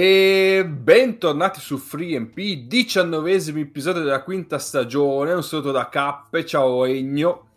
E 0.00 0.64
bentornati 0.64 1.58
su 1.58 1.76
FreeMP, 1.76 2.68
diciannovesimo 2.68 3.58
episodio 3.58 4.02
della 4.02 4.22
quinta 4.22 4.60
stagione. 4.60 5.32
Un 5.32 5.42
saluto 5.42 5.72
da 5.72 5.88
Cappe, 5.88 6.46
ciao 6.46 6.84
Egno. 6.84 7.48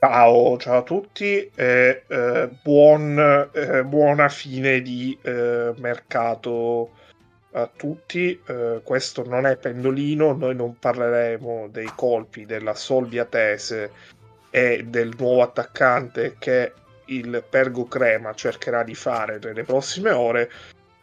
Ciao, 0.00 0.56
ciao 0.56 0.78
a 0.78 0.82
tutti 0.82 1.50
e 1.54 2.04
eh, 2.06 2.48
buon, 2.62 3.50
eh, 3.52 3.84
buona 3.84 4.30
fine 4.30 4.80
di 4.80 5.14
eh, 5.20 5.74
mercato 5.76 6.92
a 7.50 7.66
tutti. 7.66 8.40
Questo 8.82 9.28
non 9.28 9.44
è 9.44 9.58
pendolino, 9.58 10.32
noi 10.32 10.54
non 10.54 10.78
parleremo 10.78 11.68
dei 11.70 11.92
colpi 11.94 12.46
della 12.46 12.74
Solvia 12.74 13.26
Tese 13.26 13.90
e 14.48 14.86
del 14.86 15.12
nuovo 15.18 15.42
attaccante 15.42 16.36
che 16.38 16.72
il 17.06 17.44
Pergo 17.46 17.84
Crema 17.84 18.32
cercherà 18.32 18.82
di 18.82 18.94
fare 18.94 19.38
nelle 19.42 19.64
prossime 19.64 20.12
ore 20.12 20.50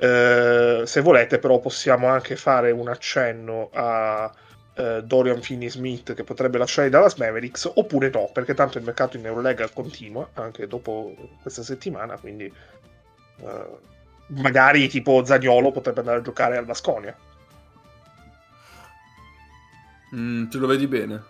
eh, 0.01 0.83
se 0.85 1.01
volete, 1.01 1.39
però, 1.39 1.59
possiamo 1.59 2.07
anche 2.07 2.37
fare 2.37 2.71
un 2.71 2.87
accenno 2.87 3.69
a 3.73 4.31
eh, 4.75 5.03
Dorian 5.03 5.41
Finney-Smith 5.41 6.13
che 6.13 6.23
potrebbe 6.23 6.57
lasciare 6.57 6.89
Dallas 6.89 7.15
Mavericks, 7.15 7.69
oppure 7.75 8.09
no, 8.09 8.29
perché 8.33 8.53
tanto 8.53 8.77
il 8.77 8.85
mercato 8.85 9.17
in 9.17 9.25
Eurolega 9.25 9.67
continua 9.69 10.29
anche 10.35 10.67
dopo 10.67 11.13
questa 11.41 11.63
settimana. 11.63 12.17
Quindi, 12.17 12.45
eh, 12.45 13.67
magari 14.27 14.87
tipo 14.87 15.25
Zagnolo 15.25 15.71
potrebbe 15.71 15.99
andare 15.99 16.19
a 16.19 16.21
giocare 16.21 16.55
al 16.55 16.65
Vasconia. 16.65 17.13
Mm, 20.15 20.47
te 20.47 20.57
lo 20.57 20.67
vedi 20.67 20.87
bene? 20.87 21.21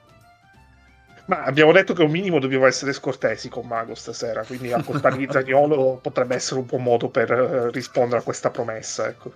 Ma 1.30 1.44
abbiamo 1.44 1.72
detto 1.72 1.94
che 1.94 2.02
un 2.02 2.09
minimo 2.09 2.39
dobbiamo 2.39 2.66
essere 2.66 2.91
scortesi 2.91 3.49
con 3.49 3.67
Mago 3.67 3.94
stasera, 3.94 4.44
quindi 4.44 4.73
apportargli 4.73 5.27
Zagnolo 5.30 5.99
potrebbe 6.02 6.33
essere 6.33 6.59
un 6.59 6.66
buon 6.66 6.81
modo 6.81 7.09
per 7.09 7.31
uh, 7.31 7.69
rispondere 7.69 8.21
a 8.21 8.23
questa 8.23 8.49
promessa. 8.49 9.08
Ecco. 9.08 9.31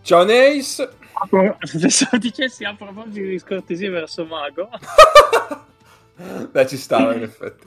Ciao 0.00 0.24
Neis! 0.24 0.88
Pensavo 1.28 2.16
dicessi 2.16 2.64
a 2.64 2.74
proposito 2.74 3.26
di 3.26 3.38
scortesia 3.38 3.90
verso 3.90 4.24
Mago. 4.24 4.70
Beh, 6.50 6.66
ci 6.66 6.78
stava 6.78 7.14
in 7.14 7.22
effetti. 7.24 7.66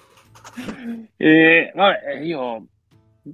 E, 1.15 1.71
vabbè, 1.75 2.19
io 2.21 2.65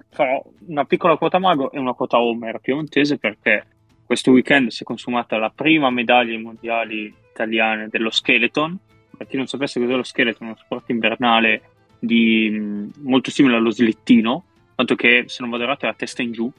farò 0.09 0.44
una 0.67 0.84
piccola 0.84 1.16
quota 1.16 1.39
Mago 1.39 1.72
e 1.72 1.80
una 1.80 1.94
quota 1.94 2.19
Homer 2.19 2.59
piemontese 2.59 3.17
perché 3.17 3.66
questo 4.06 4.31
weekend 4.31 4.72
si 4.72 4.84
è 4.84 4.86
consumata 4.86 5.38
la 5.38 5.53
prima 5.56 5.89
medaglia 5.89 6.34
ai 6.34 6.41
mondiali 6.41 7.16
italiane 7.31 7.88
dello 7.88 8.09
skeleton 8.09 8.78
per 9.20 9.28
chi 9.28 9.36
non 9.36 9.48
sapesse 9.48 9.81
cos'è 9.81 9.95
lo 9.95 10.03
scheletro, 10.03 10.45
è 10.45 10.48
uno 10.48 10.56
sport 10.56 10.89
invernale 10.92 11.62
di, 12.00 12.89
molto 13.00 13.31
simile 13.31 13.58
allo 13.58 13.70
slittino, 13.70 14.45
tanto 14.75 14.95
che 14.95 15.25
se 15.28 15.42
non 15.42 15.50
vado 15.50 15.64
errato 15.64 15.86
è 15.86 15.89
a 15.89 15.94
testa 15.94 16.22
in 16.22 16.31
giù, 16.31 16.50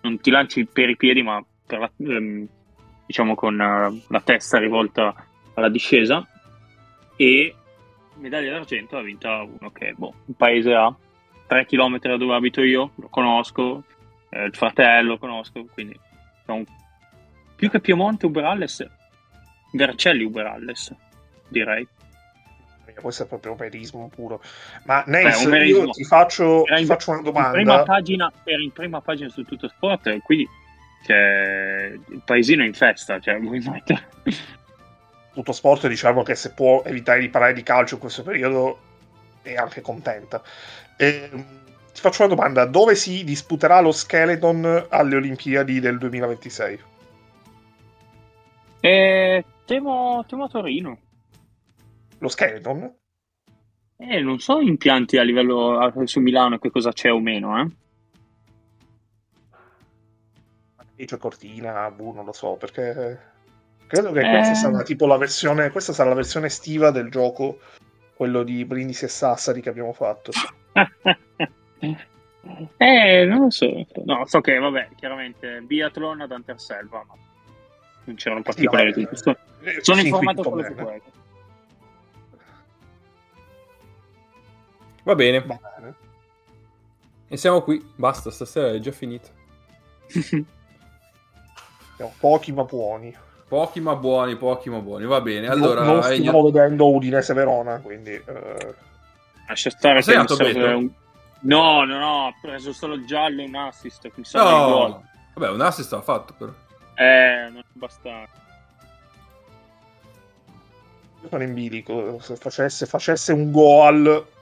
non 0.00 0.18
ti 0.18 0.30
lanci 0.30 0.64
per 0.64 0.88
i 0.88 0.96
piedi 0.96 1.22
ma 1.22 1.44
la, 1.66 1.90
ehm, 1.98 2.48
diciamo 3.04 3.34
con 3.34 3.54
uh, 3.54 4.02
la 4.08 4.20
testa 4.22 4.56
rivolta 4.56 5.14
alla 5.52 5.68
discesa. 5.68 6.26
E 7.14 7.54
medaglia 8.14 8.52
d'argento 8.52 8.96
ha 8.96 9.02
vinta 9.02 9.42
uno 9.42 9.70
che 9.70 9.92
boh, 9.94 10.14
un 10.24 10.34
paese 10.34 10.72
a 10.72 10.94
3 11.46 11.66
km 11.66 11.98
da 11.98 12.16
dove 12.16 12.34
abito 12.34 12.62
io, 12.62 12.92
lo 12.94 13.08
conosco, 13.08 13.84
eh, 14.30 14.44
il 14.44 14.54
fratello 14.54 15.10
lo 15.10 15.18
conosco, 15.18 15.66
quindi 15.74 15.98
un, 16.46 16.64
più 17.54 17.68
che 17.68 17.80
Piemonte 17.80 18.24
Uberalles, 18.24 18.88
Vercelli 19.72 20.24
Uberalles, 20.24 20.94
direi 21.48 21.86
questo 22.94 23.24
è 23.24 23.26
proprio 23.26 23.52
operismo 23.52 24.10
puro. 24.14 24.42
Ma 24.84 25.02
Nace, 25.06 25.48
Beh, 25.48 25.66
io 25.66 25.90
ti 25.90 26.04
faccio, 26.04 26.64
ti 26.64 26.84
faccio 26.84 27.12
una 27.12 27.22
domanda. 27.22 27.50
Prima 27.50 27.82
pagina, 27.82 28.32
era 28.44 28.62
in 28.62 28.72
prima 28.72 29.00
pagina 29.00 29.28
su 29.28 29.44
tutto 29.44 29.68
sport, 29.68 30.06
e 30.08 30.20
quindi 30.22 30.48
c'è 31.04 31.92
il 32.08 32.22
paesino 32.24 32.64
in 32.64 32.74
festa, 32.74 33.18
cioè 33.20 33.38
vuoi 33.40 33.60
mettere... 33.60 34.06
Tutto 35.32 35.52
sport 35.52 35.86
diciamo 35.86 36.22
che 36.22 36.34
se 36.34 36.52
può 36.52 36.82
evitare 36.84 37.20
di 37.20 37.28
parlare 37.28 37.52
di 37.52 37.62
calcio 37.62 37.94
in 37.94 38.00
questo 38.00 38.22
periodo 38.22 38.78
è 39.42 39.54
anche 39.54 39.80
contenta. 39.80 40.42
E, 40.96 41.28
ehm, 41.30 41.46
ti 41.92 42.00
faccio 42.00 42.24
una 42.24 42.34
domanda, 42.34 42.64
dove 42.64 42.96
si 42.96 43.22
disputerà 43.22 43.80
lo 43.80 43.92
skeleton 43.92 44.86
alle 44.88 45.16
Olimpiadi 45.16 45.78
del 45.78 45.98
2026? 45.98 46.80
Eh, 48.80 49.44
temo, 49.64 50.24
temo 50.26 50.44
a 50.44 50.48
Torino 50.48 50.98
lo 52.18 52.28
skeleton? 52.28 52.94
Eh, 54.00 54.20
non 54.20 54.38
so 54.38 54.60
impianti 54.60 55.18
a 55.18 55.22
livello 55.22 55.92
su 56.04 56.20
Milano 56.20 56.58
che 56.58 56.70
cosa 56.70 56.92
c'è 56.92 57.12
o 57.12 57.18
meno, 57.18 57.60
eh. 57.60 57.66
C'è 61.04 61.16
Cortina, 61.16 61.90
boh, 61.90 62.12
non 62.12 62.24
lo 62.24 62.32
so, 62.32 62.54
perché 62.54 63.20
credo 63.86 64.10
che 64.12 64.20
eh... 64.20 64.30
questa 64.30 64.54
sarà 64.54 64.82
tipo 64.82 65.06
la 65.06 65.16
versione, 65.16 65.70
questa 65.70 65.92
sarà 65.92 66.08
la 66.08 66.16
versione 66.16 66.46
estiva 66.46 66.90
del 66.90 67.08
gioco, 67.08 67.60
quello 68.14 68.42
di 68.42 68.64
Brindisi 68.64 69.04
e 69.04 69.08
Sassari 69.08 69.60
che 69.60 69.68
abbiamo 69.68 69.92
fatto. 69.92 70.32
eh, 72.76 73.24
non 73.26 73.42
lo 73.42 73.50
so. 73.50 73.86
No, 74.04 74.26
so 74.26 74.40
che, 74.40 74.58
vabbè, 74.58 74.88
chiaramente 74.96 75.60
biathlon 75.60 76.22
ad 76.22 76.32
Anterselva, 76.32 77.04
ma 77.06 77.14
non 78.04 78.16
c'erano 78.16 78.42
particolari. 78.42 78.92
Sì, 78.92 79.08
sono, 79.12 79.36
sono 79.80 80.00
informato 80.00 80.42
solo 80.42 80.64
su 80.64 80.74
questo. 80.74 81.17
Va 85.08 85.14
bene. 85.14 85.40
bene. 85.40 85.94
E 87.28 87.38
siamo 87.38 87.62
qui. 87.62 87.82
Basta, 87.94 88.30
stasera 88.30 88.72
è 88.72 88.78
già 88.78 88.92
finita. 88.92 89.30
Siamo 91.96 92.12
pochi 92.20 92.52
ma 92.52 92.64
buoni. 92.64 93.16
Pochi 93.48 93.80
ma 93.80 93.96
buoni, 93.96 94.36
pochi 94.36 94.68
ma 94.68 94.80
buoni. 94.80 95.06
Va 95.06 95.22
bene. 95.22 95.48
Allora, 95.48 95.82
non, 95.82 95.94
non 95.94 96.02
stiamo 96.02 96.40
Egno... 96.40 96.50
vedendo 96.50 96.90
Udinese 96.90 97.32
Verona, 97.32 97.80
quindi... 97.80 98.10
Eh... 98.12 98.74
Lascia 99.48 99.70
stare 99.70 100.02
che 100.02 100.14
un... 100.14 100.90
No, 101.40 101.84
no, 101.84 101.98
no, 101.98 102.26
ha 102.26 102.34
preso 102.38 102.74
solo 102.74 102.92
il 102.92 103.06
giallo 103.06 103.40
e 103.40 103.46
un 103.46 103.54
assist. 103.54 104.10
No, 104.34 105.02
vabbè, 105.32 105.50
un 105.50 105.60
assist 105.62 105.90
l'ha 105.90 106.02
fatto 106.02 106.34
però. 106.36 106.52
Eh, 106.94 107.48
non 107.50 107.62
basta. 107.72 108.28
Io 111.22 111.28
sono 111.30 111.42
in 111.42 111.54
bilico. 111.54 112.18
Se 112.20 112.36
facesse, 112.36 112.84
facesse 112.84 113.32
un 113.32 113.50
gol 113.50 114.36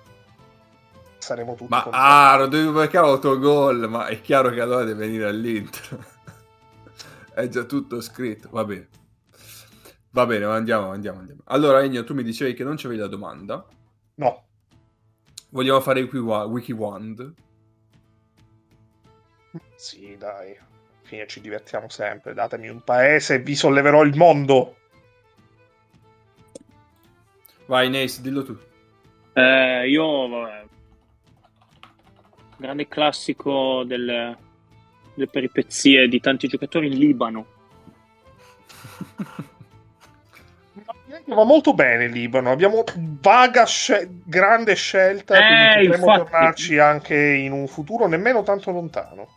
saremo 1.26 1.54
tutti 1.54 1.70
ma 1.70 1.82
ah, 1.90 2.36
non 2.36 2.48
devi 2.48 2.68
marcare 2.68 3.08
autogol 3.08 3.88
ma 3.88 4.06
è 4.06 4.20
chiaro 4.20 4.50
che 4.50 4.60
allora 4.60 4.84
deve 4.84 5.06
venire 5.06 5.26
all'Inter. 5.26 6.14
È 7.34 7.48
già 7.48 7.64
tutto 7.64 8.00
scritto 8.00 8.48
va 8.50 8.64
bene. 8.64 8.88
Va 10.10 10.24
bene 10.24 10.44
andiamo 10.44 10.90
andiamo 10.90 11.18
andiamo. 11.18 11.40
Allora 11.46 11.82
Ennio 11.82 12.04
tu 12.04 12.14
mi 12.14 12.22
dicevi 12.22 12.54
che 12.54 12.62
non 12.62 12.76
c'avevi 12.76 13.00
la 13.00 13.08
domanda. 13.08 13.66
No. 14.14 14.44
Vogliamo 15.50 15.80
fare 15.80 16.00
il 16.00 16.08
wiki 16.08 16.72
wand? 16.72 17.34
Sì 19.74 20.16
dai. 20.16 20.56
Alla 20.56 20.68
fine 21.02 21.26
ci 21.26 21.40
divertiamo 21.40 21.88
sempre. 21.88 22.34
Datemi 22.34 22.68
un 22.68 22.82
paese 22.82 23.34
e 23.34 23.38
vi 23.40 23.54
solleverò 23.54 24.04
il 24.04 24.16
mondo. 24.16 24.76
Vai 27.66 27.90
Nace 27.90 28.22
dillo 28.22 28.44
tu. 28.44 28.56
Eh, 29.32 29.88
io 29.88 30.28
vabbè, 30.28 30.66
grande 32.56 32.88
classico 32.88 33.84
delle, 33.84 34.36
delle 35.14 35.28
peripezie 35.28 36.08
di 36.08 36.20
tanti 36.20 36.48
giocatori 36.48 36.86
in 36.86 36.98
Libano. 36.98 37.46
Va 41.26 41.44
molto 41.44 41.74
bene 41.74 42.04
il 42.04 42.12
Libano, 42.12 42.50
abbiamo 42.50 42.84
vaga 43.20 43.64
scel- 43.64 44.22
grande 44.24 44.74
scelta, 44.74 45.34
eh, 45.34 45.46
quindi 45.46 45.88
potremmo 45.88 46.12
infatti... 46.12 46.30
tornarci 46.30 46.78
anche 46.78 47.16
in 47.16 47.52
un 47.52 47.66
futuro 47.66 48.06
nemmeno 48.06 48.42
tanto 48.42 48.70
lontano. 48.70 49.28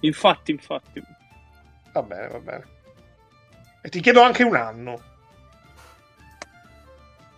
Infatti, 0.00 0.50
infatti. 0.50 1.02
Va 1.92 2.02
bene, 2.02 2.28
va 2.28 2.38
bene. 2.38 2.64
E 3.82 3.88
ti 3.88 4.00
chiedo 4.00 4.20
anche 4.22 4.42
un 4.42 4.56
anno. 4.56 5.00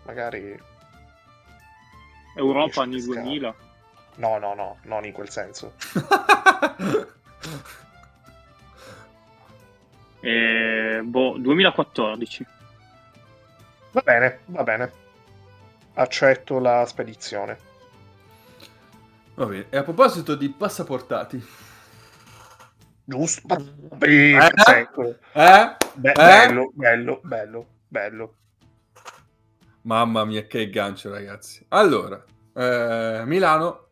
Magari... 0.04 0.58
Europa 2.36 2.82
anni 2.82 3.00
2000. 3.00 3.54
No, 4.16 4.38
no, 4.38 4.54
no, 4.54 4.78
non 4.82 5.04
in 5.04 5.12
quel 5.12 5.28
senso. 5.28 5.74
eh, 10.20 11.00
boh, 11.02 11.36
2014. 11.38 12.46
Va 13.90 14.00
bene, 14.04 14.40
va 14.46 14.62
bene. 14.62 14.92
Accetto 15.94 16.58
la 16.58 16.84
spedizione. 16.86 17.58
Va 19.34 19.46
bene. 19.46 19.66
E 19.70 19.76
a 19.76 19.82
proposito 19.82 20.34
di 20.34 20.48
passaportati. 20.50 21.44
Giusto. 23.04 23.56
Eh? 24.00 24.36
Ecco. 24.36 25.02
Eh? 25.32 25.76
Be- 25.94 26.10
eh? 26.10 26.14
Bello, 26.14 26.70
bello, 26.72 27.20
bello, 27.22 27.66
bello. 27.86 28.34
Mamma 29.82 30.24
mia, 30.24 30.46
che 30.46 30.70
gancio, 30.70 31.10
ragazzi. 31.10 31.64
Allora, 31.68 32.24
eh, 32.54 33.22
Milano 33.26 33.83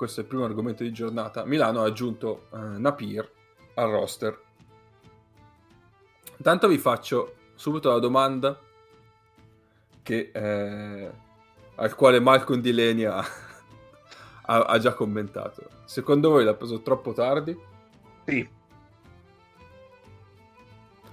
questo 0.00 0.20
è 0.20 0.22
il 0.22 0.30
primo 0.30 0.44
argomento 0.44 0.82
di 0.82 0.92
giornata, 0.92 1.44
Milano 1.44 1.82
ha 1.82 1.84
aggiunto 1.84 2.46
eh, 2.54 2.56
Napier 2.56 3.30
al 3.74 3.90
roster. 3.90 4.40
Intanto 6.38 6.68
vi 6.68 6.78
faccio 6.78 7.34
subito 7.54 7.90
la 7.90 7.98
domanda 7.98 8.58
che, 10.02 10.30
eh, 10.32 11.10
al 11.74 11.94
quale 11.96 12.18
Malcolm 12.18 12.62
Delaney 12.62 13.04
ha, 13.12 13.22
ha, 14.46 14.60
ha, 14.62 14.78
già 14.78 14.94
commentato. 14.94 15.68
Secondo 15.84 16.30
voi 16.30 16.44
l'ha 16.44 16.54
preso 16.54 16.80
troppo 16.80 17.12
tardi? 17.12 17.54
Sì. 18.24 18.48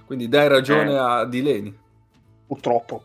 Quindi 0.06 0.30
dai 0.30 0.48
ragione 0.48 0.92
eh. 0.92 0.96
a 0.96 1.24
Delaney? 1.26 1.78
Purtroppo. 2.46 3.04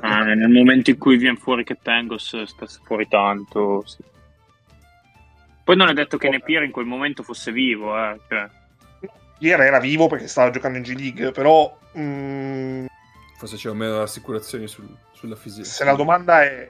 ah, 0.00 0.22
nel 0.22 0.50
momento 0.50 0.90
in 0.90 0.98
cui 0.98 1.16
viene 1.16 1.38
fuori 1.38 1.64
che 1.64 1.78
Tangos 1.80 2.42
sta 2.42 2.66
fuori 2.66 3.08
tanto, 3.08 3.82
sì. 3.86 4.12
Poi 5.64 5.76
non 5.76 5.88
è 5.88 5.94
detto 5.94 6.18
che 6.18 6.28
Nepier 6.28 6.62
in 6.62 6.70
quel 6.70 6.84
momento 6.84 7.22
fosse 7.22 7.50
vivo, 7.50 7.98
eh. 7.98 8.20
Cioè. 8.28 8.48
Ieri 9.38 9.62
era 9.62 9.80
vivo 9.80 10.08
perché 10.08 10.28
stava 10.28 10.50
giocando 10.50 10.76
in 10.76 10.84
G 10.84 10.94
League, 10.94 11.32
però. 11.32 11.78
Mm, 11.96 12.86
Forse 13.38 13.56
c'erano 13.56 13.80
meno 13.80 14.02
assicurazioni 14.02 14.68
sul, 14.68 14.86
sulla 15.12 15.36
fisica. 15.36 15.66
Se 15.66 15.84
la 15.84 15.94
domanda 15.94 16.42
è: 16.42 16.68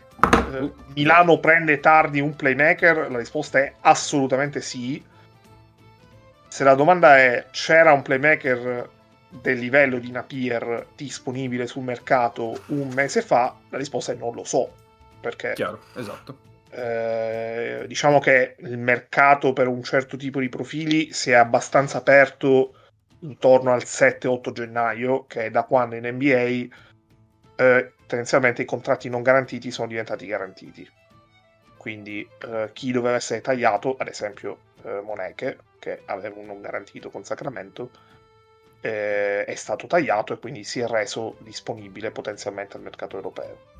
eh, 0.52 0.58
uh, 0.58 0.74
Milano 0.94 1.40
prende 1.40 1.80
tardi 1.80 2.20
un 2.20 2.36
playmaker? 2.36 3.10
La 3.10 3.18
risposta 3.18 3.58
è 3.58 3.74
assolutamente 3.80 4.60
sì. 4.60 5.02
Se 6.46 6.62
la 6.62 6.74
domanda 6.74 7.18
è: 7.18 7.46
c'era 7.50 7.92
un 7.92 8.02
playmaker 8.02 8.88
del 9.28 9.58
livello 9.58 9.98
di 9.98 10.12
Napier 10.12 10.86
disponibile 10.94 11.66
sul 11.66 11.82
mercato 11.82 12.62
un 12.66 12.92
mese 12.94 13.22
fa? 13.22 13.56
La 13.70 13.78
risposta 13.78 14.12
è 14.12 14.14
non 14.14 14.34
lo 14.34 14.44
so. 14.44 14.72
Perché. 15.20 15.54
Chiaro, 15.54 15.80
esatto 15.94 16.52
eh, 16.74 17.84
diciamo 17.86 18.18
che 18.18 18.56
il 18.58 18.78
mercato 18.78 19.52
per 19.52 19.68
un 19.68 19.82
certo 19.84 20.16
tipo 20.16 20.40
di 20.40 20.48
profili 20.48 21.12
si 21.12 21.30
è 21.30 21.34
abbastanza 21.34 21.98
aperto 21.98 22.74
intorno 23.20 23.72
al 23.72 23.82
7-8 23.84 24.52
gennaio, 24.52 25.24
che 25.26 25.46
è 25.46 25.50
da 25.50 25.62
quando 25.62 25.94
in 25.94 26.06
NBA 26.06 26.66
eh, 27.56 27.92
tendenzialmente 28.06 28.62
i 28.62 28.66
contratti 28.66 29.08
non 29.08 29.22
garantiti 29.22 29.70
sono 29.70 29.86
diventati 29.86 30.26
garantiti. 30.26 30.90
Quindi 31.76 32.28
eh, 32.40 32.70
chi 32.72 32.90
doveva 32.90 33.16
essere 33.16 33.40
tagliato, 33.40 33.96
ad 33.96 34.08
esempio 34.08 34.58
eh, 34.82 35.00
Moneche, 35.00 35.58
che 35.78 36.02
aveva 36.06 36.38
un 36.38 36.46
non 36.46 36.60
garantito 36.60 37.10
con 37.10 37.24
Sacramento, 37.24 37.90
eh, 38.80 39.44
è 39.44 39.54
stato 39.54 39.86
tagliato 39.86 40.32
e 40.32 40.38
quindi 40.38 40.64
si 40.64 40.80
è 40.80 40.86
reso 40.86 41.36
disponibile 41.38 42.10
potenzialmente 42.10 42.76
al 42.76 42.82
mercato 42.82 43.16
europeo. 43.16 43.72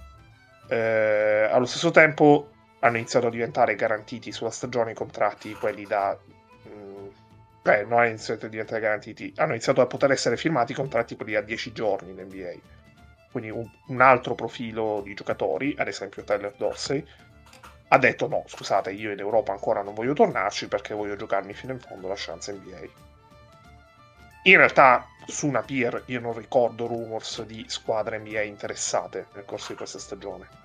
Eh, 0.69 1.49
allo 1.51 1.67
stesso 1.67 1.91
tempo 1.91 2.54
hanno 2.85 2.99
iniziato 2.99 3.29
a 3.29 3.31
diventare 3.31 3.75
garantiti 3.77 4.31
sulla 4.31 4.51
stagione 4.51 4.93
i 4.93 4.95
contratti, 4.95 5.55
quelli 5.55 5.87
da... 5.87 6.17
Mh, 6.65 6.69
mm, 6.69 7.09
beh, 7.63 7.83
non 7.85 7.99
hanno 7.99 8.09
iniziato 8.09 8.45
a 8.45 8.49
diventare 8.51 8.81
garantiti, 8.81 9.33
hanno 9.37 9.53
iniziato 9.53 9.81
a 9.81 9.87
poter 9.87 10.11
essere 10.11 10.37
firmati 10.37 10.73
i 10.73 10.75
contratti 10.75 11.17
quelli 11.17 11.35
a 11.35 11.41
10 11.41 11.73
giorni 11.73 12.11
in 12.11 12.21
NBA. 12.21 12.53
Quindi 13.31 13.51
un, 13.51 13.69
un 13.89 14.01
altro 14.03 14.35
profilo 14.35 15.01
di 15.03 15.15
giocatori, 15.15 15.75
ad 15.79 15.89
esempio 15.89 16.25
Tyler 16.25 16.55
Dorsey, 16.59 17.05
ha 17.89 17.99
detto 17.99 18.29
no, 18.29 18.45
scusate, 18.47 18.93
io 18.93 19.13
in 19.13 19.19
Europa 19.19 19.53
ancora 19.53 19.83
non 19.83 19.95
voglio 19.95 20.13
tornarci 20.13 20.69
perché 20.69 20.95
voglio 20.95 21.17
giocarmi 21.17 21.55
fino 21.55 21.73
in 21.73 21.81
fondo 21.81 22.07
la 22.07 22.15
chance 22.17 22.53
NBA. 22.53 23.03
In 24.43 24.57
realtà 24.59 25.07
su 25.27 25.47
una 25.47 25.63
peer 25.63 26.03
io 26.07 26.21
non 26.21 26.37
ricordo 26.37 26.87
rumors 26.87 27.43
di 27.45 27.65
squadre 27.67 28.19
NBA 28.19 28.43
interessate 28.43 29.29
nel 29.33 29.47
corso 29.47 29.69
di 29.69 29.79
questa 29.79 29.99
stagione 29.99 30.64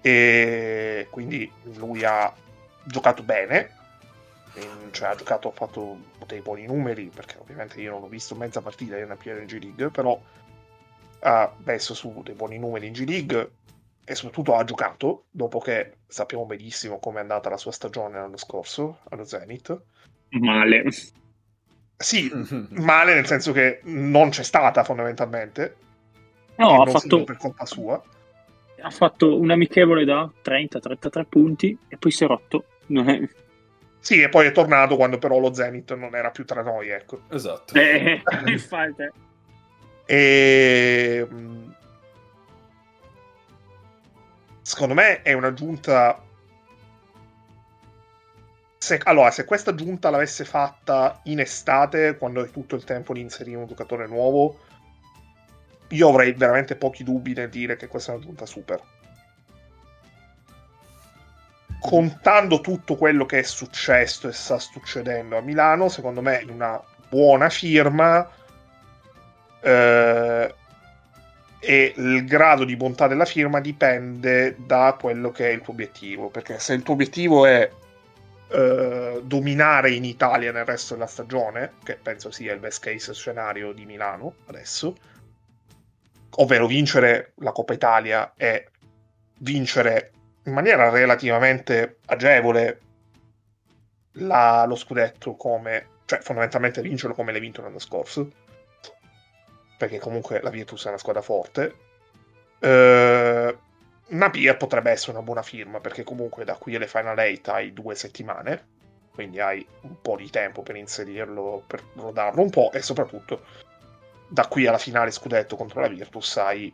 e 0.00 1.06
quindi 1.10 1.50
lui 1.76 2.04
ha 2.04 2.32
giocato 2.84 3.22
bene. 3.22 3.78
Cioè 4.90 5.08
ha 5.08 5.14
giocato 5.14 5.48
ha 5.48 5.52
fatto 5.52 5.98
dei 6.26 6.40
buoni 6.40 6.66
numeri 6.66 7.10
perché 7.14 7.36
ovviamente 7.38 7.80
io 7.80 7.92
non 7.92 8.02
ho 8.02 8.08
visto 8.08 8.34
mezza 8.34 8.60
partita 8.60 8.96
in 8.96 9.04
una 9.04 9.16
PNG 9.16 9.62
League 9.62 9.90
però 9.90 10.20
ha 11.20 11.54
messo 11.64 11.94
su 11.94 12.20
dei 12.24 12.34
buoni 12.34 12.58
numeri 12.58 12.88
in 12.88 12.92
G 12.92 13.04
League 13.06 13.50
e 14.04 14.14
soprattutto 14.14 14.56
ha 14.56 14.64
giocato 14.64 15.24
dopo 15.30 15.60
che 15.60 15.98
sappiamo 16.06 16.46
benissimo 16.46 16.98
come 16.98 17.18
è 17.18 17.22
andata 17.22 17.48
la 17.48 17.56
sua 17.56 17.72
stagione 17.72 18.18
l'anno 18.18 18.36
scorso 18.36 18.98
allo 19.10 19.24
Zenith 19.24 19.80
male. 20.30 20.84
Sì, 21.96 22.30
male 22.70 23.14
nel 23.14 23.26
senso 23.26 23.52
che 23.52 23.80
non 23.84 24.30
c'è 24.30 24.42
stata 24.42 24.84
fondamentalmente. 24.84 25.76
No, 26.56 26.82
ha 26.82 26.86
fatto 26.86 27.24
per 27.24 27.36
colpa 27.36 27.64
sua 27.64 28.02
ha 28.80 28.90
fatto 28.90 29.38
un 29.38 29.50
amichevole 29.50 30.04
da 30.04 30.30
30-33 30.44 31.24
punti 31.28 31.76
e 31.88 31.96
poi 31.96 32.10
si 32.10 32.24
è 32.24 32.26
rotto. 32.26 32.64
È... 32.86 33.28
Sì, 34.00 34.22
e 34.22 34.28
poi 34.28 34.46
è 34.46 34.52
tornato 34.52 34.96
quando 34.96 35.18
però 35.18 35.38
lo 35.38 35.52
Zenith 35.52 35.94
non 35.94 36.14
era 36.14 36.30
più 36.30 36.44
tra 36.44 36.62
noi, 36.62 36.88
ecco. 36.88 37.22
Esatto. 37.30 37.74
Eh, 37.74 38.22
infatti. 38.46 39.10
E... 40.06 41.26
Mm, 41.30 41.70
secondo 44.62 44.94
me 44.94 45.22
è 45.22 45.32
una 45.34 45.52
giunta... 45.52 46.24
Se... 48.78 48.98
Allora, 49.04 49.30
se 49.30 49.44
questa 49.44 49.74
giunta 49.74 50.08
l'avesse 50.08 50.44
fatta 50.46 51.20
in 51.24 51.38
estate, 51.38 52.16
quando 52.16 52.40
hai 52.40 52.50
tutto 52.50 52.76
il 52.76 52.84
tempo 52.84 53.12
di 53.12 53.20
inserire 53.20 53.58
un 53.58 53.66
giocatore 53.66 54.06
nuovo, 54.06 54.58
io 55.90 56.08
avrei 56.08 56.32
veramente 56.32 56.76
pochi 56.76 57.04
dubbi 57.04 57.34
nel 57.34 57.48
dire 57.48 57.76
che 57.76 57.88
questa 57.88 58.12
è 58.12 58.14
una 58.16 58.24
giunta 58.24 58.46
super. 58.46 58.80
Contando 61.80 62.60
tutto 62.60 62.96
quello 62.96 63.24
che 63.26 63.38
è 63.38 63.42
successo 63.42 64.28
e 64.28 64.32
sta 64.32 64.58
succedendo 64.58 65.36
a 65.36 65.40
Milano, 65.40 65.88
secondo 65.88 66.20
me 66.20 66.40
è 66.40 66.50
una 66.50 66.80
buona 67.08 67.48
firma 67.48 68.28
eh, 69.60 70.54
e 71.58 71.94
il 71.96 72.24
grado 72.24 72.64
di 72.64 72.76
bontà 72.76 73.06
della 73.06 73.24
firma 73.24 73.60
dipende 73.60 74.56
da 74.58 74.96
quello 74.98 75.30
che 75.30 75.48
è 75.48 75.52
il 75.52 75.62
tuo 75.62 75.72
obiettivo. 75.72 76.28
Perché 76.28 76.58
se 76.58 76.74
il 76.74 76.82
tuo 76.82 76.94
obiettivo 76.94 77.46
è 77.46 77.70
eh, 78.48 79.20
dominare 79.24 79.90
in 79.90 80.04
Italia 80.04 80.52
nel 80.52 80.64
resto 80.64 80.94
della 80.94 81.06
stagione, 81.06 81.72
che 81.82 81.98
penso 82.00 82.30
sia 82.30 82.52
il 82.52 82.60
best 82.60 82.82
case 82.82 83.12
scenario 83.14 83.72
di 83.72 83.84
Milano 83.86 84.34
adesso, 84.46 84.96
ovvero 86.36 86.66
vincere 86.66 87.32
la 87.36 87.52
Coppa 87.52 87.72
Italia 87.72 88.32
e 88.36 88.68
vincere 89.38 90.12
in 90.44 90.52
maniera 90.52 90.88
relativamente 90.90 91.98
agevole 92.06 92.80
la, 94.12 94.64
lo 94.66 94.74
scudetto 94.74 95.34
come, 95.36 95.86
cioè 96.04 96.20
fondamentalmente 96.20 96.82
vincerlo 96.82 97.14
come 97.14 97.32
l'hai 97.32 97.40
vinto 97.40 97.62
l'anno 97.62 97.78
scorso, 97.78 98.30
perché 99.76 99.98
comunque 99.98 100.40
la 100.40 100.50
Virtus 100.50 100.84
è 100.86 100.88
una 100.88 100.98
squadra 100.98 101.22
forte. 101.22 101.74
Eh, 102.58 103.56
Napier 104.08 104.56
potrebbe 104.56 104.90
essere 104.90 105.12
una 105.12 105.22
buona 105.22 105.42
firma, 105.42 105.80
perché 105.80 106.02
comunque 106.02 106.44
da 106.44 106.56
qui 106.56 106.74
alle 106.74 106.88
Final 106.88 107.18
8 107.18 107.52
hai 107.52 107.72
due 107.72 107.94
settimane, 107.94 108.66
quindi 109.12 109.40
hai 109.40 109.64
un 109.82 110.00
po' 110.00 110.16
di 110.16 110.28
tempo 110.30 110.62
per 110.62 110.76
inserirlo, 110.76 111.62
per 111.66 111.82
rodarlo 111.94 112.42
un 112.42 112.50
po' 112.50 112.72
e 112.72 112.82
soprattutto 112.82 113.68
da 114.30 114.46
qui 114.46 114.66
alla 114.66 114.78
finale 114.78 115.10
scudetto 115.10 115.56
contro 115.56 115.80
la 115.80 115.88
Virtus 115.88 116.36
hai 116.36 116.72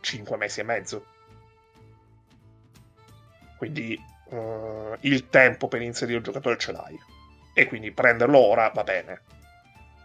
5 0.00 0.36
mesi 0.36 0.60
e 0.60 0.62
mezzo. 0.62 1.06
Quindi 3.56 3.98
uh, 4.26 4.94
il 5.00 5.30
tempo 5.30 5.66
per 5.66 5.80
inserire 5.80 6.18
il 6.18 6.24
giocatore 6.24 6.58
ce 6.58 6.72
l'hai. 6.72 7.00
E 7.54 7.66
quindi 7.66 7.90
prenderlo 7.90 8.38
ora 8.38 8.70
va 8.74 8.84
bene. 8.84 9.22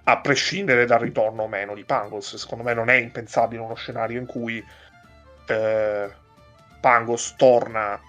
A 0.06 0.20
prescindere 0.22 0.86
dal 0.86 1.00
ritorno 1.00 1.44
o 1.44 1.48
meno 1.50 1.76
di 1.76 1.84
Pangos. 1.84 2.38
Secondo 2.38 2.64
me 2.64 2.74
non 2.74 2.90
è 2.90 2.96
impensabile 2.96 3.62
uno 3.62 3.76
scenario 3.76 4.20
in 4.20 4.26
cui 4.26 4.58
uh, 4.58 6.12
Pangos 6.80 7.36
torna 7.36 8.00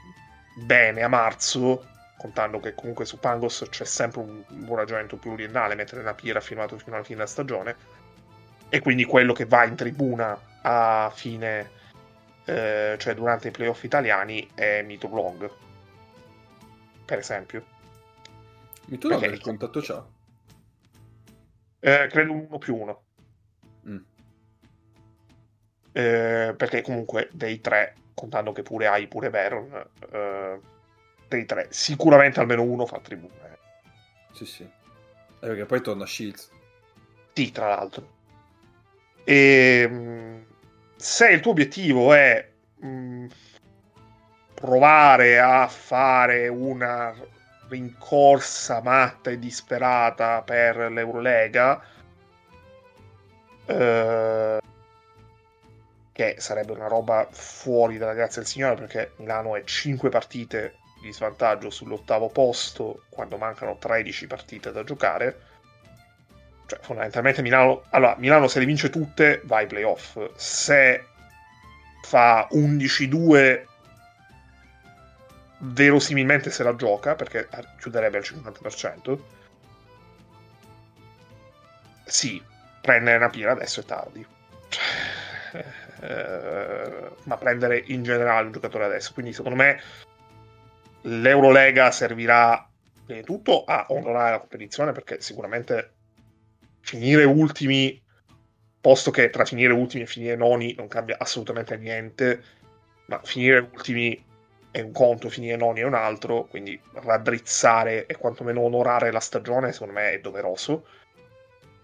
bene 0.65 1.03
a 1.03 1.09
marzo 1.09 1.90
contando 2.21 2.61
che 2.61 2.75
comunque 2.75 3.07
su 3.07 3.19
Pangos 3.19 3.67
c'è 3.71 3.87
sempre 3.87 4.21
un 4.21 4.45
buon 4.47 4.77
ragionamento 4.77 5.17
pluriennale, 5.17 5.75
mentre 5.75 6.03
Napier 6.03 6.37
ha 6.37 6.41
firmato 6.41 6.77
fino 6.77 6.95
alla 6.95 7.03
fine 7.03 7.17
della 7.17 7.31
stagione, 7.31 7.77
e 8.69 8.81
quindi 8.81 9.07
quello 9.07 9.33
che 9.33 9.47
va 9.47 9.65
in 9.65 9.75
tribuna 9.75 10.39
a 10.61 11.11
fine, 11.15 11.71
eh, 12.45 12.95
cioè 12.99 13.15
durante 13.15 13.49
i 13.49 13.51
playoff 13.51 13.83
italiani, 13.85 14.51
è 14.55 14.83
Mito 14.83 15.09
Long, 15.09 15.51
per 17.07 17.17
esempio. 17.17 17.65
Mito 18.89 19.09
Long 19.09 19.31
che 19.31 19.41
contatto 19.41 19.81
c'ha? 19.81 20.07
Eh, 21.81 22.07
credo 22.11 22.33
uno 22.33 22.59
più 22.59 22.77
uno. 22.77 23.03
Mm. 23.89 23.99
Eh, 25.93 26.55
perché 26.55 26.83
comunque 26.83 27.31
dei 27.33 27.63
tre, 27.63 27.95
contando 28.13 28.53
che 28.53 28.61
pure 28.61 28.89
hai 28.89 29.09
pure 29.09 29.31
Veron, 29.31 29.87
eh, 30.11 30.61
dei 31.31 31.47
tre, 31.47 31.69
sicuramente 31.71 32.41
almeno 32.41 32.63
uno 32.63 32.85
fa 32.85 32.99
tribù. 32.99 33.29
Eh. 33.45 33.59
Sì, 34.33 34.45
sì. 34.45 34.63
Eh, 34.63 34.71
perché 35.39 35.65
poi 35.65 35.81
torna 35.81 36.05
Shields. 36.05 36.51
Sì, 37.33 37.53
tra 37.53 37.69
l'altro. 37.69 38.19
E 39.25 39.87
ehm, 39.89 40.45
se 40.97 41.29
il 41.29 41.41
tuo 41.41 41.53
obiettivo 41.53 42.13
è 42.13 42.47
mh, 42.77 42.87
mm, 42.87 43.27
provare 44.55 45.39
a 45.39 45.69
fare 45.69 46.49
una 46.49 47.15
rincorsa 47.69 48.83
matta 48.83 49.31
e 49.31 49.39
disperata 49.39 50.43
per 50.43 50.91
l'Eurolega, 50.91 51.81
eh, 53.67 54.59
che 56.13 56.35
sarebbe 56.39 56.73
una 56.73 56.89
roba 56.89 57.29
fuori 57.31 57.97
dalla 57.97 58.15
grazia 58.15 58.43
del 58.43 58.51
Signore, 58.51 58.75
perché 58.75 59.13
Milano 59.17 59.55
è 59.57 59.63
5 59.65 60.09
partite 60.09 60.80
di 61.01 61.13
svantaggio 61.13 61.71
sull'ottavo 61.71 62.29
posto 62.29 63.05
quando 63.09 63.37
mancano 63.37 63.77
13 63.79 64.27
partite 64.27 64.73
da 64.73 64.85
giocare. 64.85 65.49
Cioè, 66.67 66.79
fondamentalmente 66.83 67.43
Milano, 67.43 67.83
allora, 67.91 68.15
Milano 68.19 68.47
se 68.47 68.59
le 68.61 68.67
vince 68.67 68.91
tutte 68.91 69.41
va 69.45 69.57
ai 69.57 69.67
playoff. 69.67 70.19
Se 70.37 71.05
fa 72.03 72.47
11-2 72.53 73.67
verosimilmente 75.63 76.51
se 76.51 76.63
la 76.63 76.75
gioca 76.75 77.15
perché 77.15 77.49
chiuderebbe 77.79 78.19
al 78.19 78.25
50%. 78.25 79.19
Sì, 82.05 82.43
prendere 82.81 83.17
una 83.17 83.29
pira 83.29 83.53
adesso 83.53 83.81
è 83.81 83.85
tardi. 83.85 84.27
Eh, 86.03 87.11
ma 87.25 87.37
prendere 87.37 87.83
in 87.89 88.03
generale 88.03 88.47
un 88.47 88.53
giocatore 88.53 88.87
adesso. 88.87 89.13
Quindi 89.13 89.33
secondo 89.33 89.57
me 89.57 89.81
l'Eurolega 91.03 91.91
servirà 91.91 92.69
prima 93.05 93.21
di 93.21 93.25
tutto 93.25 93.65
a 93.65 93.87
onorare 93.89 94.33
la 94.33 94.39
competizione 94.39 94.93
perché 94.93 95.21
sicuramente 95.21 95.93
finire 96.81 97.25
ultimi, 97.25 98.01
posto 98.81 99.11
che 99.11 99.31
tra 99.31 99.45
finire 99.45 99.73
ultimi 99.73 100.03
e 100.03 100.07
finire 100.07 100.37
noni 100.37 100.75
non 100.75 100.89
cambia 100.89 101.17
assolutamente 101.19 101.77
niente, 101.77 102.43
ma 103.07 103.21
finire 103.23 103.59
ultimi 103.73 104.25
è 104.71 104.81
un 104.81 104.93
conto, 104.93 105.29
finire 105.29 105.57
noni 105.57 105.81
è 105.81 105.85
un 105.85 105.95
altro, 105.95 106.45
quindi 106.45 106.81
raddrizzare 106.93 108.07
e 108.07 108.17
quantomeno 108.17 108.61
onorare 108.61 109.11
la 109.11 109.21
stagione 109.21 109.73
secondo 109.73 109.95
me 109.95 110.13
è 110.13 110.21
doveroso. 110.21 110.87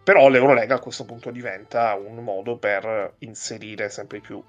Però 0.05 0.29
l'Eurolega 0.29 0.77
a 0.77 0.81
questo 0.81 1.05
punto 1.05 1.33
diventa 1.33 1.95
un 1.95 2.23
modo 2.23 2.59
per 2.59 3.15
inserire 3.19 3.91
sempre 3.91 4.21
più 4.21 4.41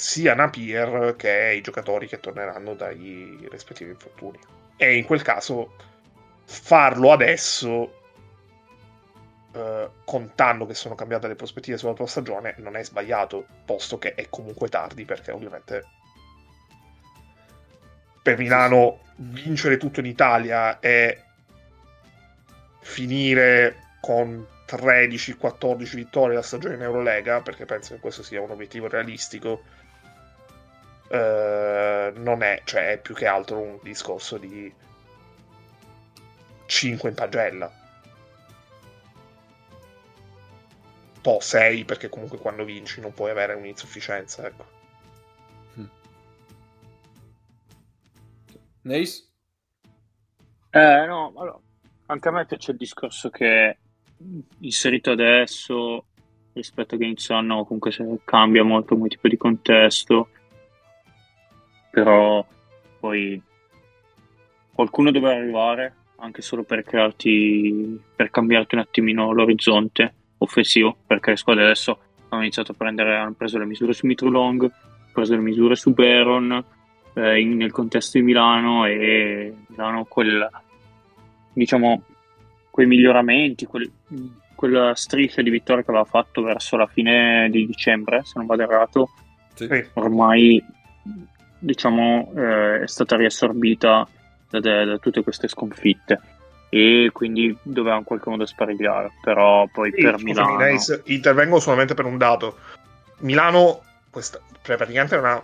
sia 0.00 0.34
Napier 0.34 1.14
che 1.14 1.52
i 1.54 1.60
giocatori 1.60 2.08
che 2.08 2.20
torneranno 2.20 2.72
dai 2.72 3.46
rispettivi 3.50 3.90
infortuni. 3.90 4.38
E 4.78 4.96
in 4.96 5.04
quel 5.04 5.20
caso 5.20 5.74
farlo 6.46 7.12
adesso, 7.12 8.00
eh, 9.52 9.90
contando 10.06 10.64
che 10.64 10.72
sono 10.72 10.94
cambiate 10.94 11.28
le 11.28 11.34
prospettive 11.34 11.76
sulla 11.76 11.92
tua 11.92 12.06
stagione, 12.06 12.54
non 12.58 12.76
è 12.76 12.82
sbagliato, 12.82 13.44
posto 13.66 13.98
che 13.98 14.14
è 14.14 14.30
comunque 14.30 14.70
tardi, 14.70 15.04
perché 15.04 15.32
ovviamente 15.32 15.84
per 18.22 18.38
Milano 18.38 19.00
vincere 19.16 19.76
tutto 19.76 20.00
in 20.00 20.06
Italia 20.06 20.80
e 20.80 21.24
finire 22.80 23.88
con 24.00 24.46
13-14 24.66 25.94
vittorie 25.94 26.36
la 26.36 26.42
stagione 26.42 26.76
in 26.76 26.82
Eurolega, 26.82 27.42
perché 27.42 27.66
penso 27.66 27.92
che 27.92 28.00
questo 28.00 28.22
sia 28.22 28.40
un 28.40 28.50
obiettivo 28.50 28.88
realistico, 28.88 29.62
eh, 31.12 32.12
non 32.14 32.42
è, 32.42 32.62
cioè 32.64 32.92
è 32.92 33.00
più 33.00 33.16
che 33.16 33.26
altro 33.26 33.58
un 33.58 33.78
discorso 33.82 34.38
di 34.38 34.72
5 36.66 37.08
in 37.08 37.14
pagella. 37.16 37.72
Po' 41.20 41.40
6 41.40 41.84
perché 41.84 42.08
comunque 42.08 42.38
quando 42.38 42.64
vinci 42.64 43.00
non 43.00 43.12
puoi 43.12 43.30
avere 43.30 43.54
un'insufficienza, 43.54 44.46
ecco. 44.46 44.78
Nace? 48.82 49.24
Eh, 50.70 51.06
no, 51.06 51.32
allora, 51.36 51.58
anche 52.06 52.28
a 52.28 52.30
me 52.30 52.46
piace 52.46 52.70
il 52.70 52.76
discorso 52.76 53.30
che 53.30 53.78
inserito 54.60 55.10
adesso 55.10 56.06
rispetto 56.52 56.94
a 56.94 56.98
che 56.98 57.04
inizio 57.04 57.34
anno 57.34 57.64
comunque 57.64 57.92
cambia 58.24 58.62
molto 58.62 58.94
come 58.94 59.08
tipo 59.08 59.26
di 59.28 59.36
contesto 59.36 60.28
però 61.90 62.44
poi 62.98 63.40
qualcuno 64.72 65.10
deve 65.10 65.34
arrivare 65.34 65.94
anche 66.16 66.42
solo 66.42 66.62
per 66.62 66.82
crearti 66.82 68.00
per 68.14 68.30
cambiarti 68.30 68.74
un 68.74 68.82
attimino 68.82 69.32
l'orizzonte 69.32 70.14
offensivo 70.38 70.96
perché 71.06 71.30
le 71.30 71.36
squadre 71.36 71.64
adesso 71.64 71.98
hanno 72.28 72.42
iniziato 72.42 72.72
a 72.72 72.74
prendere 72.76 73.16
hanno 73.16 73.32
preso 73.32 73.58
le 73.58 73.66
misure 73.66 73.92
su 73.92 74.06
Mitrolong 74.06 74.62
hanno 74.62 75.10
preso 75.12 75.34
le 75.34 75.40
misure 75.40 75.74
su 75.74 75.92
Baron 75.92 76.64
eh, 77.14 77.40
in, 77.40 77.56
nel 77.56 77.72
contesto 77.72 78.18
di 78.18 78.24
Milano 78.24 78.86
e 78.86 79.54
Milano 79.68 80.04
quel, 80.04 80.48
diciamo, 81.52 82.02
quei 82.70 82.86
miglioramenti, 82.86 83.66
quel, 83.66 83.90
quella 84.54 84.94
striscia 84.94 85.42
di 85.42 85.50
vittoria 85.50 85.82
che 85.82 85.90
aveva 85.90 86.04
fatto 86.04 86.42
verso 86.42 86.76
la 86.76 86.86
fine 86.86 87.48
di 87.50 87.66
dicembre, 87.66 88.22
se 88.24 88.32
non 88.36 88.46
vado 88.46 88.62
errato, 88.62 89.10
sì. 89.54 89.68
ormai 89.94 90.62
diciamo, 91.60 92.32
eh, 92.36 92.82
è 92.82 92.86
stata 92.86 93.16
riassorbita 93.16 94.08
da, 94.48 94.58
da, 94.58 94.98
tutte 94.98 95.22
queste 95.22 95.46
sconfitte 95.46 96.20
e 96.68 97.10
quindi 97.12 97.56
doveva 97.62 97.96
in 97.96 98.04
qualche 98.04 98.30
modo 98.30 98.46
sparigliare 98.46 99.12
però 99.22 99.66
poi 99.66 99.92
sì, 99.92 100.02
per 100.02 100.22
Milano 100.22 100.56
Nice, 100.56 101.02
intervengo 101.06 101.58
solamente 101.58 101.94
per 101.94 102.04
un 102.04 102.16
dato 102.16 102.58
Milano 103.18 103.82
questa, 104.10 104.40
cioè 104.62 104.76
praticamente 104.76 105.16
una 105.16 105.42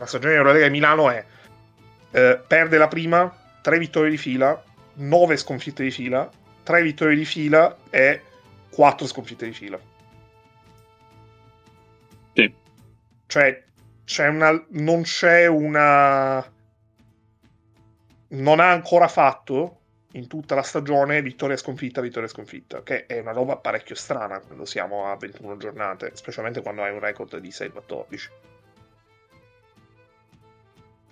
la 0.00 0.06
stagione 0.06 0.34
Eurolega 0.34 0.64
di 0.64 0.70
Milano 0.70 1.10
è 1.10 1.22
eh, 2.12 2.40
perde 2.46 2.78
la 2.78 2.88
prima, 2.88 3.32
tre 3.60 3.78
vittorie 3.78 4.10
di 4.10 4.16
fila, 4.16 4.60
nove 4.94 5.36
sconfitte 5.36 5.82
di 5.82 5.90
fila, 5.90 6.28
tre 6.62 6.82
vittorie 6.82 7.14
di 7.14 7.26
fila 7.26 7.76
e 7.90 8.22
quattro 8.70 9.06
sconfitte 9.06 9.44
di 9.44 9.52
fila. 9.52 9.78
Sì. 12.32 12.54
Cioè, 13.26 13.62
c'è 14.10 14.26
una, 14.26 14.50
non 14.70 15.02
c'è 15.02 15.46
una... 15.46 16.44
Non 18.30 18.58
ha 18.58 18.70
ancora 18.72 19.06
fatto 19.06 19.78
in 20.12 20.26
tutta 20.26 20.56
la 20.56 20.62
stagione 20.62 21.22
vittoria 21.22 21.56
sconfitta, 21.56 22.00
vittoria 22.00 22.28
sconfitta, 22.28 22.82
che 22.82 23.06
è 23.06 23.20
una 23.20 23.30
roba 23.30 23.56
parecchio 23.56 23.94
strana 23.94 24.40
quando 24.40 24.64
siamo 24.64 25.06
a 25.06 25.14
21 25.14 25.56
giornate, 25.58 26.10
specialmente 26.16 26.60
quando 26.60 26.82
hai 26.82 26.92
un 26.92 26.98
record 26.98 27.36
di 27.38 27.50
6-14. 27.50 28.30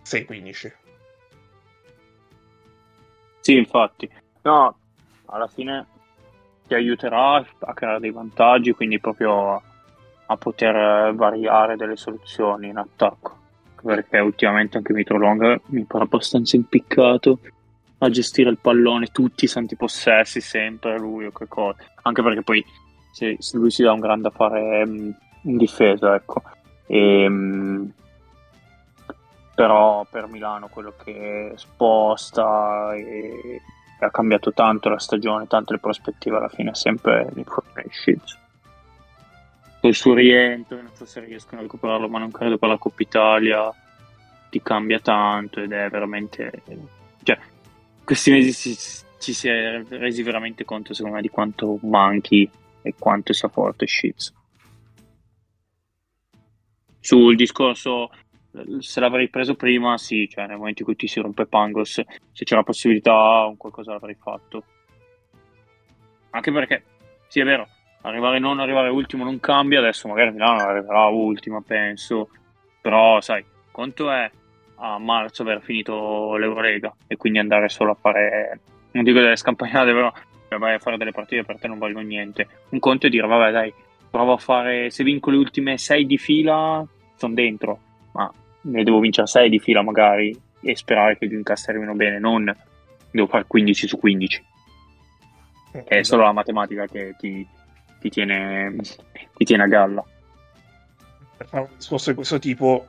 6-15. 0.05 0.73
Sì, 3.39 3.57
infatti. 3.57 4.11
No, 4.43 4.77
alla 5.27 5.47
fine 5.47 5.87
ti 6.67 6.75
aiuterà 6.75 7.47
a 7.61 7.75
creare 7.75 8.01
dei 8.01 8.11
vantaggi, 8.11 8.73
quindi 8.73 8.99
proprio 8.99 9.63
a 10.31 10.37
poter 10.37 11.15
variare 11.15 11.77
delle 11.77 11.97
soluzioni 11.97 12.69
in 12.69 12.77
attacco. 12.77 13.37
Perché 13.83 14.19
ultimamente 14.19 14.77
anche 14.77 14.93
Mitrolong 14.93 15.61
mi 15.67 15.85
pare 15.85 16.05
abbastanza 16.05 16.57
impiccato 16.57 17.39
a 17.99 18.11
gestire 18.11 18.51
il 18.51 18.59
pallone, 18.59 19.07
tutti 19.07 19.45
i 19.45 19.49
santi 19.49 19.77
possessi, 19.77 20.41
sempre 20.41 20.99
lui 20.99 21.27
o 21.27 21.33
che 21.33 21.47
cosa. 21.49 21.79
Anche 22.03 22.23
perché 22.23 22.43
poi 22.43 22.65
se, 23.13 23.37
se 23.39 23.57
lui 23.57 23.71
si 23.71 23.83
dà 23.83 23.93
un 23.93 24.01
grande 24.01 24.29
affare 24.29 24.83
um, 24.83 25.15
in 25.43 25.57
difesa, 25.57 26.15
ecco. 26.15 26.43
E, 26.87 27.27
um, 27.27 27.91
però 29.55 30.07
per 30.09 30.29
Milano 30.29 30.69
quello 30.69 30.95
che 31.03 31.53
sposta 31.57 32.95
e, 32.95 33.01
e 34.01 34.05
ha 34.05 34.11
cambiato 34.11 34.53
tanto 34.53 34.89
la 34.89 35.01
stagione, 35.01 35.49
tanto 35.49 35.73
le 35.73 35.81
prospettive 35.81 36.37
alla 36.37 36.49
fine 36.49 36.71
è 36.71 36.75
sempre 36.75 37.29
l'Information 37.35 37.91
Shields. 37.91 38.39
Col 39.81 39.95
suo 39.95 40.15
rientro, 40.15 40.81
non 40.83 40.95
so 40.95 41.05
se 41.05 41.21
riescono 41.21 41.61
a 41.61 41.63
recuperarlo, 41.63 42.09
ma 42.09 42.19
non 42.19 42.31
credo 42.31 42.59
per 42.59 42.69
la 42.69 42.79
Coppa 42.79 43.03
Italia 43.03 43.73
ti 44.51 44.61
cambia 44.63 44.99
tanto 45.01 45.61
ed 45.61 45.73
è 45.73 45.89
veramente... 45.89 46.63
Cioè, 47.23 47.39
questi 48.05 48.31
mesi 48.31 48.53
si, 48.53 49.05
ci 49.19 49.33
si 49.33 49.49
è 49.49 49.83
resi 49.89 50.23
veramente 50.23 50.65
conto, 50.65 50.95
secondo 50.95 51.17
me, 51.17 51.23
di 51.23 51.29
quanto 51.29 51.79
manchi 51.83 52.49
e 52.83 52.95
quanto 52.99 53.33
sia 53.33 53.49
forte 53.49 53.87
Shields. 53.87 54.35
Sul 57.01 57.37
discorso 57.37 58.11
se 58.79 59.01
l'avrei 59.01 59.29
preso 59.29 59.55
prima, 59.55 59.99
sì, 59.99 60.29
cioè 60.29 60.47
nel 60.47 60.57
momento 60.57 60.81
in 60.81 60.87
cui 60.87 60.97
ti 60.97 61.07
si 61.07 61.21
rompe 61.21 61.47
Pangos, 61.47 61.93
se 62.33 62.45
c'era 62.45 62.63
possibilità, 62.63 63.45
un 63.47 63.57
qualcosa 63.57 63.93
l'avrei 63.93 64.17
fatto. 64.17 64.65
Anche 66.31 66.53
perché, 66.53 66.85
sì, 67.29 67.41
è 67.41 67.45
vero, 67.45 67.69
arrivare 68.03 68.39
non 68.39 68.61
arrivare 68.61 68.89
ultimo 68.89 69.25
non 69.25 69.41
cambia, 69.41 69.79
adesso 69.79 70.09
magari 70.09 70.33
Milano 70.33 70.61
arriverà 70.61 71.07
ultima, 71.07 71.61
penso, 71.61 72.29
però 72.81 73.21
sai, 73.21 73.45
conto 73.71 74.11
è 74.11 74.31
a 74.81 74.99
marzo 74.99 75.43
aver 75.43 75.61
finito 75.61 76.37
l'Eurolega 76.37 76.95
e 77.07 77.17
quindi 77.17 77.39
andare 77.39 77.69
solo 77.69 77.93
a 77.93 77.97
fare, 78.01 78.61
non 78.93 79.05
dico 79.05 79.21
delle 79.21 79.37
scampagnate, 79.37 79.93
però 79.93 80.13
cioè, 80.49 80.59
vai 80.59 80.75
a 80.75 80.79
fare 80.79 80.97
delle 80.97 81.13
partite 81.13 81.45
per 81.45 81.59
te 81.59 81.67
non 81.67 81.79
valgono 81.79 82.07
niente. 82.07 82.47
Un 82.71 82.79
conto 82.79 83.07
è 83.07 83.11
dire, 83.11 83.27
vabbè 83.27 83.51
dai, 83.51 83.73
provo 84.11 84.35
a 84.35 84.39
fare, 84.39 84.91
se 84.91 85.03
vinco 85.05 85.31
le 85.31 85.37
ultime 85.37 85.79
sei 85.79 86.07
di 86.07 86.17
fila, 86.17 86.87
sono 87.17 87.35
dentro 87.35 87.81
ma 88.13 88.31
ne 88.63 88.83
devo 88.83 88.99
vincere 88.99 89.27
6 89.27 89.49
di 89.49 89.59
fila 89.61 89.83
magari 89.83 90.37
e 90.61 90.77
sperare 90.77 91.17
che 91.17 91.27
i 91.27 91.29
Dreamcast 91.29 91.69
arrivino 91.69 91.95
bene, 91.95 92.19
non 92.19 92.55
devo 93.11 93.27
fare 93.29 93.45
15 93.47 93.87
su 93.87 93.97
15. 93.97 94.45
È 95.85 96.03
solo 96.03 96.23
la 96.25 96.33
matematica 96.33 96.87
che 96.87 97.15
ti, 97.17 97.47
ti, 98.01 98.11
tiene, 98.11 98.77
ti 99.37 99.45
tiene 99.45 99.63
a 99.63 99.67
galla. 99.67 100.05
Per 101.37 101.47
fare 101.47 101.63
un 101.65 101.77
discorso 101.77 102.11
di 102.11 102.17
questo 102.17 102.39
tipo, 102.39 102.87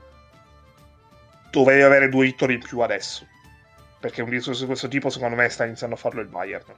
dovevi 1.51 1.82
avere 1.82 2.10
due 2.10 2.25
vittorie 2.25 2.56
in 2.56 2.62
più 2.62 2.80
adesso. 2.80 3.25
Perché 4.00 4.22
un 4.22 4.30
discorso 4.30 4.62
di 4.62 4.68
questo 4.68 4.88
tipo, 4.88 5.10
secondo 5.10 5.36
me, 5.36 5.50
sta 5.50 5.66
iniziando 5.66 5.96
a 5.96 6.00
farlo 6.00 6.22
il 6.22 6.28
Bayern, 6.28 6.74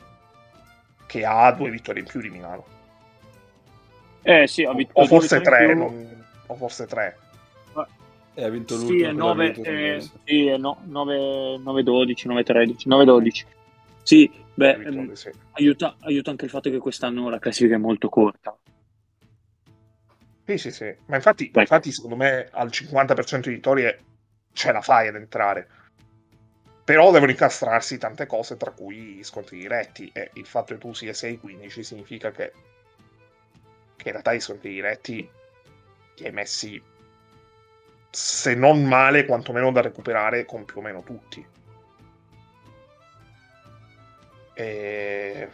che 1.05 1.25
ha 1.25 1.51
due 1.51 1.69
vittorie 1.69 2.01
in 2.01 2.07
più 2.07 2.21
di 2.21 2.29
Milano. 2.29 2.65
Eh 4.23 4.47
sì, 4.47 4.63
ha 4.63 4.73
vinto 4.73 4.93
o 4.95 5.05
forse 5.05 5.41
tre, 5.41 5.73
non... 5.73 6.25
o 6.47 6.55
forse 6.55 6.85
tre. 6.85 7.17
E 8.33 8.45
ha 8.45 8.49
vinto 8.49 8.77
sì, 8.77 8.85
l'ultimo. 8.85 9.09
è 9.09 9.13
quello 9.13 9.27
9, 9.27 9.51
vinto 9.51 9.69
eh, 9.69 10.09
sì, 10.23 10.47
è 10.47 10.57
no, 10.57 10.77
9, 10.85 11.57
9 11.57 11.83
12, 11.83 12.27
9 12.27 12.43
13, 12.43 12.87
9 12.87 13.05
12. 13.05 13.45
Sì, 14.03 14.31
beh, 14.61 14.87
ehm, 14.87 15.13
sì. 15.13 15.29
aiuta, 15.53 15.95
aiuta 16.01 16.29
anche 16.31 16.45
il 16.45 16.51
fatto 16.51 16.69
che 16.69 16.77
quest'anno 16.77 17.29
la 17.29 17.39
classifica 17.39 17.75
è 17.75 17.79
molto 17.79 18.09
corta. 18.09 18.55
Sì, 20.45 20.57
sì, 20.57 20.71
sì. 20.71 20.95
Ma 21.05 21.15
infatti, 21.15 21.49
Beh. 21.49 21.61
infatti, 21.61 21.91
secondo 21.91 22.15
me, 22.15 22.47
al 22.51 22.69
50% 22.69 23.49
di 23.49 23.55
vittorie 23.55 23.99
ce 24.53 24.71
la 24.71 24.81
fai 24.81 25.07
ad 25.07 25.15
entrare. 25.15 25.67
Però 26.83 27.11
devono 27.11 27.31
incastrarsi 27.31 27.97
tante 27.97 28.25
cose, 28.25 28.57
tra 28.57 28.71
cui 28.71 28.97
gli 28.97 29.23
scontri 29.23 29.59
diretti. 29.59 30.09
E 30.13 30.31
il 30.33 30.45
fatto 30.45 30.73
che 30.73 30.79
tu 30.79 30.93
sia 30.93 31.13
6-15 31.13 31.83
significa 31.83 32.31
che, 32.31 32.51
che 33.95 34.07
in 34.07 34.11
realtà 34.11 34.33
gli 34.33 34.39
scontri 34.39 34.73
diretti 34.73 35.29
ti 36.15 36.25
hai 36.25 36.31
messi, 36.31 36.81
se 38.09 38.55
non 38.55 38.83
male, 38.83 39.25
quantomeno 39.25 39.71
da 39.71 39.81
recuperare 39.81 40.43
con 40.43 40.65
più 40.65 40.79
o 40.79 40.81
meno 40.81 41.01
tutti. 41.03 41.45
E... 44.61 45.49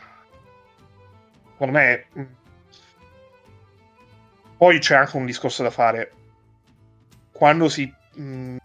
Secondo 1.51 1.77
me... 1.77 2.05
mh, 2.11 2.23
Poi 4.57 4.79
c'è 4.79 4.95
anche 4.95 5.17
un 5.17 5.25
discorso 5.25 5.63
da 5.63 5.69
fare. 5.69 6.11
Quando 7.31 7.69
si 7.69 7.91
mh, 8.15 8.57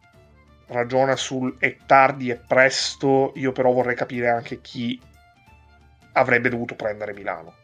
ragiona 0.68 1.16
sul 1.16 1.58
è 1.58 1.76
tardi 1.86 2.30
e 2.30 2.36
presto, 2.36 3.32
io 3.36 3.52
però 3.52 3.70
vorrei 3.72 3.94
capire 3.94 4.30
anche 4.30 4.60
chi 4.60 5.00
avrebbe 6.14 6.48
dovuto 6.48 6.74
prendere 6.74 7.12
Milano. 7.12 7.54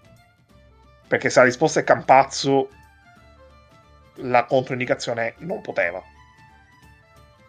Perché 1.08 1.30
se 1.30 1.40
la 1.40 1.46
risposta 1.46 1.80
è 1.80 1.84
Campazzo, 1.84 2.70
la 4.16 4.44
controindicazione 4.44 5.28
è 5.28 5.34
non 5.38 5.62
poteva. 5.62 6.02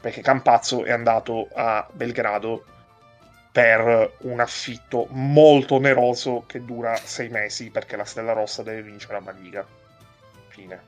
Perché 0.01 0.21
Campazzo 0.21 0.85
è 0.85 0.91
andato 0.91 1.49
a 1.53 1.85
Belgrado 1.91 2.63
per 3.59 4.13
un 4.19 4.39
affitto 4.39 5.07
molto 5.09 5.75
oneroso 5.75 6.45
che 6.47 6.63
dura 6.63 6.95
sei 6.95 7.27
mesi 7.27 7.69
perché 7.69 7.97
la 7.97 8.05
Stella 8.05 8.31
Rossa 8.31 8.63
deve 8.63 8.83
vincere 8.83 9.17
a 9.17 9.19
Maliga. 9.19 9.67
Fine. 10.47 10.81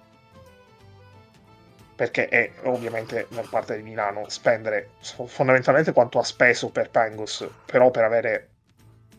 Perché 1.93 2.29
è 2.29 2.49
ovviamente 2.63 3.27
per 3.29 3.49
parte 3.49 3.75
di 3.75 3.83
Milano 3.83 4.29
spendere 4.29 4.91
fondamentalmente 5.01 5.91
quanto 5.91 6.17
ha 6.17 6.23
speso 6.23 6.69
per 6.69 6.89
Pangos, 6.91 7.45
però 7.65 7.91
per 7.91 8.05
avere 8.05 8.49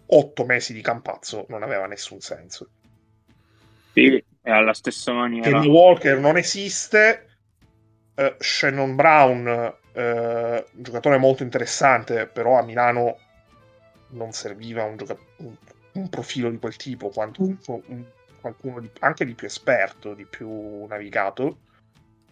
otto 0.07 0.47
mesi 0.47 0.73
di 0.73 0.81
Campazzo 0.81 1.45
non 1.51 1.63
aveva 1.63 1.85
nessun 1.85 2.21
senso. 2.21 2.71
Sì, 3.93 4.25
è 4.41 4.51
alla 4.51 4.73
stessa 4.73 5.13
maniera. 5.13 5.51
Kenny 5.51 5.69
Walker 5.69 6.17
non 6.17 6.39
esiste. 6.39 7.27
eh, 8.15 8.35
Shannon 8.39 8.97
Brown, 8.97 9.75
un 9.95 10.65
giocatore 10.73 11.19
molto 11.19 11.43
interessante, 11.43 12.27
però 12.27 12.59
a 12.59 12.63
Milano 12.63 13.19
non 14.13 14.33
serviva 14.33 14.85
un, 14.85 14.97
gioca- 14.97 15.17
un- 15.39 15.55
un 15.95 16.09
profilo 16.09 16.51
di 16.51 16.59
quel 16.59 16.77
tipo, 16.77 17.09
quanto 17.11 17.43
un- 17.43 17.57
un- 17.67 18.05
qualcuno 18.41 18.81
di- 18.81 18.91
anche 19.01 19.25
di 19.25 19.35
più 19.35 19.47
esperto, 19.47 20.15
di 20.15 20.25
più 20.25 20.85
navigato. 20.87 21.59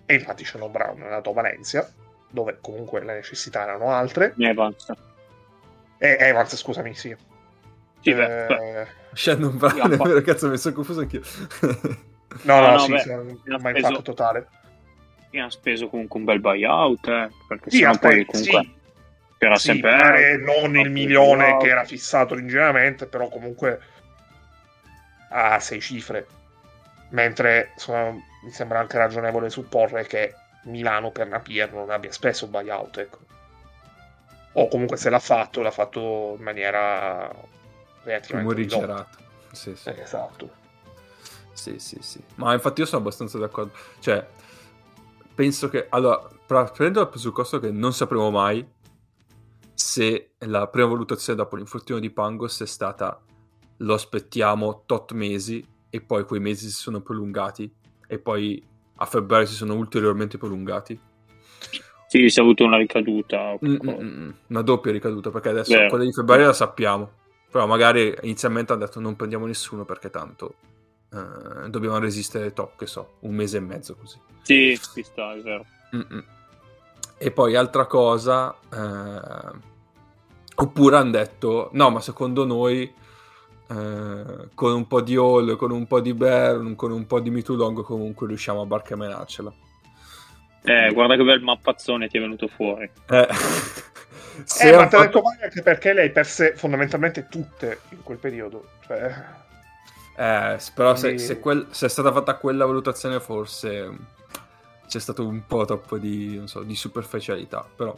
E 0.07 0.15
infatti 0.15 0.45
Shannon 0.45 0.73
Brown 0.73 0.99
è 1.01 1.05
andato 1.05 1.31
a 1.31 1.35
Valencia, 1.35 1.89
dove 2.31 2.59
comunque 2.61 3.05
le 3.05 3.15
necessità 3.15 3.63
erano 3.63 3.91
altre. 3.93 4.35
Evans. 4.39 4.93
E 5.99 6.17
Evans, 6.19 6.57
scusami, 6.57 6.95
sì. 6.95 7.15
Sì, 8.01 8.15
beh, 8.15 8.47
beh. 8.47 8.81
Eh, 8.81 8.87
Shannon 9.13 9.57
Brown, 9.57 9.97
vero, 9.97 10.21
cazzo, 10.23 10.49
mi 10.49 10.57
sono 10.57 10.75
confuso 10.75 11.01
anch'io. 11.01 11.21
no, 12.43 12.61
no, 12.61 12.67
No, 12.67 12.71
no, 12.73 12.79
sì, 12.79 12.93
beh, 12.93 13.17
ma 13.17 13.59
speso- 13.59 13.77
impatto 13.77 14.03
totale. 14.03 14.49
E 15.33 15.39
ha 15.41 15.49
speso 15.51 15.89
comunque 15.89 16.19
un 16.19 16.25
bel 16.25 16.41
buyout, 16.41 17.07
eh, 17.07 17.31
perché 17.47 17.71
Sì, 17.71 17.79
sennò 17.79 17.91
aspetta, 17.91 18.15
poi 18.15 18.25
comunque 18.25 18.61
sì, 18.63 18.75
era 19.47 19.57
Sì, 19.57 19.69
sempre 19.69 19.91
magari 19.93 20.43
non 20.43 20.77
il 20.77 20.91
milione 20.91 21.57
che 21.57 21.69
era 21.69 21.85
fissato 21.85 22.35
originariamente, 22.35 23.07
però 23.07 23.29
comunque 23.29 23.81
a 25.31 25.59
sei 25.61 25.81
cifre. 25.81 26.27
Mentre 27.11 27.71
insomma, 27.75 28.11
mi 28.11 28.51
sembra 28.51 28.79
anche 28.79 28.99
ragionevole 28.99 29.51
supporre 29.51 30.07
che 30.07 30.35
Milano 30.65 31.11
per 31.11 31.27
Napier 31.27 31.73
non 31.73 31.91
abbia 31.91 32.13
speso 32.13 32.45
il 32.45 32.51
buyout. 32.51 32.99
Ecco. 32.99 33.19
O 34.53 34.69
comunque 34.69 34.97
se 34.97 35.11
l'ha 35.11 35.19
fatto, 35.19 35.63
l'ha 35.63 35.71
fatto 35.71 36.35
in 36.37 36.43
maniera 36.43 37.31
relativamente 38.03 38.55
ridotta. 38.55 38.87
Morigerato. 38.87 39.19
Sì, 39.53 39.75
sì. 39.75 39.89
Eh, 39.89 40.01
esatto. 40.01 40.51
Sì, 41.53 41.79
sì, 41.79 41.99
sì. 42.01 42.23
Ma 42.37 42.53
infatti 42.53 42.81
io 42.81 42.87
sono 42.87 43.01
abbastanza 43.01 43.39
d'accordo. 43.39 43.73
Cioè, 44.01 44.27
penso 45.35 45.69
che... 45.69 45.87
Allora, 45.89 46.29
prendo 46.47 47.01
il 47.01 47.09
presupposto 47.09 47.59
che 47.59 47.71
non 47.71 47.93
sapremo 47.93 48.31
mai 48.31 48.67
se 49.81 50.33
la 50.41 50.69
prima 50.69 50.89
valutazione 50.89 51.39
dopo 51.39 51.57
l'infortunio 51.57 52.01
di 52.03 52.11
Pangos 52.11 52.61
è 52.61 52.67
stata 52.67 53.19
lo 53.79 53.95
aspettiamo 53.95 54.83
tot 54.85 55.13
mesi 55.13 55.67
e 55.89 56.01
poi 56.03 56.25
quei 56.25 56.39
mesi 56.39 56.67
si 56.67 56.75
sono 56.75 57.01
prolungati 57.01 57.73
e 58.07 58.19
poi 58.19 58.63
a 58.97 59.07
febbraio 59.07 59.47
si 59.47 59.55
sono 59.55 59.75
ulteriormente 59.75 60.37
prolungati. 60.37 61.01
Sì, 62.09 62.29
si 62.29 62.39
è 62.39 62.43
avuto 62.43 62.65
una 62.65 62.77
ricaduta. 62.77 63.57
Mm, 63.65 63.77
mm, 63.83 64.03
mm. 64.03 64.31
Una 64.49 64.63
doppia 64.63 64.93
ricaduta 64.93 65.31
perché 65.31 65.49
adesso 65.49 65.73
Vero. 65.73 65.89
quella 65.89 66.05
di 66.05 66.13
febbraio 66.13 66.47
la 66.47 66.53
sappiamo. 66.53 67.13
Però 67.51 67.67
magari 67.67 68.15
inizialmente 68.23 68.73
hanno 68.73 68.85
detto 68.85 69.01
non 69.01 69.17
prendiamo 69.17 69.47
nessuno 69.47 69.85
perché 69.87 70.11
tanto 70.11 70.57
eh, 71.11 71.71
dobbiamo 71.71 71.99
resistere 71.99 72.53
top, 72.53 72.77
che 72.77 72.87
so, 72.87 73.15
un 73.21 73.35
mese 73.35 73.57
e 73.57 73.61
mezzo 73.61 73.97
così. 73.97 74.19
Sì, 74.43 74.79
ci 74.95 75.03
sta, 75.03 75.33
è 75.35 75.41
vero. 75.41 75.65
Mm-mm. 75.97 76.25
E 77.23 77.31
poi 77.33 77.55
altra 77.55 77.87
cosa, 77.87 78.57
eh, 78.73 79.70
oppure 80.57 80.97
hanno 80.97 81.11
detto 81.11 81.71
no, 81.73 81.91
ma 81.91 82.01
secondo 82.01 82.45
noi 82.45 82.83
eh, 82.83 84.25
con 84.55 84.73
un 84.73 84.87
po' 84.87 85.01
di 85.01 85.17
Hall, 85.17 85.57
con 85.57 85.71
un 85.71 85.87
po' 85.87 86.01
di 86.01 86.13
Bern, 86.15 86.75
con 86.75 86.91
un 86.93 87.07
po' 87.07 87.21
di 87.21 87.31
Mitulong 87.31 87.83
comunque 87.83 88.27
riusciamo 88.27 88.61
a 88.63 88.67
barcamenarcela. 88.67 89.53
Eh, 90.63 90.93
guarda 90.93 91.17
che 91.17 91.23
bel 91.25 91.41
mappazzone 91.41 92.09
ti 92.09 92.19
è 92.19 92.21
venuto 92.21 92.47
fuori. 92.49 92.91
Eh, 93.09 93.29
se 94.45 94.69
Eh, 94.73 94.77
ma 94.77 94.87
te 94.89 94.97
l'ho 94.97 95.03
detto 95.05 95.23
male 95.23 95.45
anche 95.45 95.63
perché 95.63 95.93
le 95.95 96.03
hai 96.03 96.11
perse 96.11 96.55
fondamentalmente 96.57 97.29
tutte 97.31 97.81
in 97.91 98.03
quel 98.03 98.19
periodo. 98.19 98.69
Cioè, 98.87 99.15
Eh, 100.17 100.59
però 100.75 100.95
se, 100.97 101.07
Quindi- 101.07 101.23
se 101.23 101.39
quel- 101.41 101.67
se 101.71 101.87
è 101.87 101.89
stata 101.89 102.13
fatta 102.13 102.35
quella 102.35 102.67
valutazione 102.67 103.21
forse 103.21 103.89
mm, 103.89 103.95
c'è 104.87 104.99
stato 104.99 105.27
un 105.27 105.47
po' 105.47 105.65
troppo 105.65 105.97
di, 105.97 106.37
non 106.37 106.47
so, 106.49 106.63
di 106.63 106.75
superficialità, 106.77 107.65
però 107.75 107.97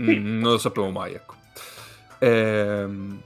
mm, 0.00 0.06
Sì. 0.06 0.18
non 0.20 0.52
lo 0.52 0.58
sapevo 0.58 0.90
mai, 0.90 1.14
ecco. 1.14 1.34
Ehm, 2.18 3.22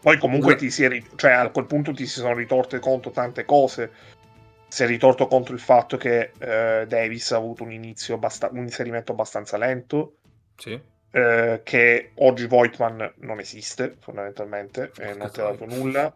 Poi 0.00 0.18
comunque 0.18 0.56
ti 0.56 0.70
si 0.70 0.84
è 0.84 1.02
cioè 1.16 1.32
a 1.32 1.48
quel 1.50 1.66
punto 1.66 1.92
ti 1.92 2.06
si 2.06 2.20
sono 2.20 2.34
ritorte 2.34 2.78
contro 2.78 3.10
tante 3.10 3.44
cose. 3.44 3.90
Si 4.68 4.82
è 4.82 4.86
ritorto 4.86 5.26
contro 5.26 5.52
il 5.54 5.60
fatto 5.60 5.96
che 5.96 6.32
eh, 6.38 6.86
Davis 6.86 7.32
ha 7.32 7.36
avuto 7.36 7.62
un 7.62 7.72
inizio 7.72 8.14
abbasta- 8.14 8.48
un 8.50 8.62
inserimento 8.62 9.12
abbastanza 9.12 9.56
lento. 9.56 10.16
sì. 10.56 10.80
eh, 11.12 11.60
che 11.62 12.12
oggi 12.16 12.46
Voigtman 12.46 13.12
non 13.18 13.38
esiste 13.38 13.96
fondamentalmente 14.00 14.92
e 14.98 15.14
non 15.14 15.30
ti 15.30 15.40
ha 15.40 15.44
dato 15.44 15.66
nulla. 15.66 16.14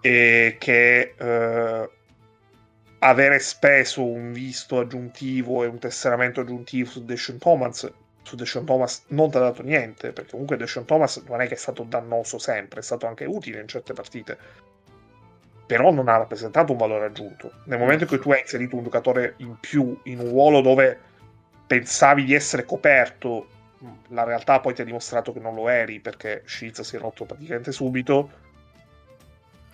E 0.00 0.56
che 0.58 1.14
eh, 1.16 1.90
avere 2.98 3.38
speso 3.38 4.04
un 4.04 4.32
visto 4.32 4.78
aggiuntivo 4.78 5.64
e 5.64 5.66
un 5.66 5.78
tesseramento 5.78 6.40
aggiuntivo 6.40 6.88
su 6.90 7.04
Deshaun 7.04 7.38
Thomas 7.38 7.90
su 8.26 8.34
Deshaun 8.34 8.64
Thomas 8.64 9.04
non 9.08 9.30
ti 9.30 9.36
ha 9.36 9.40
dato 9.40 9.62
niente, 9.62 10.10
perché 10.10 10.32
comunque 10.32 10.56
Deshaun 10.56 10.84
Thomas 10.84 11.22
non 11.28 11.40
è 11.40 11.46
che 11.46 11.54
è 11.54 11.56
stato 11.56 11.84
dannoso 11.84 12.38
sempre, 12.38 12.80
è 12.80 12.82
stato 12.82 13.06
anche 13.06 13.24
utile 13.24 13.60
in 13.60 13.68
certe 13.68 13.92
partite, 13.92 14.36
però 15.64 15.92
non 15.92 16.08
ha 16.08 16.16
rappresentato 16.16 16.72
un 16.72 16.78
valore 16.78 17.06
aggiunto. 17.06 17.52
Nel 17.66 17.78
momento 17.78 18.02
in 18.02 18.08
cui 18.08 18.18
tu 18.18 18.32
hai 18.32 18.40
inserito 18.40 18.74
un 18.74 18.82
giocatore 18.82 19.34
in 19.38 19.60
più 19.60 19.96
in 20.04 20.18
un 20.18 20.28
ruolo 20.30 20.60
dove 20.60 20.98
pensavi 21.68 22.24
di 22.24 22.34
essere 22.34 22.64
coperto, 22.64 23.46
la 24.08 24.24
realtà 24.24 24.58
poi 24.58 24.74
ti 24.74 24.80
ha 24.80 24.84
dimostrato 24.84 25.32
che 25.32 25.38
non 25.38 25.54
lo 25.54 25.68
eri, 25.68 26.00
perché 26.00 26.42
Shields 26.46 26.80
si 26.80 26.96
è 26.96 26.98
rotto 26.98 27.26
praticamente 27.26 27.70
subito, 27.70 28.28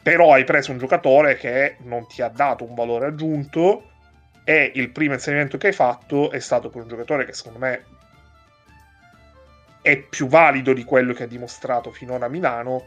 però 0.03 0.35
hai 0.35 0.45
preso 0.45 0.73
un 0.73 0.79
giocatore 0.79 1.37
che 1.37 1.77
non 1.85 2.07
ti 2.07 2.21
ha 2.21 2.29
dato 2.29 2.65
un 2.65 2.75
valore 2.75 3.07
aggiunto 3.07 3.87
E 4.45 4.73
il 4.75 4.91
primo 4.91 5.15
inserimento 5.15 5.57
che 5.57 5.69
hai 5.69 5.73
fatto 5.73 6.33
è 6.33 6.41
stato 6.41 6.69
per 6.69 6.83
un 6.83 6.89
giocatore 6.89 7.25
che 7.25 7.33
secondo 7.33 7.61
me 7.61 7.85
è 9.83 9.99
più 10.01 10.29
valido 10.29 10.73
di 10.73 10.85
quello 10.85 11.13
che 11.13 11.25
ha 11.25 11.27
dimostrato 11.27 11.91
finora 11.91 12.27
a 12.27 12.29
Milano, 12.29 12.87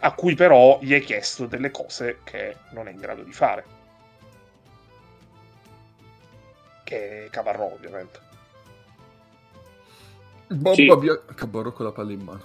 a 0.00 0.12
cui 0.12 0.34
però 0.34 0.78
gli 0.80 0.94
hai 0.94 1.00
chiesto 1.00 1.46
delle 1.46 1.70
cose 1.70 2.20
che 2.22 2.56
non 2.72 2.86
è 2.86 2.92
in 2.92 2.98
grado 2.98 3.22
di 3.22 3.32
fare. 3.32 3.64
Che 6.84 7.24
è 7.26 7.30
Cavarro, 7.30 7.72
ovviamente. 7.72 8.20
Bob 10.48 10.74
Sì. 10.74 10.86
Babbia- 10.86 11.24
Cabarro 11.34 11.72
con 11.72 11.86
la 11.86 11.92
palla 11.92 12.12
in 12.12 12.20
mano. 12.20 12.44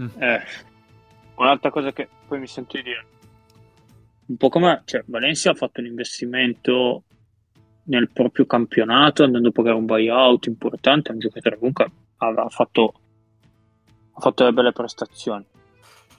Mm. 0.00 0.22
Eh, 0.22 0.42
un'altra 1.34 1.70
cosa 1.70 1.92
che 1.92 2.08
poi 2.26 2.38
mi 2.38 2.46
sento 2.46 2.76
di 2.76 2.84
dire, 2.84 3.06
un 4.26 4.36
po' 4.36 4.48
come 4.48 4.82
cioè, 4.84 5.02
Valencia 5.06 5.50
ha 5.50 5.54
fatto 5.54 5.80
un 5.80 5.86
investimento 5.86 7.04
nel 7.88 8.10
proprio 8.10 8.46
campionato, 8.46 9.24
andando 9.24 9.48
a 9.48 9.52
pagare 9.52 9.76
un 9.76 9.86
buyout 9.86 10.46
importante, 10.46 11.10
è 11.10 11.12
un 11.12 11.18
giocatore 11.18 11.54
che 11.54 11.58
comunque 11.58 11.90
aveva 12.18 12.48
fatto, 12.48 12.94
ha 14.12 14.20
fatto 14.20 14.44
delle 14.44 14.54
belle 14.54 14.72
prestazioni. 14.72 15.44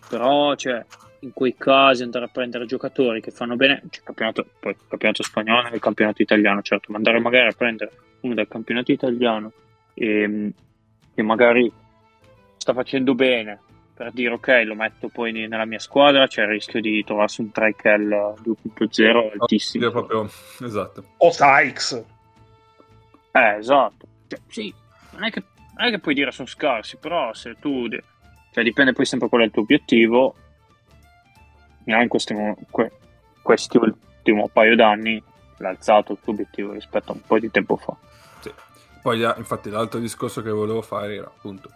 Però, 0.10 0.56
cioè, 0.56 0.84
in 1.22 1.34
quei 1.34 1.56
casi 1.56 2.04
andare 2.04 2.26
a 2.26 2.30
prendere 2.30 2.66
giocatori 2.66 3.22
che 3.22 3.32
fanno 3.32 3.56
bene, 3.56 3.84
cioè, 3.90 4.04
campionato, 4.04 4.46
poi 4.60 4.72
il 4.72 4.78
campionato 4.88 5.24
spagnolo 5.24 5.70
e 5.70 5.76
il 5.76 5.82
campionato 5.82 6.22
italiano, 6.22 6.62
certo, 6.62 6.92
ma 6.92 6.98
andare 6.98 7.20
magari 7.20 7.48
a 7.48 7.56
prendere 7.56 7.92
uno 8.22 8.34
del 8.34 8.48
campionato 8.48 8.92
italiano 8.92 9.52
e, 9.94 10.54
che 11.14 11.22
magari 11.22 11.72
sta 12.58 12.74
facendo 12.74 13.14
bene 13.14 13.62
per 14.00 14.14
dire 14.14 14.34
ok 14.34 14.62
lo 14.64 14.76
metto 14.76 15.10
poi 15.10 15.34
ne- 15.34 15.48
nella 15.48 15.66
mia 15.66 15.78
squadra 15.78 16.26
c'è 16.26 16.44
il 16.44 16.48
rischio 16.48 16.80
di 16.80 17.04
trovarsi 17.04 17.42
un 17.42 17.52
Trikel 17.52 18.08
2.0 18.08 19.32
altissimo 19.42 19.84
Io 19.84 19.92
proprio, 19.92 20.30
esatto. 20.64 21.04
O 21.18 21.30
Sykes. 21.32 22.06
eh 23.34 23.56
esatto 23.58 24.08
Cioè, 24.28 24.40
sì 24.48 24.74
non 25.12 25.26
è, 25.26 25.32
che, 25.32 25.44
non 25.76 25.88
è 25.88 25.90
che 25.90 26.00
puoi 26.00 26.14
dire 26.14 26.32
sono 26.32 26.48
scarsi 26.48 26.96
però 26.96 27.34
se 27.34 27.58
tu 27.60 27.90
cioè 28.54 28.64
dipende 28.64 28.94
poi 28.94 29.04
sempre 29.06 29.28
qual 29.28 29.42
è 29.42 29.46
il 29.46 29.52
tuo 29.52 29.64
obiettivo 29.64 30.34
in 31.84 32.08
questi, 32.08 32.34
mo- 32.34 32.58
que- 32.70 32.92
questi 33.42 33.76
ultimi 33.76 34.50
paio 34.54 34.78
d'anni 34.78 35.22
l'ha 35.58 35.70
alzato 35.70 36.14
il 36.14 36.20
tuo 36.24 36.32
obiettivo 36.32 36.72
rispetto 36.72 37.12
a 37.12 37.16
un 37.16 37.22
po' 37.28 37.38
di 37.38 37.52
tempo 37.52 37.76
fa 37.76 37.94
Sì. 38.40 38.54
Poi 39.02 39.22
ah, 39.26 39.36
infatti 39.38 39.70
l'altro 39.70 40.00
discorso 40.00 40.42
che 40.42 40.52
volevo 40.52 40.82
fare 40.82 41.16
era 41.16 41.26
appunto 41.26 41.70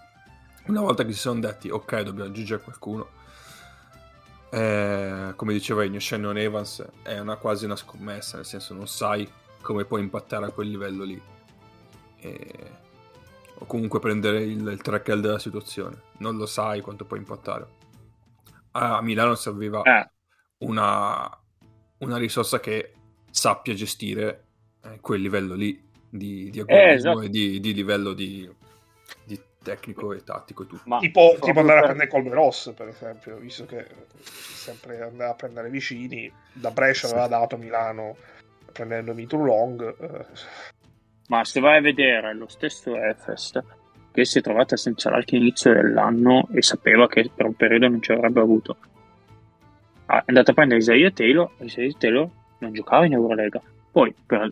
una 0.67 0.82
volta 0.82 1.04
che 1.04 1.12
si 1.12 1.19
sono 1.19 1.39
detti 1.39 1.69
ok 1.69 2.02
dobbiamo 2.02 2.30
aggiungere 2.30 2.62
qualcuno 2.62 3.10
eh, 4.49 5.34
come 5.36 5.54
diceva 5.54 5.84
Ennio 5.84 5.99
Shannon 5.99 6.38
Evans 6.38 6.86
è 7.02 7.17
una, 7.19 7.38
quasi 7.38 7.65
una 7.65 7.76
scommessa 7.76 8.38
nel 8.38 8.45
senso 8.45 8.73
non 8.73 8.88
sai 8.88 9.28
come 9.63 9.86
puoi 9.86 10.02
impattare 10.02 10.45
a 10.45 10.49
quel 10.49 10.69
livello 10.69 11.04
lì. 11.04 11.19
E- 12.19 12.82
o 13.56 13.65
comunque 13.65 13.99
prendere 13.99 14.43
il, 14.43 14.67
il 14.67 14.82
track 14.82 15.13
della 15.13 15.39
situazione. 15.39 16.02
Non 16.17 16.38
lo 16.38 16.45
sai 16.45 16.82
quanto 16.82 17.06
puoi 17.06 17.19
impattare. 17.19 17.82
A 18.71 19.02
Milano 19.02 19.36
serviva 19.36 19.82
eh, 19.84 20.10
una, 20.60 21.30
una 21.99 22.17
risorsa 22.17 22.60
che 22.60 22.93
sappia 23.30 23.73
gestire 23.73 24.45
eh, 24.84 24.99
quel 24.99 25.21
livello 25.21 25.54
lì 25.54 25.82
di, 26.10 26.49
di 26.49 26.60
agonismo 26.60 27.12
esatto. 27.12 27.21
e 27.21 27.30
di, 27.30 27.60
di 27.60 27.73
livello 27.73 28.13
di, 28.13 28.49
di 29.23 29.39
tecnico 29.63 30.13
e 30.13 30.23
tattico 30.23 30.63
e 30.63 30.67
tutto. 30.67 30.84
ma 30.86 30.99
Tipo, 30.99 31.36
tipo 31.41 31.60
andare 31.60 31.80
a 31.80 31.82
per- 31.82 31.95
prendere 31.95 32.10
Colmeros, 32.10 32.73
per 32.76 32.88
esempio, 32.89 33.38
visto 33.38 33.65
che 33.65 33.86
sempre 34.21 35.02
andava 35.02 35.32
a 35.32 35.36
prendere 35.36 35.69
vicini. 35.69 36.32
Da 36.54 36.69
Brescia 36.71 37.08
Sì. 37.08 37.13
aveva 37.13 37.28
dato 37.28 37.58
Milano 37.58 38.15
prendendo 38.71 39.13
Mitru 39.13 39.43
Long. 39.45 39.95
eh, 39.99 40.26
Ma 41.30 41.43
se 41.45 41.60
vai 41.60 41.78
a 41.78 41.82
vedere 41.82 42.34
lo 42.36 42.47
stesso 42.47 42.95
Efest 42.95 43.63
che 44.12 44.26
si 44.26 44.38
è 44.38 44.41
trovata 44.41 44.76
senza 44.78 45.10
l'altro 45.10 45.38
inizio 45.38 45.73
dell'anno 45.73 46.47
e 46.54 46.62
sapeva 46.62 47.08
che 47.08 47.32
per 47.34 47.45
un 47.47 47.56
periodo 47.56 47.88
non 47.88 48.02
ci 48.02 48.12
avrebbe 48.12 48.41
avuto, 48.41 48.78
Ah, 50.08 50.19
è 50.19 50.23
andato 50.28 50.52
a 50.52 50.54
prendere 50.54 50.80
Isaiah 50.82 51.12
Taylor 51.12 51.49
e 51.58 51.65
Isaiah 51.65 51.93
Taylor 51.97 52.30
non 52.60 52.73
giocava 52.73 53.06
in 53.06 53.13
Eurolega. 53.13 53.62
Poi 53.91 54.13
per- 54.26 54.52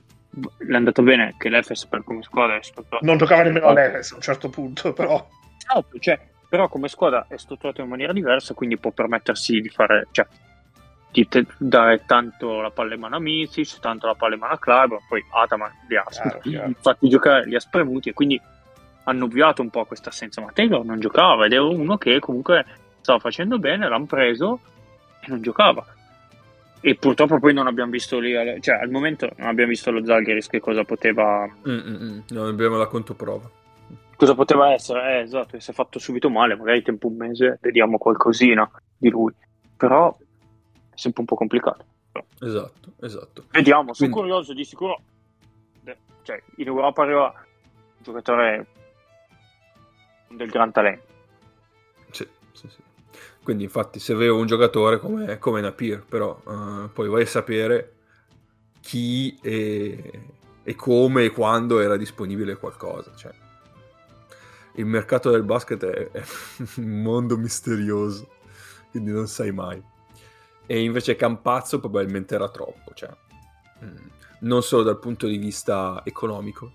l'è 0.57 0.75
andato 0.75 1.01
bene 1.01 1.35
che 1.37 1.49
l'Efes 1.49 1.85
per 1.85 2.03
come 2.03 2.23
squadra 2.23 2.57
è 2.57 2.63
strutturato. 2.63 3.05
non 3.05 3.17
giocava 3.17 3.43
nemmeno 3.43 3.67
all'Efes 3.67 4.11
a 4.11 4.15
un 4.15 4.21
certo 4.21 4.49
punto, 4.49 4.93
però. 4.93 5.27
Esatto, 5.57 5.99
cioè, 5.99 6.19
però 6.47 6.67
come 6.67 6.87
squadra 6.87 7.25
è 7.27 7.37
strutturato 7.37 7.81
in 7.81 7.87
maniera 7.87 8.13
diversa, 8.13 8.53
quindi 8.53 8.77
può 8.77 8.91
permettersi 8.91 9.59
di 9.59 9.69
fare, 9.69 10.07
cioè, 10.11 10.25
di 11.11 11.27
te- 11.27 11.45
dare 11.57 12.05
tanto 12.05 12.61
la 12.61 12.71
palla 12.71 12.93
in 12.93 12.99
mano 13.01 13.17
a 13.17 13.19
Mizic, 13.19 13.79
tanto 13.79 14.07
la 14.07 14.15
palla 14.15 14.35
in 14.35 14.39
mano 14.39 14.53
a 14.53 14.59
Club, 14.59 14.97
poi 15.07 15.23
Ataman 15.29 15.71
li 15.87 15.95
ha 15.97 16.05
infatti 16.65 17.09
giocare 17.09 17.45
li 17.45 17.55
ha 17.55 17.59
spremuti 17.59 18.09
e 18.09 18.13
quindi 18.13 18.41
hanno 19.03 19.25
ovviato 19.25 19.61
un 19.61 19.69
po' 19.69 19.85
questa 19.85 20.09
assenza, 20.09 20.41
ma 20.41 20.51
Taylor 20.53 20.85
non 20.85 20.99
giocava 20.99 21.45
ed 21.45 21.53
era 21.53 21.63
uno 21.63 21.97
che 21.97 22.19
comunque 22.19 22.65
stava 23.01 23.19
facendo 23.19 23.59
bene, 23.59 23.89
l'hanno 23.89 24.05
preso 24.05 24.59
e 25.21 25.25
non 25.27 25.41
giocava. 25.41 25.85
E 26.83 26.95
purtroppo 26.95 27.39
poi 27.39 27.53
non 27.53 27.67
abbiamo 27.67 27.91
visto 27.91 28.17
lì, 28.19 28.33
cioè 28.61 28.75
al 28.75 28.89
momento 28.89 29.29
non 29.37 29.47
abbiamo 29.49 29.69
visto 29.69 29.91
lo 29.91 30.03
Zalgiris 30.03 30.47
che 30.47 30.59
cosa 30.59 30.83
poteva 30.83 31.45
Mm, 31.45 31.71
mm, 31.71 32.03
mm. 32.03 32.19
Non 32.29 32.47
abbiamo 32.47 32.77
la 32.77 32.87
controprova. 32.87 33.49
cosa 34.15 34.33
poteva 34.35 34.71
essere, 34.73 35.19
eh, 35.19 35.21
esatto, 35.21 35.59
si 35.59 35.69
è 35.69 35.73
fatto 35.73 35.99
subito 35.99 36.29
male, 36.29 36.55
magari 36.55 36.81
tempo 36.81 37.07
un 37.07 37.17
mese 37.17 37.57
vediamo 37.61 37.97
qualcosina 37.99 38.69
di 38.97 39.09
lui, 39.09 39.31
però 39.77 40.15
è 40.17 40.95
sempre 40.95 41.21
un 41.21 41.27
po' 41.27 41.35
complicato. 41.35 41.85
Esatto, 42.39 42.93
esatto. 43.01 43.45
Vediamo, 43.51 43.93
sono 43.93 44.09
Quindi- 44.09 44.15
curioso, 44.15 44.53
di 44.53 44.65
sicuro, 44.65 45.01
cioè, 46.23 46.41
in 46.57 46.67
Europa 46.67 47.03
arriva 47.03 47.31
un 47.35 48.03
giocatore 48.03 48.65
del 50.29 50.49
gran 50.49 50.71
talento. 50.71 51.05
Sì, 52.11 52.27
sì, 52.53 52.67
sì. 52.69 52.81
Quindi 53.43 53.63
infatti 53.63 53.99
se 53.99 54.13
avevo 54.13 54.37
un 54.37 54.45
giocatore 54.45 54.99
come, 54.99 55.37
come 55.39 55.61
Napier, 55.61 56.03
però 56.07 56.39
eh, 56.47 56.89
poi 56.89 57.09
vai 57.09 57.23
a 57.23 57.27
sapere 57.27 57.95
chi 58.81 59.37
e, 59.41 60.21
e 60.63 60.75
come 60.75 61.25
e 61.25 61.31
quando 61.31 61.79
era 61.79 61.97
disponibile 61.97 62.57
qualcosa. 62.57 63.11
Cioè, 63.15 63.31
il 64.75 64.85
mercato 64.85 65.31
del 65.31 65.43
basket 65.43 65.83
è, 65.85 66.11
è 66.11 66.23
un 66.77 67.01
mondo 67.01 67.37
misterioso, 67.37 68.29
quindi 68.91 69.11
non 69.11 69.27
sai 69.27 69.51
mai. 69.51 69.81
E 70.65 70.83
invece 70.83 71.15
Campazzo 71.15 71.79
probabilmente 71.79 72.35
era 72.35 72.47
troppo, 72.49 72.93
cioè, 72.93 73.09
mm, 73.83 74.07
non 74.41 74.61
solo 74.61 74.83
dal 74.83 74.99
punto 74.99 75.27
di 75.27 75.37
vista 75.37 76.01
economico, 76.05 76.71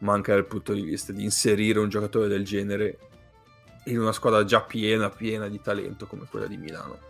ma 0.00 0.12
anche 0.12 0.32
dal 0.32 0.46
punto 0.46 0.72
di 0.72 0.82
vista 0.82 1.12
di 1.12 1.22
inserire 1.22 1.78
un 1.78 1.88
giocatore 1.88 2.28
del 2.28 2.44
genere 2.44 2.98
in 3.90 3.98
una 3.98 4.12
squadra 4.12 4.44
già 4.44 4.60
piena, 4.60 5.10
piena 5.10 5.48
di 5.48 5.60
talento 5.60 6.06
come 6.06 6.26
quella 6.28 6.46
di 6.46 6.56
Milano. 6.56 7.06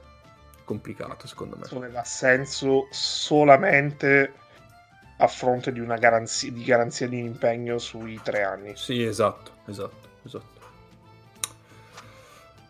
Complicato, 0.64 1.26
secondo 1.26 1.56
me. 1.56 1.66
aveva 1.76 2.04
senso 2.04 2.88
solamente 2.90 4.32
a 5.16 5.26
fronte 5.26 5.72
di 5.72 5.80
una 5.80 5.96
garanzia 5.96 6.52
di, 6.52 6.62
garanzia 6.62 7.08
di 7.08 7.18
impegno 7.18 7.78
sui 7.78 8.20
tre 8.22 8.42
anni. 8.42 8.76
Sì, 8.76 9.02
esatto, 9.02 9.52
esatto, 9.66 10.08
esatto. 10.24 10.56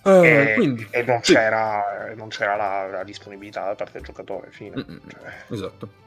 Eh, 0.05 0.53
e, 0.53 0.55
quindi, 0.55 0.87
e 0.91 1.03
non 1.03 1.23
sì. 1.23 1.35
c'era, 1.35 2.13
non 2.15 2.29
c'era 2.29 2.57
la, 2.57 2.87
la 2.87 3.05
disponibilità 3.05 3.65
da 3.65 3.75
parte 3.75 3.95
del 3.95 4.05
giocatore. 4.05 4.51
Fine. 4.51 4.75
Cioè, 4.77 5.33
Esatto. 5.49 6.07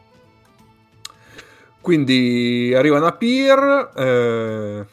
Quindi 1.82 2.74
arriva 2.76 3.00
Napier, 3.00 3.92
eh, 3.96 4.86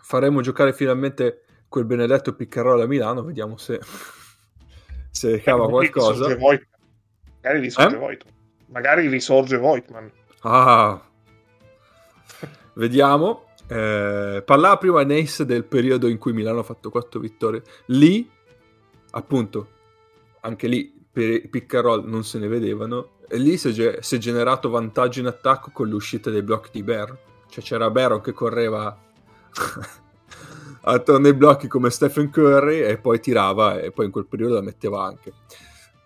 faremo 0.00 0.40
giocare 0.40 0.72
finalmente 0.72 1.43
quel 1.74 1.86
benedetto 1.86 2.34
piccarola 2.34 2.84
a 2.84 2.86
Milano, 2.86 3.24
vediamo 3.24 3.56
se, 3.56 3.80
se 5.10 5.40
cava 5.40 5.68
qualcosa. 5.68 6.32
risorge 6.32 6.68
Magari 7.42 7.60
risorge 7.60 7.96
Eh? 7.96 7.98
Voigt. 7.98 8.24
Magari 8.66 9.08
risorge 9.08 9.56
Voigtman. 9.56 10.08
Ah, 10.42 11.04
vediamo. 12.74 13.46
Eh, 13.66 14.40
parlava 14.46 14.78
prima 14.78 15.02
Nace 15.02 15.44
del 15.44 15.64
periodo 15.64 16.06
in 16.06 16.18
cui 16.18 16.32
Milano 16.32 16.60
ha 16.60 16.62
fatto 16.62 16.90
4 16.90 17.18
vittorie. 17.18 17.64
Lì, 17.86 18.30
appunto, 19.10 19.68
anche 20.42 20.68
lì 20.68 20.94
per 21.10 21.50
roll 21.82 22.04
non 22.04 22.22
se 22.22 22.38
ne 22.38 22.46
vedevano. 22.46 23.16
E 23.26 23.36
lì 23.38 23.56
si 23.56 23.70
è, 23.70 23.72
ge- 23.72 23.98
si 24.00 24.14
è 24.14 24.18
generato 24.18 24.70
vantaggio 24.70 25.18
in 25.18 25.26
attacco 25.26 25.72
con 25.72 25.88
l'uscita 25.88 26.30
dei 26.30 26.42
blocchi 26.42 26.70
di 26.70 26.84
Baron. 26.84 27.18
Cioè 27.48 27.64
c'era 27.64 27.90
Baron 27.90 28.20
che 28.20 28.32
correva 28.32 28.96
attorno 30.84 31.26
ai 31.26 31.34
blocchi 31.34 31.68
come 31.68 31.90
Stephen 31.90 32.30
Curry 32.30 32.80
e 32.80 32.98
poi 32.98 33.20
tirava 33.20 33.80
e 33.80 33.90
poi 33.90 34.06
in 34.06 34.10
quel 34.10 34.26
periodo 34.26 34.54
la 34.54 34.62
metteva 34.62 35.04
anche. 35.04 35.32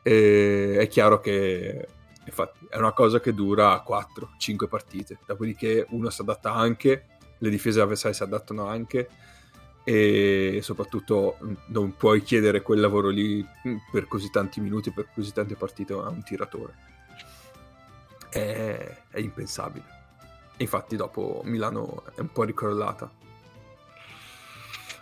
E 0.03 0.77
è 0.79 0.87
chiaro 0.89 1.21
che 1.21 1.87
infatti 2.25 2.67
è 2.69 2.77
una 2.77 2.93
cosa 2.93 3.21
che 3.21 3.35
dura 3.35 3.85
4-5 3.87 4.69
partite, 4.69 5.19
dopodiché 5.27 5.87
uno 5.91 6.11
si 6.11 6.21
adatta 6.21 6.53
anche, 6.53 7.07
le 7.39 7.51
difese 7.51 7.81
avversarie 7.81 8.17
si 8.17 8.23
adattano 8.23 8.67
anche 8.67 9.09
e 9.85 10.61
soprattutto 10.63 11.37
mh, 11.41 11.53
non 11.69 11.97
puoi 11.97 12.23
chiedere 12.23 12.61
quel 12.61 12.81
lavoro 12.81 13.09
lì 13.09 13.43
mh, 13.43 13.77
per 13.91 14.07
così 14.07 14.31
tanti 14.31 14.61
minuti, 14.61 14.91
per 14.91 15.09
così 15.15 15.33
tante 15.33 15.55
partite 15.55 15.95
a 15.95 16.09
un 16.09 16.23
tiratore. 16.23 16.75
è, 18.31 19.03
è 19.11 19.19
impensabile. 19.19 19.97
Infatti 20.59 20.97
dopo 20.97 21.41
Milano 21.45 22.05
è 22.15 22.21
un 22.21 22.31
po' 22.33 22.43
ricrollata. 22.43 23.11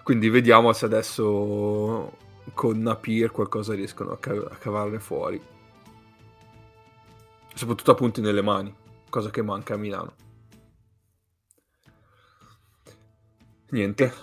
Quindi 0.07 0.29
vediamo 0.29 0.73
se 0.73 0.85
adesso 0.85 2.17
con 2.55 2.79
Napier 2.81 3.33
qualcosa 3.33 3.75
riescono 3.75 4.13
a, 4.13 4.19
cav- 4.19 4.53
a 4.53 4.55
cavarne 4.55 5.01
fuori. 5.01 5.43
Soprattutto 7.53 7.91
a 7.91 7.95
punti 7.97 8.21
nelle 8.21 8.41
mani, 8.41 8.73
cosa 9.11 9.31
che 9.31 9.43
manca 9.43 9.75
a 9.75 9.79
Milano. 9.79 10.15
Niente, 13.71 14.15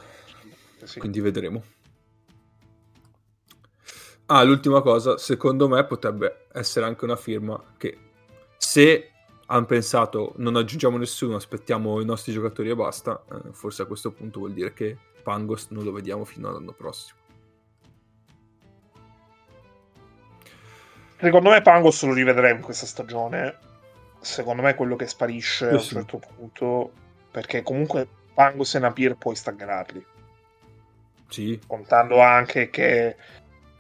Sì. 0.84 1.00
quindi 1.00 1.20
vedremo. 1.20 1.62
Ah, 4.28 4.44
l'ultima 4.44 4.80
cosa, 4.82 5.18
secondo 5.18 5.68
me 5.68 5.86
potrebbe 5.86 6.46
essere 6.54 6.86
anche 6.86 7.04
una 7.04 7.18
firma 7.18 7.62
che 7.76 7.98
se 8.56 9.12
hanno 9.48 9.66
pensato 9.66 10.32
non 10.38 10.56
aggiungiamo 10.56 10.96
nessuno, 10.96 11.36
aspettiamo 11.36 12.00
i 12.00 12.06
nostri 12.06 12.32
giocatori 12.32 12.70
e 12.70 12.76
basta, 12.76 13.22
eh, 13.30 13.52
forse 13.52 13.82
a 13.82 13.86
questo 13.86 14.12
punto 14.12 14.40
vuol 14.40 14.54
dire 14.54 14.72
che 14.72 15.12
Pangos 15.24 15.68
non 15.70 15.84
lo 15.84 15.92
vediamo 15.92 16.26
fino 16.26 16.50
all'anno 16.50 16.74
prossimo. 16.74 17.20
Secondo 21.18 21.50
me 21.50 21.62
Pangos 21.62 22.04
lo 22.04 22.14
rivedremo 22.14 22.58
in 22.58 22.62
questa 22.64 22.86
stagione. 22.86 23.58
Secondo 24.20 24.62
me 24.62 24.72
è 24.72 24.76
quello 24.76 24.96
che 24.96 25.08
sparisce 25.08 25.70
a 25.70 25.72
un 25.74 25.80
Sì, 25.80 25.88
sì. 25.88 25.94
certo 25.96 26.20
punto. 26.20 26.92
Perché 27.32 27.64
comunque 27.64 28.08
Pangos 28.34 28.76
e 28.76 28.80
Napier 28.80 29.16
puoi 29.16 29.36
staggerarli. 29.36 30.06
Sì, 31.30 31.60
Contando 31.66 32.20
anche 32.22 32.70
che 32.70 33.16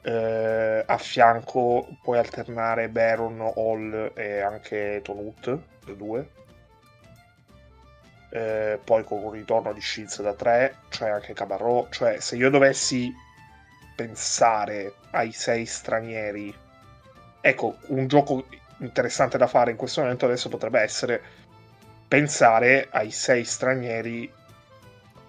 eh, 0.01 0.84
a 0.86 0.97
fianco 0.97 1.88
puoi 2.01 2.17
alternare 2.17 2.89
Baron, 2.89 3.39
Hall 3.56 4.12
e 4.15 4.39
anche 4.39 5.01
Tonut, 5.03 5.60
le 5.86 5.95
due. 5.95 6.29
Eh, 8.36 8.80
poi 8.84 9.04
con 9.04 9.22
un 9.22 9.30
ritorno 9.30 9.72
di 9.74 9.80
Shields 9.80 10.19
da 10.24 10.34
3, 10.34 10.78
cioè 10.89 11.10
anche 11.10 11.34
Cabarro. 11.34 11.88
Cioè, 11.91 12.19
se 12.19 12.36
io 12.36 12.50
dovessi 12.50 13.13
pensare 13.96 14.96
ai 15.12 15.32
sei 15.32 15.67
stranieri, 15.67 16.52
ecco, 17.41 17.78
un 17.89 18.08
gioco 18.08 18.48
interessante 18.80 19.38
da 19.38 19.46
fare 19.46 19.69
in 19.69 19.78
questo 19.78 20.02
momento 20.02 20.26
adesso 20.26 20.50
potrebbe 20.50 20.80
essere 20.82 21.22
pensare 22.08 22.88
ai 22.89 23.12
sei 23.12 23.43
stranieri 23.43 24.32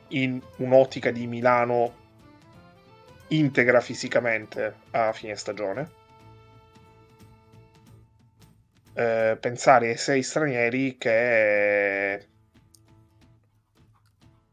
in 0.09 0.41
un'ottica 0.57 1.11
di 1.11 1.27
Milano 1.27 2.03
integra 3.29 3.81
fisicamente 3.81 4.77
a 4.93 5.13
fine 5.13 5.37
stagione. 5.37 5.91
Eh, 8.95 9.37
pensare 9.39 9.89
ai 9.89 9.97
sei 9.99 10.23
stranieri 10.23 10.97
che, 10.97 12.29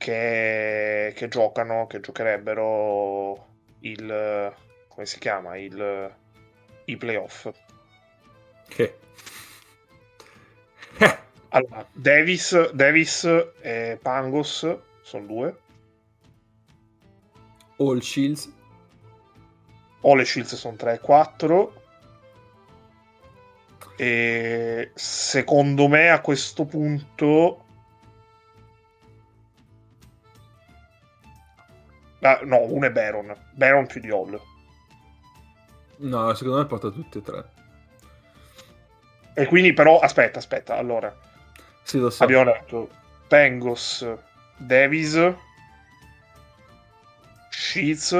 che, 0.01 1.13
che 1.15 1.27
giocano, 1.27 1.85
che 1.85 1.99
giocherebbero 1.99 3.49
il 3.81 4.51
come 4.87 5.05
si 5.05 5.19
chiama 5.19 5.57
il 5.57 6.11
i 6.85 6.97
playoff. 6.97 7.49
che... 8.67 8.97
Allora, 11.53 11.85
Davis, 11.91 12.71
Davis 12.71 13.25
e 13.61 13.99
Pangos 14.01 14.75
sono 15.03 15.25
due. 15.25 15.59
All 17.77 17.99
Shields, 17.99 18.51
Ole 20.01 20.25
Shields 20.25 20.55
sono 20.55 20.77
3 20.77 20.93
e 20.93 20.99
4. 20.99 21.83
E 23.97 24.91
secondo 24.95 25.87
me 25.87 26.09
a 26.09 26.21
questo 26.21 26.65
punto. 26.65 27.65
Ah, 32.21 32.39
no, 32.43 32.61
uno 32.61 32.85
è 32.85 32.91
Baron. 32.91 33.35
Baron 33.51 33.87
più 33.87 33.99
di 34.01 34.09
Hall. 34.09 34.39
no, 35.97 36.33
secondo 36.33 36.57
me 36.59 36.65
porta 36.65 36.89
tutti 36.89 37.17
e 37.19 37.21
tre. 37.21 37.45
E 39.33 39.45
quindi, 39.47 39.73
però, 39.73 39.99
aspetta, 39.99 40.39
aspetta. 40.39 40.75
Allora, 40.77 41.13
Sì, 41.83 41.99
lo 41.99 42.09
so. 42.09 42.23
abbiamo 42.23 42.45
detto 42.45 42.89
Pengos, 43.27 44.05
Davis, 44.57 45.17
Shields, 47.49 48.11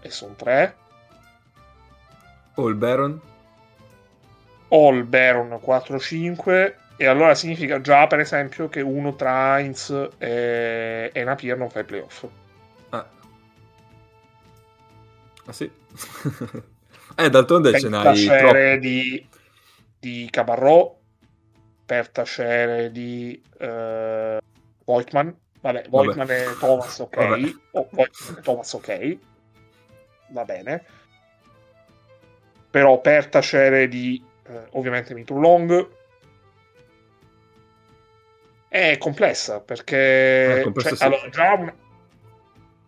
e 0.00 0.10
sono 0.10 0.34
3. 0.34 0.76
All 2.54 2.74
Baron, 2.76 3.20
All 4.68 5.04
Baron 5.08 5.58
4-5 5.60 6.74
e 6.96 7.06
allora 7.06 7.34
significa 7.34 7.80
già 7.80 8.06
per 8.06 8.20
esempio 8.20 8.68
che 8.68 8.80
uno 8.80 9.14
tra 9.14 9.58
Heinz 9.58 9.90
e, 10.18 11.10
e 11.12 11.24
Napier 11.24 11.56
non 11.56 11.70
fa 11.70 11.80
i 11.80 11.84
playoff 11.84 12.26
Ah 15.46 15.52
sì? 15.52 15.70
eh, 17.16 17.30
d'altronde 17.30 17.72
ce 17.72 17.88
per 17.88 17.90
n'hai 17.90 18.02
tacere 18.04 18.78
troppo. 18.78 18.86
di, 18.86 19.28
di 19.98 20.28
Cabarro 20.30 20.98
per 21.84 22.08
tacere 22.10 22.90
di 22.92 23.42
eh, 23.58 24.38
Voigtman 24.84 25.36
vabbè 25.60 25.84
Voigtman 25.88 26.30
e 26.30 26.56
Thomas 26.58 26.98
ok. 26.98 27.16
Vabbè. 27.16 27.54
o 27.72 27.88
Voigtman 27.90 28.36
e 28.38 28.40
Thomas 28.42 28.72
ok. 28.72 29.18
Va 30.28 30.44
bene. 30.44 30.84
Però 32.70 33.00
per 33.00 33.28
tacere 33.28 33.88
di 33.88 34.22
eh, 34.46 34.66
ovviamente 34.72 35.14
Mitru 35.14 35.40
Long 35.40 35.88
è 38.68 38.96
complessa 38.96 39.60
perché 39.60 40.62
È 40.62 40.72
cioè, 40.72 40.94
allora, 41.00 41.28
già 41.28 41.52
una, 41.52 41.74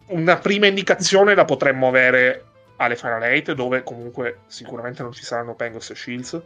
una 0.07 0.37
prima 0.39 0.67
indicazione 0.67 1.35
la 1.35 1.45
potremmo 1.45 1.89
avere 1.89 2.45
alle 2.77 2.97
Final 2.97 3.23
8 3.23 3.55
dove 3.55 3.83
comunque 3.83 4.41
sicuramente 4.47 5.03
non 5.03 5.13
ci 5.13 5.23
saranno 5.25 5.55
Pengos 5.55 5.91
e 5.91 5.95
Shields 5.95 6.43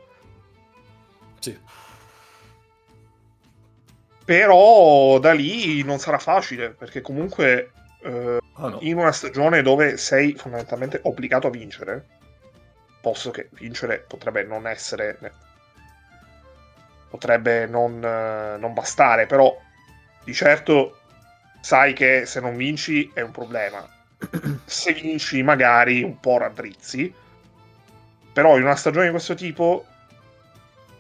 Sì. 1.41 1.59
però 4.25 5.19
da 5.19 5.33
lì 5.33 5.83
non 5.83 5.99
sarà 5.99 6.19
facile 6.19 6.71
perché 6.71 7.01
comunque 7.01 7.73
eh, 8.03 8.39
Ah 8.61 8.69
no. 8.69 8.79
in 8.83 8.99
una 8.99 9.13
stagione 9.13 9.63
dove 9.63 9.97
sei 9.97 10.35
fondamentalmente 10.35 11.01
obbligato 11.05 11.47
a 11.47 11.51
vincere, 11.51 12.05
posso 13.01 13.31
che 13.31 13.49
vincere 13.53 14.05
potrebbe 14.07 14.43
non 14.43 14.67
essere, 14.67 15.17
potrebbe 17.09 17.67
non, 17.67 18.03
eh, 18.05 18.57
non 18.59 18.75
bastare, 18.75 19.27
però 19.27 19.57
di 20.25 20.35
certo 20.35 20.98
sai 21.61 21.93
che 21.93 22.27
se 22.27 22.41
non 22.41 22.57
vinci 22.57 23.11
è 23.13 23.21
un 23.21 23.31
problema. 23.31 23.87
Se 24.65 24.93
vinci 24.93 25.43
magari 25.43 26.03
un 26.03 26.19
po' 26.19 26.39
raddrizzi, 26.39 27.13
però 28.33 28.57
in 28.57 28.65
una 28.65 28.75
stagione 28.75 29.07
di 29.07 29.11
questo 29.13 29.35
tipo 29.35 29.87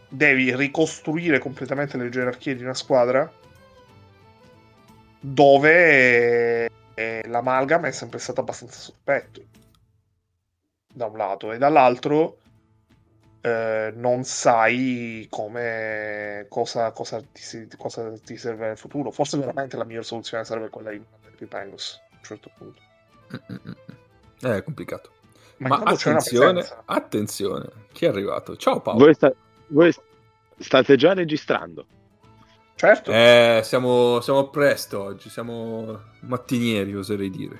devi 0.08 0.54
ricostruire 0.54 1.38
completamente 1.38 1.96
le 1.96 2.08
gerarchie 2.08 2.56
di 2.56 2.62
una 2.62 2.74
squadra 2.74 3.30
dove 5.20 6.70
eh, 6.94 7.22
l'amalgama 7.26 7.88
è 7.88 7.92
sempre 7.92 8.18
stato 8.18 8.40
abbastanza 8.40 8.78
sospetto 8.78 9.42
da 10.92 11.06
un 11.06 11.16
lato 11.16 11.52
e 11.52 11.58
dall'altro 11.58 12.38
eh, 13.40 13.92
non 13.94 14.24
sai 14.24 15.26
come 15.30 16.46
cosa, 16.48 16.90
cosa, 16.92 17.20
ti, 17.20 17.68
cosa 17.76 18.12
ti 18.18 18.36
serve 18.36 18.66
nel 18.66 18.78
futuro 18.78 19.10
forse 19.10 19.38
veramente 19.38 19.76
la 19.76 19.84
miglior 19.84 20.04
soluzione 20.04 20.44
sarebbe 20.44 20.70
quella 20.70 20.90
di 20.90 20.98
mandare 20.98 21.46
Pengos 21.46 22.00
a 22.10 22.16
un 22.16 22.22
certo 22.24 22.50
punto 22.56 22.86
Mm, 23.28 23.54
mm, 23.54 23.56
mm. 23.68 24.52
È 24.54 24.62
complicato. 24.62 25.10
ma, 25.58 25.68
Ma 25.68 25.82
attenzione, 25.84 26.66
attenzione. 26.86 27.68
Chi 27.92 28.06
è 28.06 28.08
arrivato? 28.08 28.56
Ciao 28.56 28.80
Paolo. 28.80 29.04
Voi, 29.04 29.14
sta- 29.14 29.34
voi 29.68 29.92
state 30.58 30.96
già 30.96 31.12
registrando. 31.12 31.86
certo 32.74 33.12
Eh, 33.12 33.60
siamo, 33.64 34.20
siamo 34.20 34.48
presto 34.48 35.02
oggi, 35.02 35.28
siamo 35.28 36.00
mattinieri, 36.20 36.94
oserei 36.94 37.30
dire. 37.30 37.58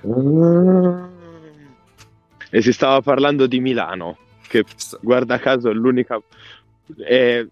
E 2.49 2.61
si 2.61 2.73
stava 2.73 3.01
parlando 3.01 3.45
di 3.45 3.59
Milano, 3.59 4.17
che 4.49 4.65
guarda 4.99 5.39
caso 5.39 5.69
è 5.69 5.73
l'unica... 5.73 6.19
e 6.97 7.47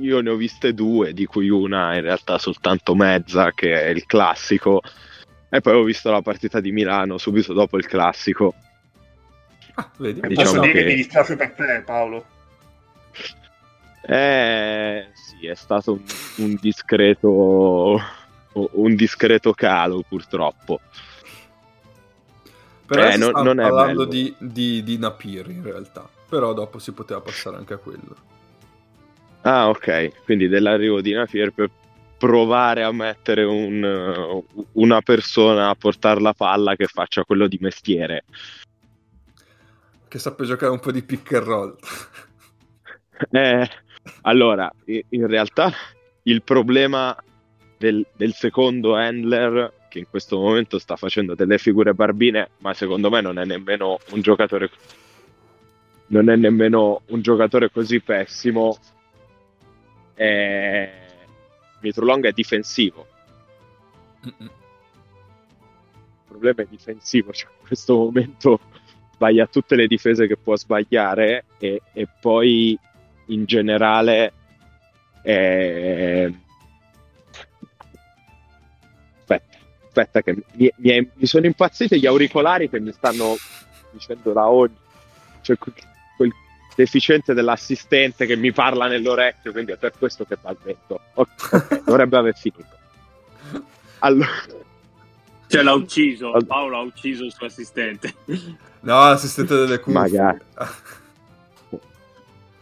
io 0.00 0.20
ne 0.20 0.30
ho 0.30 0.36
viste 0.36 0.72
due, 0.72 1.12
di 1.12 1.26
cui 1.26 1.50
una 1.50 1.94
in 1.96 2.00
realtà 2.00 2.38
soltanto 2.38 2.94
mezza, 2.94 3.52
che 3.52 3.82
è 3.82 3.88
il 3.88 4.06
classico. 4.06 4.80
E 5.50 5.60
poi 5.60 5.74
ho 5.74 5.82
visto 5.82 6.10
la 6.10 6.22
partita 6.22 6.60
di 6.60 6.72
Milano 6.72 7.18
subito 7.18 7.52
dopo 7.52 7.76
il 7.76 7.86
classico. 7.86 8.54
Ah, 9.74 9.90
vedi? 9.98 10.20
E 10.20 10.28
diciamo 10.28 10.48
posso 10.48 10.60
dire 10.60 10.72
che... 10.72 10.78
che- 10.78 10.84
mi 10.86 10.94
dispiace 10.94 11.36
per 11.36 11.50
te 11.52 11.82
Paolo 11.84 12.24
Eh, 14.08 15.08
sì, 15.12 15.46
è 15.46 15.54
stato 15.54 15.92
un, 15.92 16.02
un 16.36 16.56
discreto 16.60 18.00
un 18.52 18.94
discreto 18.94 19.52
calo 19.52 20.02
purtroppo. 20.08 20.80
Per 22.86 22.98
Eh, 22.98 23.16
non- 23.16 23.32
non 23.32 23.58
è 23.60 23.62
parlando 23.68 24.06
bello. 24.06 24.10
di, 24.10 24.34
di, 24.38 24.82
di 24.82 24.96
Napier 24.96 25.50
in 25.50 25.62
realtà, 25.62 26.08
però 26.28 26.52
dopo 26.52 26.78
si 26.78 26.92
poteva 26.92 27.20
passare 27.20 27.56
anche 27.56 27.74
a 27.74 27.78
quello. 27.78 28.16
Ah, 29.42 29.68
ok, 29.68 30.24
quindi 30.24 30.48
dell'arrivo 30.48 31.00
di 31.00 31.12
Napier 31.12 31.52
per 31.52 31.70
provare 32.18 32.82
a 32.82 32.92
mettere 32.92 33.44
un, 33.44 34.42
una 34.72 35.00
persona 35.02 35.68
a 35.68 35.74
portare 35.74 36.20
la 36.20 36.32
palla 36.32 36.74
che 36.74 36.86
faccia 36.86 37.24
quello 37.24 37.46
di 37.46 37.58
mestiere. 37.60 38.24
Che 40.08 40.18
sappia 40.18 40.44
giocare 40.44 40.72
un 40.72 40.80
po' 40.80 40.92
di 40.92 41.02
pick 41.02 41.32
and 41.34 41.44
roll. 41.44 41.76
Eh, 43.30 43.66
allora, 44.22 44.70
in 44.84 45.26
realtà 45.26 45.72
il 46.24 46.42
problema 46.42 47.16
del, 47.78 48.06
del, 48.14 48.34
secondo 48.34 48.94
handler, 48.94 49.72
che 49.88 50.00
in 50.00 50.06
questo 50.10 50.38
momento 50.38 50.78
sta 50.78 50.96
facendo 50.96 51.34
delle 51.34 51.56
figure 51.56 51.94
barbine, 51.94 52.50
ma 52.58 52.74
secondo 52.74 53.08
me 53.08 53.22
non 53.22 53.38
è 53.38 53.46
nemmeno 53.46 53.98
un 54.10 54.20
giocatore. 54.20 54.68
Non 56.08 56.30
è 56.30 56.36
nemmeno 56.36 57.02
un 57.06 57.20
giocatore 57.20 57.70
così 57.70 58.00
pessimo. 58.00 58.78
È... 60.14 61.04
Mitrolong 61.80 62.26
è 62.26 62.32
difensivo. 62.32 63.06
Il 64.22 64.50
problema 66.26 66.62
è 66.62 66.66
difensivo, 66.68 67.32
cioè 67.32 67.50
in 67.60 67.66
questo 67.66 67.96
momento 67.96 68.60
sbaglia 69.16 69.46
tutte 69.46 69.74
le 69.74 69.86
difese 69.86 70.26
che 70.26 70.36
può 70.36 70.56
sbagliare 70.56 71.44
e, 71.58 71.80
e 71.92 72.06
poi 72.20 72.78
in 73.26 73.44
generale 73.44 74.32
eh... 75.22 76.32
aspetta, 79.18 79.56
aspetta 79.86 80.22
che 80.22 80.34
mi, 80.52 80.70
mi, 80.76 81.10
mi, 81.14 81.26
sono 81.26 81.46
impazziti 81.46 81.98
gli 81.98 82.06
auricolari 82.06 82.68
che 82.68 82.78
mi 82.78 82.92
stanno 82.92 83.36
dicendo 83.90 84.32
da 84.32 84.48
oggi 84.48 84.84
cioè 85.40 85.56
quel 86.16 86.32
deficiente 86.74 87.34
dell'assistente 87.34 88.26
che 88.26 88.36
mi 88.36 88.52
parla 88.52 88.86
nell'orecchio 88.86 89.52
quindi 89.52 89.72
è 89.72 89.76
per 89.76 89.92
questo 89.98 90.24
che 90.24 90.36
balbetto 90.40 91.00
ok, 91.14 91.28
okay 91.52 91.82
dovrebbe 91.84 92.16
aver 92.16 92.36
finito. 92.36 92.74
Allora 94.00 94.28
cioè 95.48 95.62
l'ha 95.62 95.74
ucciso. 95.74 96.32
Paolo 96.46 96.76
ha 96.76 96.80
ucciso 96.80 97.24
il 97.24 97.32
suo 97.32 97.46
assistente. 97.46 98.14
No 98.24 98.98
l'assistente 98.98 99.54
delle 99.54 99.78
cuffie. 99.78 100.00
Magari. 100.00 100.38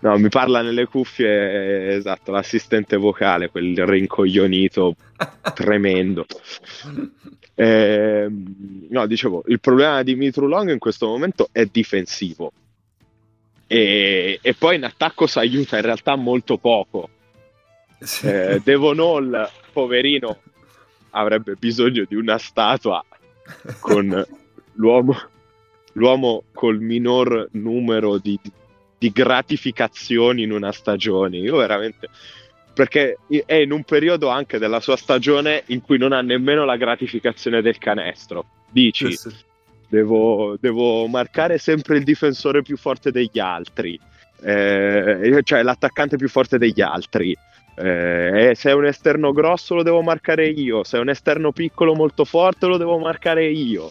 No, 0.01 0.19
mi 0.19 0.29
parla 0.29 0.61
nelle 0.61 0.85
cuffie, 0.85 1.95
esatto, 1.95 2.31
l'assistente 2.31 2.99
vocale, 2.99 3.49
quel 3.49 3.87
rincoglionito 3.87 4.97
tremendo. 5.55 6.27
Eh, 7.55 8.27
no, 8.91 9.07
dicevo, 9.07 9.45
il 9.47 9.61
problema 9.61 10.03
di 10.03 10.15
Mitru 10.15 10.47
Long 10.47 10.71
in 10.71 10.79
questo 10.79 11.07
momento 11.07 11.49
è 11.53 11.65
difensivo. 11.65 12.53
E, 13.75 14.39
e 14.41 14.55
poi 14.55 14.77
in 14.77 14.85
attacco 14.85 15.27
si 15.27 15.39
aiuta 15.39 15.77
in 15.77 15.83
realtà 15.83 16.17
molto 16.17 16.59
poco. 16.59 17.09
Sì. 18.01 18.29
Eh, 18.29 18.61
Devon 18.63 18.99
Hall, 19.01 19.51
poverino, 19.73 20.41
avrebbe 21.11 21.55
bisogno 21.55 22.05
di 22.09 22.15
una 22.15 22.39
statua 22.39 23.05
con 23.81 24.07
l'uomo, 24.75 25.17
l'uomo 25.93 26.45
col 26.53 26.81
minor 26.81 27.49
numero 27.53 28.19
di 28.19 28.39
di 29.05 29.13
gratificazioni 29.13 30.45
in 30.45 30.53
una 30.53 30.73
stagione. 30.73 31.37
Io 31.37 31.57
veramente 31.57 32.09
perché 32.73 33.19
è 33.45 33.55
in 33.55 33.71
un 33.71 33.85
periodo 33.85 34.29
anche 34.29 34.59
della 34.59 34.81
sua 34.81 34.97
stagione 34.97 35.63
in 35.67 35.83
cui 35.83 35.99
non 35.99 36.13
ha 36.13 36.23
nemmeno 36.23 36.65
la 36.65 36.77
gratificazione 36.77 37.61
del 37.61 37.77
canestro. 37.77 38.47
Dici, 38.71 39.13
sì, 39.13 39.29
sì. 39.29 39.37
Devo, 39.95 40.57
devo, 40.61 41.07
marcare 41.07 41.59
sempre 41.59 41.99
il 41.99 42.05
difensore 42.05 42.63
più 42.63 42.77
forte 42.77 43.13
degli 43.13 43.39
altri, 43.39 43.99
eh, 44.43 45.41
cioè 45.45 45.63
l'attaccante 45.63 46.17
più 46.17 46.29
forte 46.29 46.59
degli 46.59 46.81
altri. 46.81 47.37
Eh, 47.77 48.53
se 48.57 48.71
è 48.71 48.73
un 48.73 48.87
esterno 48.87 49.33
grosso 49.33 49.75
lo 49.75 49.83
devo 49.83 50.03
marcare 50.03 50.47
io, 50.49 50.85
se 50.85 50.97
è 50.97 51.01
un 51.01 51.09
esterno 51.09 51.53
piccolo 51.53 51.95
molto 51.95 52.25
forte 52.25 52.67
lo 52.67 52.77
devo 52.77 52.99
marcare 52.99 53.47
io 53.47 53.91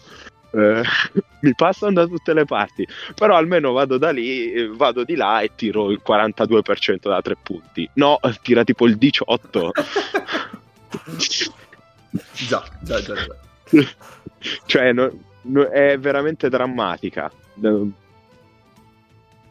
eh, 0.54 0.84
mi 1.42 1.54
passano 1.56 1.94
da 1.94 2.06
tutte 2.06 2.34
le 2.34 2.46
parti, 2.46 2.88
però 3.16 3.36
almeno 3.36 3.72
vado 3.72 3.98
da 3.98 4.12
lì, 4.12 4.68
vado 4.76 5.04
di 5.04 5.16
là 5.16 5.42
e 5.42 5.52
tiro 5.56 5.92
il 5.92 6.02
42% 6.06 7.10
da 7.10 7.22
tre 7.22 7.36
punti. 7.42 7.90
No, 7.94 8.20
tira 8.42 8.64
tipo 8.64 8.86
il 8.88 8.98
18%. 8.98 9.70
già, 12.34 12.64
già, 12.82 13.02
già, 13.02 13.14
già. 13.16 13.36
cioè, 14.66 14.94
no, 14.94 15.12
è 15.72 15.98
veramente 16.00 16.50
drammatica. 16.50 17.32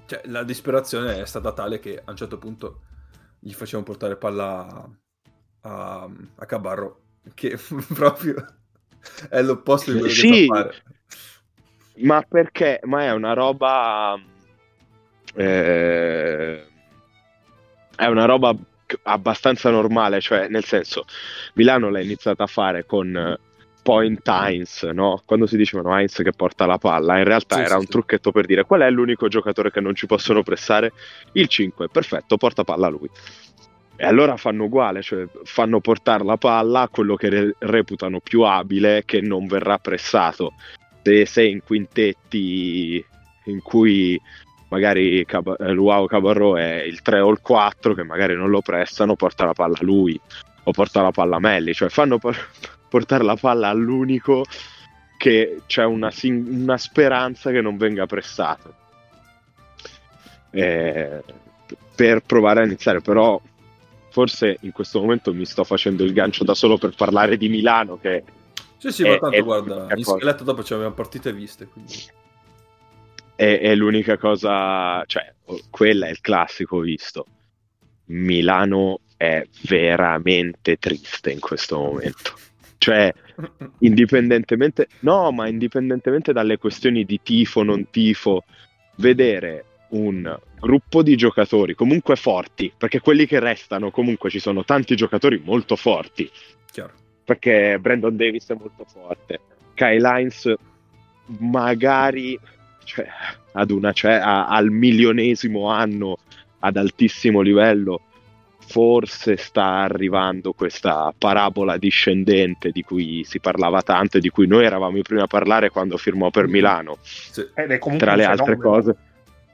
Cioè, 0.06 0.20
la 0.24 0.42
disperazione 0.42 1.20
è 1.20 1.26
stata 1.26 1.52
tale 1.52 1.78
che 1.78 2.00
a 2.04 2.10
un 2.10 2.16
certo 2.16 2.38
punto 2.38 2.80
gli 3.38 3.52
facevamo 3.52 3.84
portare 3.84 4.16
palla 4.16 4.88
a, 5.62 6.08
a 6.36 6.46
Cabarro, 6.46 7.00
che 7.34 7.58
proprio 7.94 8.44
è 9.28 9.42
l'opposto 9.42 9.92
di 9.92 9.98
quello 9.98 10.12
sì, 10.12 10.30
che 10.30 10.46
fa 10.46 10.54
fare. 10.54 10.82
Ma 11.96 12.22
perché? 12.22 12.80
Ma 12.84 13.02
è 13.02 13.12
una 13.12 13.32
roba... 13.32 14.20
Eh, 15.34 16.66
è 17.96 18.06
una 18.06 18.24
roba 18.24 18.54
abbastanza 19.04 19.70
normale, 19.70 20.20
cioè 20.20 20.48
nel 20.48 20.64
senso 20.64 21.04
Milano 21.54 21.88
l'ha 21.88 22.00
iniziata 22.00 22.44
a 22.44 22.48
fare 22.48 22.84
con 22.84 23.38
point 23.82 24.26
Heinz, 24.26 24.84
no? 24.84 25.20
Quando 25.24 25.46
si 25.46 25.56
dicevano 25.56 25.96
Heinz 25.96 26.22
che 26.22 26.32
porta 26.32 26.66
la 26.66 26.78
palla, 26.78 27.18
in 27.18 27.24
realtà 27.24 27.56
sì, 27.56 27.62
era 27.62 27.74
sì, 27.74 27.80
un 27.80 27.86
trucchetto 27.86 28.30
per 28.30 28.46
dire 28.46 28.64
qual 28.64 28.82
è 28.82 28.90
l'unico 28.90 29.28
giocatore 29.28 29.70
che 29.70 29.80
non 29.80 29.94
ci 29.94 30.06
possono 30.06 30.42
pressare? 30.42 30.92
Il 31.32 31.48
5, 31.48 31.88
perfetto, 31.88 32.36
porta 32.36 32.64
palla 32.64 32.88
lui. 32.88 33.10
E 33.96 34.06
allora 34.06 34.36
fanno 34.36 34.64
uguale, 34.64 35.02
cioè 35.02 35.26
fanno 35.44 35.80
portare 35.80 36.24
la 36.24 36.36
palla 36.36 36.82
a 36.82 36.88
quello 36.88 37.14
che 37.14 37.28
re- 37.28 37.54
reputano 37.58 38.20
più 38.20 38.42
abile 38.42 39.02
che 39.04 39.20
non 39.20 39.46
verrà 39.46 39.78
pressato. 39.78 40.54
Se 41.02 41.26
sei 41.26 41.50
in 41.50 41.62
quintetti 41.62 43.04
in 43.44 43.60
cui 43.62 44.20
magari 44.70 45.24
Cab- 45.26 45.60
Luao 45.70 46.06
Cabarro 46.06 46.56
è 46.56 46.82
il 46.82 47.02
3 47.02 47.20
o 47.20 47.30
il 47.30 47.40
4 47.40 47.94
che 47.94 48.02
magari 48.02 48.34
non 48.34 48.48
lo 48.48 48.60
prestano, 48.60 49.16
porta 49.16 49.44
la 49.44 49.52
palla 49.52 49.76
a 49.78 49.84
lui 49.84 50.18
o 50.64 50.70
porta 50.70 51.02
la 51.02 51.10
palla 51.10 51.36
a 51.36 51.40
Melli, 51.40 51.74
cioè 51.74 51.88
fanno 51.88 52.18
por- 52.18 52.48
portare 52.92 53.24
la 53.24 53.36
palla 53.36 53.68
all'unico 53.68 54.44
che 55.16 55.62
c'è 55.66 55.82
una, 55.84 56.12
una 56.24 56.76
speranza 56.76 57.50
che 57.50 57.62
non 57.62 57.78
venga 57.78 58.04
pressato. 58.04 58.74
Eh, 60.50 61.22
per 61.94 62.20
provare 62.20 62.60
a 62.60 62.66
iniziare, 62.66 63.00
però 63.00 63.40
forse 64.10 64.58
in 64.60 64.72
questo 64.72 65.00
momento 65.00 65.32
mi 65.32 65.46
sto 65.46 65.64
facendo 65.64 66.04
il 66.04 66.12
gancio 66.12 66.44
da 66.44 66.52
solo 66.52 66.76
per 66.76 66.94
parlare 66.94 67.38
di 67.38 67.48
Milano 67.48 67.98
che 67.98 68.22
sì 68.76 68.90
sì 68.92 69.04
è, 69.04 69.12
ma 69.12 69.16
tanto 69.16 69.42
guarda 69.42 69.86
in 69.94 70.04
scheletto 70.04 70.44
dopo 70.44 70.62
ci 70.62 70.74
abbiamo 70.74 70.92
partite 70.92 71.32
viste 71.32 71.66
quindi. 71.66 71.94
È, 73.34 73.58
è, 73.58 73.74
l'unica 73.74 74.18
cosa 74.18 75.02
cioè 75.06 75.32
quella 75.70 76.08
è 76.08 76.10
il 76.10 76.20
classico 76.20 76.80
visto. 76.80 77.24
Milano 78.06 79.00
è 79.16 79.42
veramente 79.62 80.76
triste 80.76 81.30
in 81.30 81.40
questo 81.40 81.78
momento 81.78 82.34
cioè 82.82 83.14
indipendentemente 83.78 84.88
no 85.00 85.30
ma 85.30 85.46
indipendentemente 85.46 86.32
dalle 86.32 86.58
questioni 86.58 87.04
di 87.04 87.20
tifo 87.22 87.62
non 87.62 87.86
tifo 87.90 88.42
vedere 88.96 89.66
un 89.90 90.36
gruppo 90.58 91.02
di 91.02 91.16
giocatori 91.16 91.74
comunque 91.74 92.16
forti, 92.16 92.72
perché 92.76 93.00
quelli 93.00 93.26
che 93.26 93.38
restano 93.38 93.90
comunque 93.90 94.30
ci 94.30 94.38
sono 94.38 94.64
tanti 94.64 94.96
giocatori 94.96 95.40
molto 95.44 95.76
forti. 95.76 96.30
Chiaro. 96.70 96.92
Perché 97.24 97.78
Brandon 97.78 98.16
Davis 98.16 98.48
è 98.48 98.54
molto 98.58 98.84
forte, 98.84 99.40
Kyle 99.74 100.08
Hines 100.08 100.54
magari 101.38 102.38
cioè, 102.84 103.06
ad 103.52 103.70
una, 103.70 103.92
cioè, 103.92 104.12
a, 104.12 104.46
al 104.46 104.70
milionesimo 104.70 105.68
anno 105.68 106.18
ad 106.60 106.76
altissimo 106.76 107.42
livello 107.42 108.00
forse 108.64 109.36
sta 109.36 109.80
arrivando 109.80 110.52
questa 110.52 111.12
parabola 111.16 111.76
discendente 111.76 112.70
di 112.70 112.82
cui 112.82 113.24
si 113.24 113.40
parlava 113.40 113.82
tanto 113.82 114.16
e 114.16 114.20
di 114.20 114.30
cui 114.30 114.46
noi 114.46 114.64
eravamo 114.64 114.96
i 114.96 115.02
primi 115.02 115.20
a 115.20 115.26
parlare 115.26 115.70
quando 115.70 115.96
firmò 115.96 116.30
per 116.30 116.46
Milano. 116.46 116.98
Sì. 117.02 117.44
Tra 117.98 118.14
le 118.14 118.24
altre 118.24 118.56
cose 118.56 118.96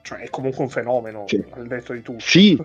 cioè, 0.08 0.20
è 0.20 0.30
comunque 0.30 0.64
un 0.64 0.70
fenomeno, 0.70 1.24
sì. 1.26 1.44
al 1.50 1.66
detto 1.66 1.92
di 1.92 2.00
tutto. 2.00 2.20
Sì. 2.20 2.58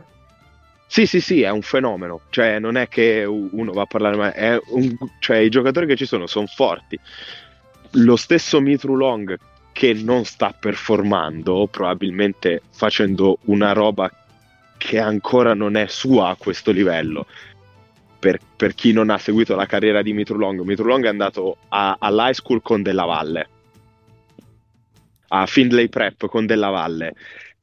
Sì, 0.85 1.05
sì, 1.05 1.19
sì, 1.19 1.41
è 1.41 1.49
un 1.49 1.61
fenomeno. 1.61 2.21
Cioè, 2.29 2.59
non 2.59 2.77
è 2.77 2.87
che 2.87 3.25
uno 3.25 3.71
va 3.73 3.81
a 3.81 3.85
parlare, 3.85 4.15
ma 4.15 4.31
è 4.31 4.57
un... 4.67 4.95
cioè, 5.19 5.37
i 5.37 5.49
giocatori 5.49 5.85
che 5.85 5.97
ci 5.97 6.05
sono 6.05 6.25
sono 6.25 6.45
forti. 6.45 6.97
Lo 7.93 8.15
stesso 8.15 8.61
Mitru 8.61 8.95
Long 8.95 9.37
che 9.73 9.93
non 9.93 10.23
sta 10.23 10.55
performando, 10.57 11.67
probabilmente 11.69 12.61
facendo 12.71 13.39
una 13.45 13.73
roba 13.73 14.09
che 14.85 14.99
ancora 14.99 15.53
non 15.53 15.77
è 15.77 15.87
sua 15.87 16.29
a 16.29 16.35
questo 16.35 16.71
livello. 16.71 17.25
Per, 18.19 18.37
per 18.55 18.73
chi 18.73 18.91
non 18.91 19.09
ha 19.09 19.17
seguito 19.17 19.55
la 19.55 19.65
carriera 19.65 20.01
di 20.01 20.11
Mitru 20.11 20.37
Long, 20.37 20.61
Mitru 20.61 20.87
Long 20.87 21.05
è 21.05 21.09
andato 21.09 21.57
a, 21.69 21.95
all'high 21.99 22.33
school 22.33 22.61
con 22.61 22.81
Della 22.81 23.05
Valle 23.05 23.47
a 25.29 25.45
Findlay 25.45 25.89
Prep 25.89 26.27
con 26.27 26.45
Della 26.45 26.69
Valle. 26.69 27.13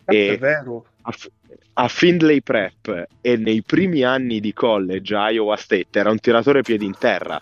E... 0.04 0.32
È 0.32 0.38
vero. 0.38 0.86
a, 1.02 1.14
a 1.74 1.88
Findlay 1.88 2.40
Prep 2.40 3.06
e 3.20 3.36
nei 3.36 3.62
primi 3.62 4.02
anni 4.02 4.40
di 4.40 4.52
college 4.52 5.14
a 5.14 5.30
Iowa 5.30 5.56
State 5.56 5.98
era 5.98 6.10
un 6.10 6.18
tiratore 6.18 6.62
piedi 6.62 6.84
in 6.84 6.96
terra. 6.98 7.40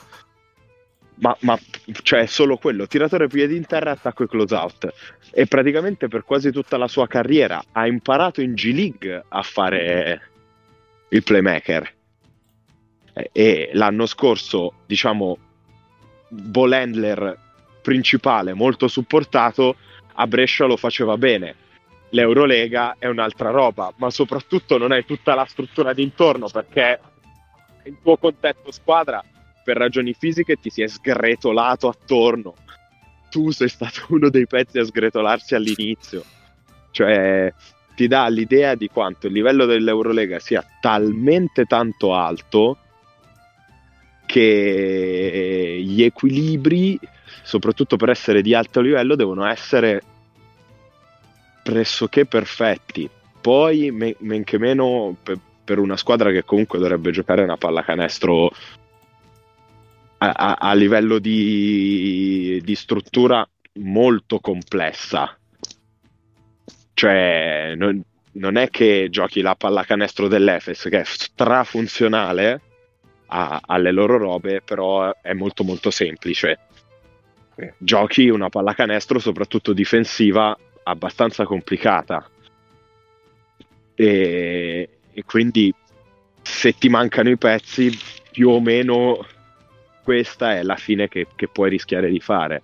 Ma, 1.21 1.37
ma 1.41 1.59
cioè 2.03 2.27
solo 2.27 2.57
quello, 2.59 2.87
tiratore 2.87 3.27
piedi 3.27 3.57
in 3.57 3.67
terra, 3.67 3.91
attacco 3.91 4.25
e 4.25 4.29
close 4.29 4.55
out. 4.55 4.89
E 5.33 5.47
praticamente 5.47 6.09
per 6.09 6.25
quasi 6.25 6.53
tutta 6.53 6.77
la 6.77 6.87
sua 6.87 7.07
carriera 7.07 7.63
ha 7.73 7.87
imparato 7.87 8.41
in 8.41 8.55
G 8.55 8.73
League 8.73 9.25
a 9.29 9.43
fare 9.43 10.31
il 11.09 11.23
playmaker. 11.23 11.95
E 13.33 13.71
l'anno 13.73 14.07
scorso, 14.07 14.75
diciamo, 14.87 15.39
ball 16.29 16.73
handler 16.73 17.37
principale 17.83 18.55
molto 18.55 18.87
supportato, 18.87 19.77
a 20.15 20.27
Brescia 20.27 20.67
lo 20.67 20.77
faceva 20.77 21.17
bene 21.17 21.67
l'Eurolega 22.11 22.97
è 22.99 23.07
un'altra 23.07 23.51
roba, 23.51 23.93
ma 23.97 24.11
soprattutto 24.11 24.79
non 24.79 24.93
hai 24.93 25.05
tutta 25.05 25.35
la 25.35 25.45
struttura 25.45 25.93
d'intorno 25.93 26.49
perché 26.49 27.01
il 27.85 27.99
tuo 28.03 28.17
contetto 28.17 28.71
squadra 28.71 29.23
per 29.69 29.77
ragioni 29.77 30.15
fisiche 30.15 30.57
ti 30.57 30.71
si 30.71 30.81
è 30.81 30.87
sgretolato 30.87 31.89
attorno. 31.89 32.55
Tu 33.29 33.51
sei 33.51 33.69
stato 33.69 34.07
uno 34.15 34.31
dei 34.31 34.47
pezzi 34.47 34.79
a 34.79 34.85
sgretolarsi 34.85 35.55
all'inizio. 35.55 36.25
Cioè, 36.91 37.53
ti 37.95 38.07
dà 38.07 38.29
l'idea 38.29 38.75
di 38.77 38.89
quanto 38.89 39.27
il 39.27 39.35
livello 39.35 39.67
dell'Eurolega 39.67 40.39
sia 40.39 40.65
talmente 40.81 41.67
tanto 41.67 42.15
alto 42.15 42.79
che 44.25 45.83
gli 45.85 46.03
equilibri, 46.03 46.99
soprattutto 47.43 47.97
per 47.97 48.09
essere 48.09 48.41
di 48.41 48.55
alto 48.55 48.81
livello, 48.81 49.17
devono 49.17 49.45
essere 49.45 50.01
pressoché 51.63 52.25
perfetti. 52.25 53.07
Poi, 53.39 53.91
men, 53.91 54.45
che 54.45 54.57
meno, 54.57 55.15
per, 55.23 55.39
per, 55.63 55.79
una 55.79 55.99
squadra 55.99 56.31
che 56.31 56.45
comunque 56.45 56.79
dovrebbe 56.79 57.11
giocare 57.11 57.43
una 57.43 57.59
pallacanestro 57.59 58.51
a, 60.19 60.57
a, 60.59 60.75
livello 60.75 61.19
di, 61.19 62.61
di 62.65 62.75
struttura 62.75 63.49
molto 63.75 64.41
complessa. 64.41 65.37
Cioè, 66.95 67.75
non, 67.77 68.03
non 68.33 68.57
è 68.57 68.69
che 68.71 69.09
giochi 69.11 69.41
la 69.41 69.55
pallacanestro 69.55 70.29
dell'Efes, 70.29 70.89
che 70.91 71.01
è 71.01 71.05
strafunzionale 71.05 72.61
a, 73.27 73.61
alle 73.65 73.93
loro 73.93 74.19
robe, 74.19 74.61
però 74.63 75.15
è 75.21 75.33
molto 75.33 75.63
molto 75.65 75.91
semplice. 75.91 76.59
Giochi 77.79 78.29
una 78.29 78.49
pallacanestro 78.49 79.19
soprattutto 79.19 79.73
difensiva 79.73 80.57
abbastanza 80.85 81.45
complicata. 81.45 82.29
E, 83.95 84.89
e 85.13 85.25
quindi 85.25 85.73
se 86.43 86.73
ti 86.79 86.89
mancano 86.89 87.31
i 87.31 87.37
pezzi, 87.37 87.97
più 88.31 88.49
o 88.51 88.61
meno 88.61 89.27
questa 90.09 90.55
è 90.55 90.63
la 90.63 90.77
fine 90.77 91.07
che, 91.07 91.27
che 91.37 91.49
puoi 91.49 91.69
rischiare 91.69 92.09
di 92.09 92.19
fare. 92.19 92.63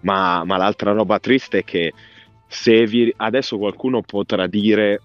Ma, 0.00 0.44
ma, 0.44 0.56
l'altra 0.56 0.92
roba 0.92 1.18
triste 1.18 1.58
è 1.58 1.64
che 1.64 1.92
se 2.46 2.86
vi, 2.86 3.12
adesso 3.18 3.58
qualcuno 3.58 4.00
potrà 4.00 4.46
dire 4.46 5.02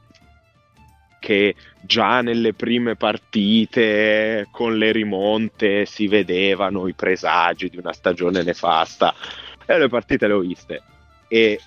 che 1.20 1.56
già 1.82 2.22
nelle 2.22 2.54
prime 2.54 2.96
partite 2.96 4.48
con 4.52 4.78
le 4.78 4.94
rimonte 4.94 5.86
si 5.86 6.08
vedevano 6.08 6.88
i 6.88 6.94
presagi 6.94 7.68
di 7.68 7.76
una 7.76 7.92
stagione 7.92 8.42
nefasta 8.42 9.14
e 9.66 9.78
le 9.78 9.90
partite 9.90 10.28
le 10.28 10.34
ho 10.34 10.40
viste 10.40 10.82
e 11.28 11.60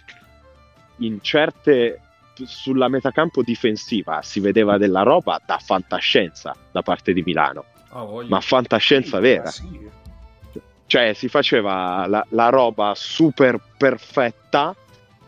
in 1.01 1.21
certe 1.21 2.01
sulla 2.47 2.89
metacampo 2.89 3.43
difensiva 3.43 4.23
si 4.23 4.41
vedeva 4.41 4.79
della 4.79 5.03
roba 5.03 5.39
da 5.45 5.59
fantascienza 5.59 6.57
da 6.71 6.81
parte 6.81 7.13
di 7.13 7.23
Milano, 7.23 7.67
oh, 7.93 8.25
ma 8.27 8.41
fantascienza 8.41 9.17
sì, 9.17 9.23
vera. 9.23 9.51
Sì. 9.51 9.91
Cioè 10.87 11.15
si 11.15 11.29
faceva 11.29 12.07
la, 12.07 12.25
la, 12.31 12.49
roba 12.51 12.93
super 12.95 13.59
perfetta 13.79 14.77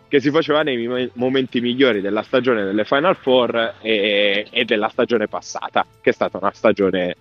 che 0.08 0.20
si 0.20 0.30
faceva 0.30 0.62
nei 0.62 1.10
momenti 1.14 1.60
migliori 1.60 2.00
della 2.00 2.22
stagione 2.22 2.64
delle 2.64 2.84
Final 2.84 3.16
Four 3.16 3.76
e, 3.80 4.46
e 4.50 4.64
della 4.64 4.88
stagione 4.88 5.26
passata, 5.26 5.86
che 6.00 6.10
è 6.10 6.12
stata 6.12 6.36
una 6.38 6.52
stagione 6.52 7.16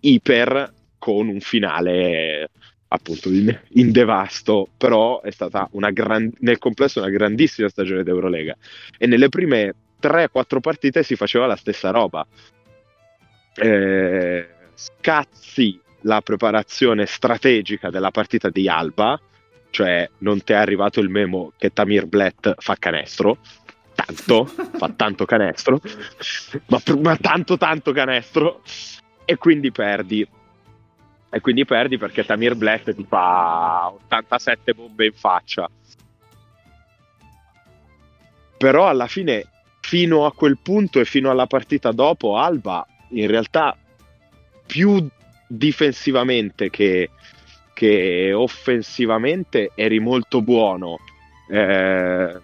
iper 0.00 0.72
con 0.98 1.28
un 1.28 1.40
finale 1.40 2.48
appunto 2.88 3.28
in, 3.28 3.56
in, 3.72 3.92
devasto, 3.92 4.68
però 4.76 5.20
è 5.20 5.30
stata 5.30 5.68
una 5.72 5.90
gran, 5.90 6.30
nel 6.38 6.58
complesso 6.58 7.00
una 7.00 7.10
grandissima 7.10 7.68
stagione 7.68 8.02
d'Eurolega 8.02 8.56
e 8.96 9.06
nelle 9.06 9.28
prime 9.28 9.74
3-4 10.00 10.60
partite 10.60 11.02
si 11.02 11.16
faceva 11.16 11.46
la 11.46 11.56
stessa 11.56 11.90
roba. 11.90 12.26
Eh, 13.54 14.48
scazzi 14.74 15.80
la 16.04 16.20
preparazione 16.20 17.06
strategica 17.06 17.90
della 17.90 18.10
partita 18.10 18.50
di 18.50 18.68
Alba, 18.68 19.20
cioè 19.70 20.08
non 20.18 20.42
ti 20.42 20.52
è 20.52 20.56
arrivato 20.56 21.00
il 21.00 21.08
memo 21.08 21.52
che 21.56 21.72
Tamir 21.72 22.06
Blatt 22.06 22.54
fa 22.58 22.76
canestro, 22.76 23.38
tanto, 23.94 24.44
fa 24.76 24.88
tanto 24.90 25.24
canestro, 25.24 25.80
ma, 26.66 26.80
ma 27.00 27.16
tanto 27.16 27.56
tanto 27.56 27.92
canestro, 27.92 28.62
e 29.24 29.36
quindi 29.36 29.70
perdi. 29.72 30.26
E 31.30 31.40
quindi 31.40 31.64
perdi 31.64 31.98
perché 31.98 32.24
Tamir 32.24 32.54
Black 32.54 32.94
ti 32.94 33.04
fa 33.08 33.90
87 33.90 34.72
bombe 34.72 35.06
in 35.06 35.12
faccia. 35.14 35.68
Però 38.56 38.86
alla 38.88 39.08
fine, 39.08 39.44
fino 39.80 40.26
a 40.26 40.32
quel 40.32 40.58
punto 40.62 41.00
e 41.00 41.04
fino 41.04 41.30
alla 41.30 41.48
partita 41.48 41.90
dopo, 41.90 42.36
Alba 42.36 42.86
in 43.14 43.26
realtà 43.26 43.76
più 44.66 45.06
difensivamente 45.46 46.70
che, 46.70 47.10
che 47.72 48.32
offensivamente 48.32 49.72
eri 49.74 50.00
molto 50.00 50.42
buono. 50.42 50.98
Eh, 51.48 52.40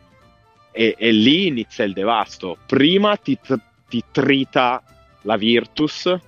e, 0.72 0.94
e, 0.96 1.12
lì 1.12 1.48
inizia 1.48 1.84
il 1.84 1.92
devasto. 1.92 2.58
Prima 2.66 3.16
ti, 3.16 3.38
ti 3.88 4.04
trita 4.10 4.82
la 5.22 5.36
Virtus 5.36 6.18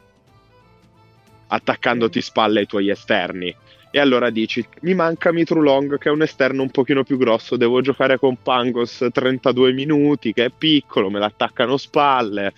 attaccandoti 1.46 2.20
spalle 2.20 2.60
ai 2.60 2.66
tuoi 2.66 2.88
esterni. 2.90 3.54
E 3.94 4.00
allora 4.00 4.30
dici, 4.30 4.66
mi 4.80 4.94
manca 4.94 5.32
Mitrulong 5.32 5.98
che 5.98 6.08
è 6.08 6.12
un 6.12 6.22
esterno 6.22 6.62
un 6.62 6.70
pochino 6.70 7.04
più 7.04 7.18
grosso, 7.18 7.58
devo 7.58 7.82
giocare 7.82 8.18
con 8.18 8.38
Pangos 8.42 9.06
32 9.12 9.72
minuti, 9.74 10.32
che 10.32 10.46
è 10.46 10.50
piccolo, 10.50 11.10
me 11.10 11.18
l'attaccano 11.18 11.76
spalle. 11.76 12.54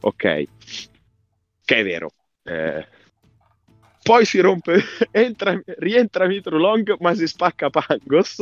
Ok, 0.00 0.44
che 1.68 1.76
è 1.76 1.84
vero. 1.84 2.10
Eh. 2.44 2.86
Poi 4.02 4.24
si 4.24 4.40
rompe, 4.40 4.82
entra, 5.10 5.60
rientra 5.76 6.26
Mitrulong 6.26 6.96
ma 7.00 7.14
si 7.14 7.26
spacca 7.26 7.68
Pangos. 7.68 8.40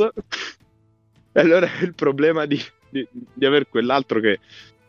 E 1.33 1.39
allora 1.41 1.67
è 1.67 1.83
il 1.83 1.93
problema 1.93 2.45
di, 2.45 2.57
di, 2.89 3.05
di 3.11 3.45
aver 3.45 3.67
quell'altro 3.67 4.21
che 4.21 4.39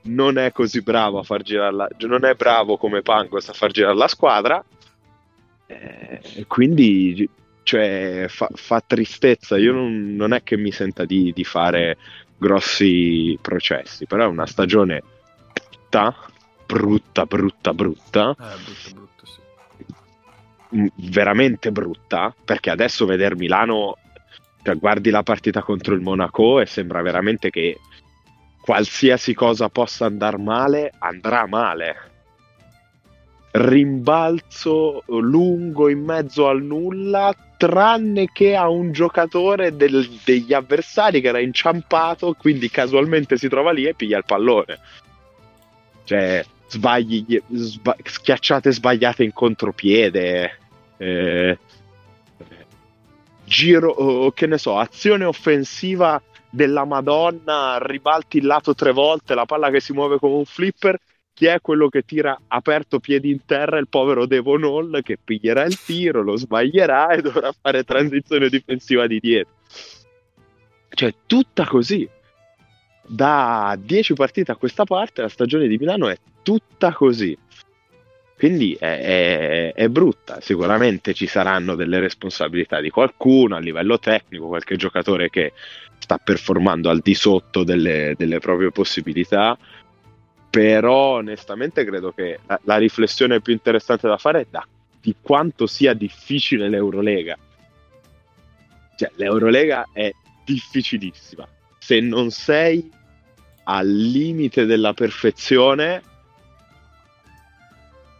non 0.02 0.38
è 0.38 0.52
così 0.52 0.82
bravo 0.82 1.18
a 1.18 1.24
far 1.24 1.42
girare 1.42 1.74
la, 1.74 1.88
non 2.06 2.24
è 2.24 2.34
bravo 2.34 2.76
come 2.76 3.02
Pangos 3.02 3.48
a 3.48 3.52
far 3.52 3.72
girare 3.72 3.96
la 3.96 4.08
squadra 4.08 4.64
eh, 5.66 6.44
quindi 6.46 7.28
cioè, 7.64 8.26
fa, 8.28 8.48
fa, 8.54 8.80
tristezza. 8.86 9.58
Io 9.58 9.72
non, 9.72 10.14
non, 10.14 10.32
è 10.32 10.42
che 10.44 10.56
mi 10.56 10.70
senta 10.70 11.04
di, 11.04 11.32
di, 11.34 11.44
fare 11.44 11.98
grossi 12.38 13.36
processi, 13.42 14.06
però 14.06 14.24
è 14.24 14.28
una 14.28 14.46
stagione 14.46 15.02
brutta, 15.52 16.14
brutta, 16.68 17.24
brutta, 17.24 17.72
brutta. 17.72 18.30
Eh, 18.30 18.34
brutta, 18.34 18.90
brutta 18.92 19.22
sì. 19.24 20.76
Mm, 20.76 20.86
veramente 21.10 21.72
brutta, 21.72 22.34
perché 22.44 22.68
adesso 22.68 23.06
vedere 23.06 23.36
Milano, 23.36 23.96
cioè, 24.62 24.76
guardi 24.76 25.08
la 25.08 25.22
partita 25.22 25.62
contro 25.62 25.94
il 25.94 26.02
Monaco 26.02 26.60
e 26.60 26.66
sembra 26.66 27.00
veramente 27.00 27.48
che 27.48 27.78
qualsiasi 28.60 29.32
cosa 29.32 29.70
possa 29.70 30.04
andare 30.04 30.36
male, 30.36 30.92
andrà 30.98 31.46
male 31.46 32.08
rimbalzo 33.50 35.02
lungo 35.06 35.88
in 35.88 36.04
mezzo 36.04 36.48
al 36.48 36.62
nulla, 36.62 37.34
tranne 37.56 38.28
che 38.32 38.54
a 38.54 38.68
un 38.68 38.92
giocatore 38.92 39.74
del, 39.74 40.08
degli 40.24 40.52
avversari 40.52 41.20
che 41.20 41.28
era 41.28 41.40
inciampato, 41.40 42.34
quindi 42.34 42.70
casualmente 42.70 43.36
si 43.36 43.48
trova 43.48 43.72
lì 43.72 43.84
e 43.86 43.94
piglia 43.94 44.18
il 44.18 44.24
pallone. 44.26 44.78
Cioè, 46.04 46.44
sbagli, 46.68 47.42
sba- 47.50 47.96
schiacciate 48.02 48.70
sbagliate 48.70 49.24
in 49.24 49.32
contropiede. 49.32 50.58
Eh, 50.96 51.58
giro, 53.44 54.30
che 54.34 54.46
ne 54.46 54.58
so, 54.58 54.78
azione 54.78 55.24
offensiva 55.24 56.22
della 56.50 56.84
Madonna, 56.84 57.78
ribalti 57.80 58.38
il 58.38 58.46
lato 58.46 58.74
tre 58.74 58.92
volte, 58.92 59.34
la 59.34 59.46
palla 59.46 59.70
che 59.70 59.80
si 59.80 59.92
muove 59.92 60.18
come 60.18 60.34
un 60.34 60.44
flipper 60.44 60.98
chi 61.38 61.46
è 61.46 61.60
quello 61.60 61.88
che 61.88 62.02
tira 62.02 62.36
aperto 62.48 62.98
piedi 62.98 63.30
in 63.30 63.44
terra? 63.44 63.78
Il 63.78 63.86
povero 63.88 64.26
Devon 64.26 64.64
Hall 64.64 65.02
che 65.02 65.18
piglierà 65.22 65.62
il 65.62 65.80
tiro, 65.80 66.20
lo 66.20 66.36
sbaglierà 66.36 67.10
e 67.10 67.22
dovrà 67.22 67.52
fare 67.52 67.84
transizione 67.84 68.48
difensiva 68.48 69.06
di 69.06 69.20
dietro. 69.20 69.52
Cioè, 70.88 71.14
tutta 71.26 71.64
così. 71.64 72.08
Da 73.08 73.76
10 73.80 74.12
partite 74.14 74.52
a 74.52 74.56
questa 74.56 74.84
parte 74.84 75.22
la 75.22 75.28
stagione 75.28 75.66
di 75.66 75.78
Milano 75.78 76.08
è 76.08 76.18
tutta 76.42 76.92
così. 76.92 77.36
Quindi 78.36 78.76
è, 78.78 79.00
è, 79.00 79.72
è, 79.74 79.88
brutta, 79.88 80.40
sicuramente 80.40 81.12
ci 81.12 81.26
saranno 81.26 81.74
delle 81.74 81.98
responsabilità 81.98 82.80
di 82.80 82.88
qualcuno 82.88 83.56
a 83.56 83.58
livello 83.58 83.98
tecnico, 83.98 84.46
qualche 84.46 84.76
giocatore 84.76 85.28
che 85.28 85.54
sta 85.98 86.18
performando 86.18 86.88
al 86.88 87.00
di 87.00 87.14
sotto 87.14 87.64
delle, 87.64 88.14
delle 88.16 88.38
proprie 88.38 88.70
possibilità, 88.70 89.58
però 90.48 91.16
onestamente 91.16 91.84
credo 91.84 92.12
che 92.12 92.38
la, 92.46 92.60
la, 92.62 92.76
riflessione 92.76 93.40
più 93.40 93.52
interessante 93.52 94.06
da 94.06 94.18
fare 94.18 94.42
è 94.42 94.46
da, 94.48 94.64
di 95.00 95.16
quanto 95.20 95.66
sia 95.66 95.92
difficile 95.92 96.68
l'Eurolega. 96.68 97.36
Cioè, 98.96 99.10
l'Eurolega 99.16 99.88
è 99.92 100.12
difficilissima. 100.44 101.46
Se 101.78 101.98
non 101.98 102.30
sei 102.30 102.88
al 103.70 103.86
limite 103.86 104.64
della 104.64 104.94
perfezione, 104.94 106.02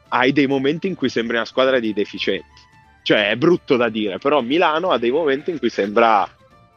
hai 0.09 0.33
dei 0.33 0.47
momenti 0.47 0.87
in 0.87 0.95
cui 0.95 1.09
sembri 1.09 1.37
una 1.37 1.47
squadra 1.47 1.79
di 1.79 1.95
deficienti. 1.95 2.67
Cioè, 3.03 3.31
è 3.31 3.37
brutto 3.37 3.77
da 3.77 3.89
dire, 3.89 4.19
però 4.19 4.43
Milano 4.43 4.91
ha 4.91 4.99
dei 4.99 5.11
momenti 5.11 5.51
in 5.51 5.59
cui 5.59 5.71
sembra 5.71 6.29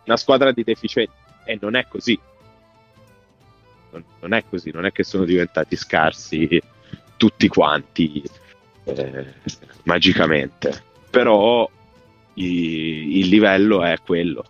una 0.06 0.16
squadra 0.16 0.54
di 0.54 0.64
deficienti 0.64 1.12
e 1.44 1.58
non 1.60 1.76
è 1.76 1.86
così. 1.88 2.18
Non, 3.92 4.06
non 4.22 4.34
è 4.34 4.44
così, 4.50 4.72
non 4.72 4.86
è 4.86 4.94
che 4.94 5.04
sono 5.04 5.26
diventati 5.26 5.76
scarsi 5.76 6.62
tutti 7.18 7.50
quanti 7.50 8.24
eh, 8.86 9.34
magicamente, 9.84 10.82
però 11.10 11.70
i, 12.36 13.20
il 13.20 13.28
livello 13.28 13.84
è 13.84 13.98
quello. 14.02 14.46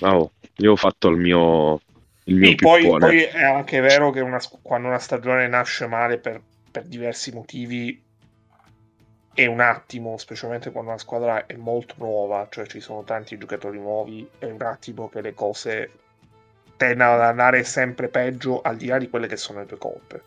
Oh, 0.00 0.32
io 0.62 0.72
ho 0.72 0.76
fatto 0.76 1.08
il 1.08 1.16
mio, 1.16 1.80
il 2.24 2.36
mio 2.36 2.54
poi, 2.54 2.86
poi, 2.86 3.22
è 3.22 3.42
anche 3.42 3.80
vero 3.80 4.10
che 4.10 4.20
una, 4.20 4.40
quando 4.62 4.88
una 4.88 4.98
stagione 4.98 5.48
nasce 5.48 5.86
male 5.86 6.18
per, 6.18 6.40
per, 6.70 6.84
diversi 6.84 7.32
motivi 7.32 8.00
è 9.34 9.46
un 9.46 9.60
attimo, 9.60 10.16
specialmente 10.18 10.70
quando 10.70 10.90
una 10.90 10.98
squadra 10.98 11.46
è 11.46 11.56
molto 11.56 11.94
nuova, 11.98 12.46
cioè 12.50 12.66
ci 12.66 12.80
sono 12.80 13.02
tanti 13.02 13.36
giocatori 13.38 13.78
nuovi, 13.78 14.28
è 14.38 14.44
un 14.44 14.62
attimo 14.62 15.08
che 15.08 15.20
le 15.20 15.34
cose 15.34 15.90
tendono 16.76 17.14
ad 17.14 17.20
andare 17.22 17.64
sempre 17.64 18.08
peggio 18.08 18.60
al 18.60 18.76
di 18.76 18.86
là 18.86 18.98
di 18.98 19.08
quelle 19.08 19.26
che 19.26 19.36
sono 19.36 19.60
le 19.60 19.66
tue 19.66 19.78
colpe 19.78 20.22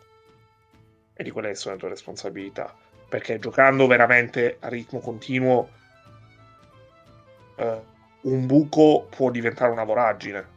e 1.13 1.23
di 1.23 1.31
quelle 1.31 1.49
che 1.49 1.55
sono 1.55 1.75
le 1.75 1.79
tue 1.79 1.89
responsabilità. 1.89 2.73
Perché 3.07 3.39
giocando 3.39 3.87
veramente 3.87 4.57
a 4.59 4.67
ritmo 4.67 4.99
continuo, 4.99 5.69
eh, 7.55 7.93
un 8.25 8.45
buco 8.45 9.07
può 9.09 9.29
diventare 9.29 9.71
una 9.71 9.83
voragine 9.83 10.53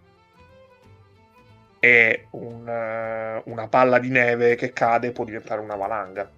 e 1.80 2.26
un, 2.30 2.68
eh, 2.68 3.42
una 3.44 3.68
palla 3.68 3.98
di 3.98 4.08
neve 4.08 4.54
che 4.56 4.72
cade 4.72 5.12
può 5.12 5.24
diventare 5.24 5.60
una 5.60 5.76
valanga. 5.76 6.30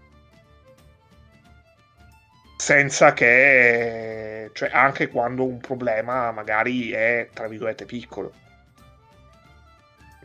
Senza 2.56 3.14
che, 3.14 4.50
cioè 4.52 4.70
anche 4.72 5.08
quando 5.08 5.44
un 5.44 5.58
problema 5.58 6.30
magari 6.30 6.90
è 6.90 7.28
tra 7.32 7.48
virgolette 7.48 7.86
piccolo, 7.86 8.32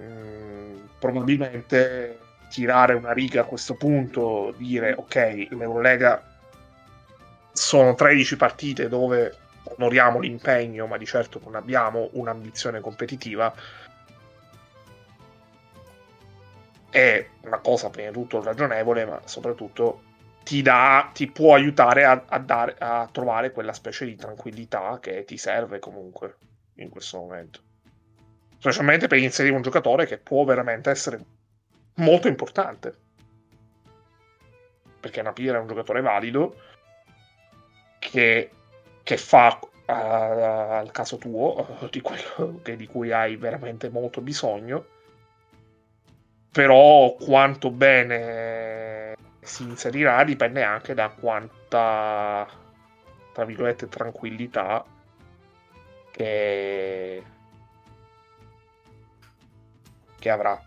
mm, 0.01 0.86
probabilmente 0.99 2.20
tirare 2.49 2.93
una 2.93 3.14
riga 3.14 3.41
a 3.41 3.45
questo 3.45 3.76
punto, 3.76 4.53
dire 4.58 4.93
ok, 4.93 5.47
l'Eurolega 5.51 6.22
sono 7.53 7.95
13 7.95 8.36
partite 8.36 8.89
dove 8.89 9.44
onoriamo 9.78 10.20
l'impegno, 10.20 10.88
ma 10.88 10.97
di 10.97 11.05
certo 11.05 11.39
non 11.43 11.55
abbiamo 11.55 12.09
un'ambizione 12.13 12.80
competitiva 12.80 13.53
è 16.95 17.28
una 17.41 17.59
cosa 17.59 17.89
prima 17.89 18.07
di 18.07 18.13
tutto 18.13 18.41
ragionevole, 18.41 19.03
ma 19.05 19.20
soprattutto 19.26 20.01
ti, 20.45 20.61
dà, 20.61 21.11
ti 21.13 21.30
può 21.30 21.53
aiutare 21.53 22.05
a, 22.05 22.24
a, 22.26 22.39
dare, 22.39 22.76
a 22.80 23.09
trovare 23.11 23.51
quella 23.51 23.74
specie 23.74 24.05
di 24.05 24.16
tranquillità 24.16 24.97
che 25.01 25.26
ti 25.26 25.38
serve 25.38 25.80
comunque 25.80 26.38
in 26.76 26.88
questo 26.88 27.18
momento. 27.18 27.59
Specialmente 28.57 29.07
per 29.07 29.18
inserire 29.18 29.53
un 29.53 29.61
giocatore 29.61 30.05
che 30.05 30.20
può 30.20 30.45
veramente 30.45 30.89
essere 30.89 31.20
molto 31.95 32.30
importante. 32.30 32.95
Perché 34.97 35.22
Napier 35.22 35.55
è 35.55 35.59
un 35.59 35.68
giocatore 35.68 35.99
valido 35.99 36.55
che, 37.99 38.49
che 39.06 39.18
fa 39.18 39.60
al 39.86 40.89
caso 40.91 41.18
tuo, 41.18 41.78
uh, 41.80 41.89
di 41.89 42.01
quello 42.01 42.60
che, 42.64 42.76
di 42.76 42.88
cui 42.88 43.12
hai 43.12 43.36
veramente 43.36 43.89
molto 43.89 44.20
bisogno. 44.20 44.84
Però 46.51 47.16
quanto 47.16 47.70
bene 47.70 49.16
si 49.41 49.62
inserirà 49.62 50.24
dipende 50.24 50.64
anche 50.64 50.95
da 50.95 51.10
quanta 51.10 52.47
tra 53.32 53.45
virgolette 53.45 53.88
tranquillità 53.89 54.84
che, 56.10 57.24
che 60.18 60.30
avrà 60.30 60.60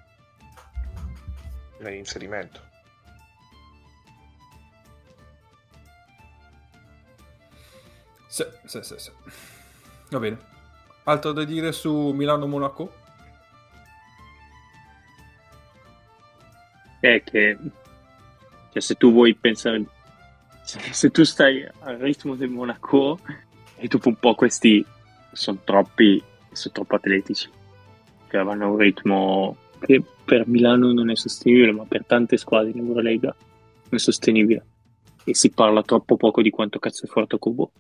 nell'inserimento 1.78 2.67
sì, 8.45 8.80
sì, 8.82 8.82
sì, 8.82 8.95
sì. 8.99 9.11
va 10.11 10.18
bene 10.18 10.39
altro 11.05 11.32
da 11.32 11.45
dire 11.45 11.72
su 11.72 12.11
Milano-Monaco? 12.11 12.93
è 17.01 17.22
che 17.22 17.57
cioè, 18.72 18.82
se 18.82 18.95
tu 18.95 19.12
vuoi 19.12 19.34
pensare 19.34 19.84
se, 20.62 21.11
tu 21.11 21.24
stai 21.24 21.66
al 21.80 21.97
ritmo 21.97 22.34
del 22.34 22.51
Monaco 22.51 23.18
e 23.76 23.86
dopo 23.89 24.09
un 24.09 24.16
po' 24.16 24.34
questi 24.34 24.84
sono 25.32 25.59
troppi 25.64 26.22
sono 26.53 26.74
troppo 26.74 26.97
atletici 26.97 27.49
che 28.28 28.43
vanno 28.43 28.64
a 28.64 28.68
un 28.68 28.76
ritmo 28.76 29.57
che 29.78 30.03
per 30.24 30.47
Milano 30.47 30.93
non 30.93 31.11
è 31.11 31.16
sostenibile 31.16 31.72
ma 31.72 31.84
per 31.84 32.05
tante 32.05 32.36
squadre 32.36 32.70
in 32.70 32.78
Eurolega 32.78 33.34
non 33.39 33.91
è 33.91 33.99
sostenibile 33.99 34.66
e 35.24 35.34
si 35.34 35.51
parla 35.51 35.82
troppo 35.82 36.16
poco 36.16 36.43
di 36.43 36.51
quanto 36.51 36.78
cazzo 36.78 37.07
è 37.07 37.09
forte 37.09 37.39
Kubo 37.39 37.70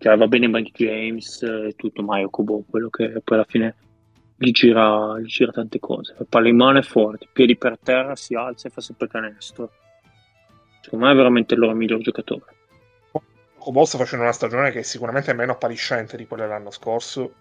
cioè 0.00 0.16
va 0.16 0.26
bene 0.26 0.48
Mike 0.48 0.72
James 0.72 1.42
e 1.42 1.74
tutto 1.76 2.02
ma 2.02 2.18
è 2.18 2.24
Kubo 2.24 2.64
quello 2.68 2.88
che 2.88 3.20
poi 3.22 3.36
alla 3.36 3.46
fine 3.46 3.76
gli 4.36 4.50
gira, 4.52 5.18
gli 5.18 5.26
gira 5.26 5.52
tante 5.52 5.78
cose. 5.78 6.16
Palla 6.26 6.48
in 6.48 6.56
mano 6.56 6.78
è 6.78 6.82
forte, 6.82 7.28
piedi 7.30 7.56
per 7.56 7.78
terra, 7.78 8.16
si 8.16 8.34
alza 8.34 8.68
e 8.68 8.70
fa 8.70 8.80
sempre 8.80 9.06
canestro. 9.06 9.70
Secondo 10.80 11.04
me 11.04 11.12
è 11.12 11.14
veramente 11.14 11.52
il 11.52 11.60
loro 11.60 11.74
miglior 11.74 12.00
giocatore. 12.00 12.54
Kobo 13.58 13.84
sta 13.84 13.98
facendo 13.98 14.24
una 14.24 14.32
stagione 14.32 14.70
che 14.70 14.78
è 14.78 14.82
sicuramente 14.82 15.34
meno 15.34 15.52
appariscente 15.52 16.16
di 16.16 16.26
quella 16.26 16.44
dell'anno 16.44 16.70
scorso, 16.70 17.34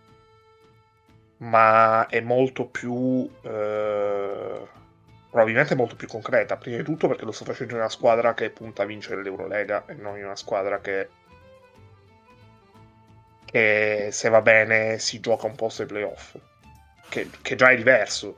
ma 1.38 2.08
è 2.08 2.20
molto 2.20 2.66
più. 2.66 3.30
Eh, 3.42 4.68
probabilmente 5.30 5.76
molto 5.76 5.96
più 5.96 6.10
concreta. 6.10 6.58
Prima 6.58 6.76
di 6.76 6.84
tutto 6.84 7.08
perché 7.08 7.24
lo 7.24 7.32
sta 7.32 7.46
facendo 7.46 7.76
in 7.76 7.80
una 7.80 7.90
squadra 7.90 8.34
che 8.34 8.50
punta 8.50 8.84
a 8.84 8.86
vincere 8.86 9.24
l'Eurolega 9.24 9.86
e 9.86 9.94
non 9.94 10.18
in 10.18 10.26
una 10.26 10.36
squadra 10.36 10.82
che. 10.82 11.10
Che 13.50 14.10
se 14.12 14.30
va 14.30 14.42
bene 14.42 15.00
si 15.00 15.20
gioca 15.20 15.48
un 15.48 15.56
posto 15.56 15.82
ai 15.82 15.88
playoff 15.88 16.36
che, 17.10 17.30
che 17.42 17.56
già 17.56 17.70
è 17.72 17.76
diverso. 17.76 18.38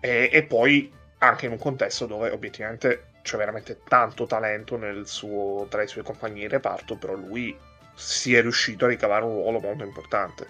E, 0.00 0.30
e, 0.32 0.44
poi 0.44 0.92
anche 1.18 1.46
in 1.46 1.52
un 1.52 1.58
contesto 1.58 2.06
dove 2.06 2.30
obiettivamente 2.30 3.08
c'è 3.22 3.36
veramente 3.36 3.80
tanto 3.86 4.26
talento 4.26 4.78
suo, 5.04 5.66
tra 5.68 5.82
i 5.82 5.88
suoi 5.88 6.04
compagni 6.04 6.40
di 6.40 6.48
reparto, 6.48 6.96
però 6.96 7.14
lui 7.14 7.56
si 7.94 8.34
è 8.34 8.40
riuscito 8.40 8.84
a 8.84 8.88
ricavare 8.88 9.24
un 9.24 9.34
ruolo 9.34 9.60
molto 9.60 9.84
importante. 9.84 10.46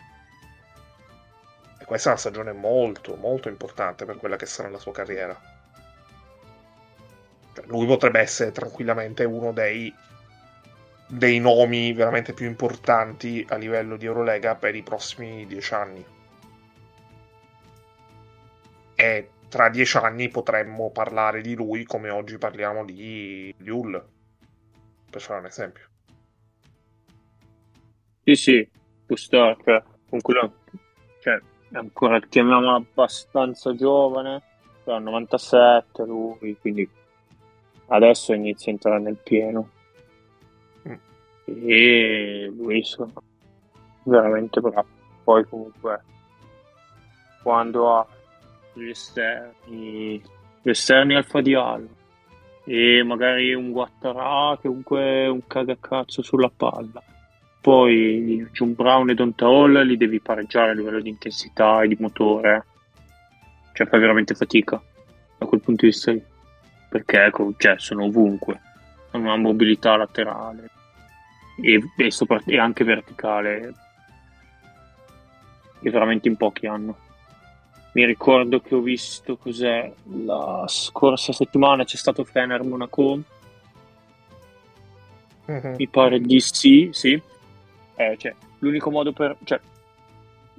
E 1.79 1.85
questa 1.85 2.09
è 2.09 2.13
una 2.13 2.21
stagione 2.21 2.53
molto, 2.53 3.17
molto 3.17 3.49
importante 3.49 4.05
per 4.05 4.17
quella 4.17 4.37
che 4.37 4.47
sarà 4.47 4.69
la 4.69 4.79
sua 4.79 4.93
carriera. 4.93 5.39
Cioè, 7.55 7.65
lui 7.67 7.87
potrebbe 7.87 8.21
essere 8.21 8.53
tranquillamente 8.53 9.25
uno 9.25 9.53
dei 9.53 9.93
dei 11.11 11.41
nomi 11.41 11.93
veramente 11.93 12.33
più 12.33 12.47
importanti 12.47 13.45
a 13.49 13.57
livello 13.57 13.97
di 13.97 14.07
Eurolega 14.07 14.55
per 14.55 14.77
i 14.77 14.83
prossimi 14.83 15.45
dieci 15.45 15.75
anni. 15.75 16.05
E 18.95 19.31
tra 19.49 19.69
dieci 19.69 19.97
anni 19.97 20.29
potremmo 20.29 20.91
parlare 20.91 21.41
di 21.41 21.55
lui 21.55 21.83
come 21.83 22.11
oggi 22.11 22.39
parliamo 22.39 22.85
di, 22.85 23.53
Hull, 23.67 24.05
per 25.11 25.21
fare 25.21 25.41
un 25.41 25.47
esempio. 25.47 25.89
Sì, 28.23 28.35
sì, 28.37 28.71
Pustark, 29.07 29.83
con 30.09 30.21
quello, 30.21 30.59
cioè, 31.23 31.41
ancora 31.73 32.21
chiamiamo 32.21 32.77
abbastanza 32.77 33.75
giovane, 33.75 34.43
cioè 34.85 35.01
97 35.01 36.05
lui, 36.05 36.57
quindi 36.61 36.89
adesso 37.89 38.33
inizia 38.33 38.71
a 38.71 38.75
entrare 38.75 39.01
nel 39.01 39.17
pieno 39.17 39.79
e 41.45 42.53
sono 42.83 43.13
veramente 44.05 44.61
bravo. 44.61 44.87
poi 45.25 45.45
comunque 45.47 46.03
quando 47.43 47.95
ha 47.95 48.07
gli 48.75 48.89
esterni, 48.89 50.23
gli 50.63 50.69
esterni 50.69 51.15
Alfa 51.15 51.41
Diallo 51.41 51.99
e 52.65 53.03
magari 53.03 53.55
un 53.55 53.73
Guattarà 53.73 54.57
che 54.61 54.69
comunque 54.69 55.01
è 55.01 55.29
un 55.29 55.47
cagacazzo 55.47 56.23
sulla 56.23 56.51
palla. 56.55 57.03
Poi 57.61 58.47
John 58.53 58.75
Brown 58.75 59.11
e 59.11 59.15
Donta 59.15 59.47
Hall 59.47 59.83
li 59.83 59.97
devi 59.97 60.21
pareggiare 60.21 60.71
a 60.71 60.75
livello 60.75 61.01
di 61.01 61.09
intensità 61.09 61.83
e 61.83 61.89
di 61.89 61.97
motore. 61.99 62.65
Cioè 63.73 63.87
fai 63.87 64.01
veramente 64.01 64.35
fatica 64.35 64.81
da 65.37 65.47
quel 65.47 65.61
punto 65.61 65.83
di 65.85 65.91
vista 65.91 66.13
lì. 66.13 66.23
Perché 66.89 67.25
ecco, 67.25 67.53
cioè, 67.57 67.75
sono 67.79 68.05
ovunque. 68.05 68.61
Una 69.13 69.37
mobilità 69.37 69.97
laterale 69.97 70.71
e, 71.61 71.83
e, 71.97 72.11
sopra- 72.11 72.43
e 72.45 72.59
anche 72.59 72.85
verticale 72.85 73.75
che 75.81 75.91
veramente 75.91 76.29
in 76.29 76.37
pochi 76.37 76.67
hanno. 76.67 76.97
Mi 77.93 78.05
ricordo 78.05 78.61
che 78.61 78.75
ho 78.75 78.81
visto 78.81 79.37
cos'è 79.37 79.93
la 80.25 80.65
scorsa 80.69 81.33
settimana 81.33 81.85
c'è 81.85 81.97
stato 81.97 82.23
Fener 82.25 82.63
Monaco. 82.63 83.21
Mm-hmm. 85.51 85.75
Mi 85.77 85.89
pare 85.89 86.21
di 86.21 86.39
sì, 86.39 86.91
sì. 86.93 87.21
Eh, 87.97 88.17
cioè, 88.17 88.35
l'unico 88.59 88.91
modo 88.91 89.13
per. 89.13 89.37
Cioè, 89.43 89.61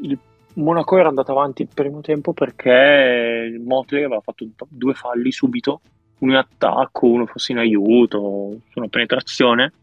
il 0.02 0.18
Monaco 0.56 0.98
era 0.98 1.08
andato 1.08 1.32
avanti 1.32 1.62
il 1.62 1.70
primo 1.74 2.02
tempo 2.02 2.34
perché 2.34 3.50
il 3.50 3.62
Motley 3.62 4.04
aveva 4.04 4.20
fatto 4.20 4.46
due 4.68 4.94
falli 4.94 5.32
subito, 5.32 5.80
uno 6.22 6.32
in 6.32 6.38
attacco, 6.38 7.08
uno 7.08 7.26
forse 7.26 7.52
in 7.52 7.58
aiuto, 7.58 8.60
su 8.70 8.80
una 8.80 8.88
penetrazione, 8.88 9.74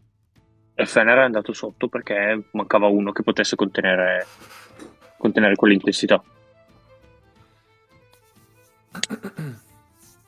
e 0.73 0.85
Fener 0.85 1.17
è 1.17 1.23
andato 1.23 1.51
sotto 1.53 1.87
perché 1.89 2.41
mancava 2.51 2.87
uno 2.87 3.11
che 3.11 3.23
potesse 3.23 3.57
contenere, 3.57 4.25
contenere 5.17 5.55
quell'intensità. 5.55 6.23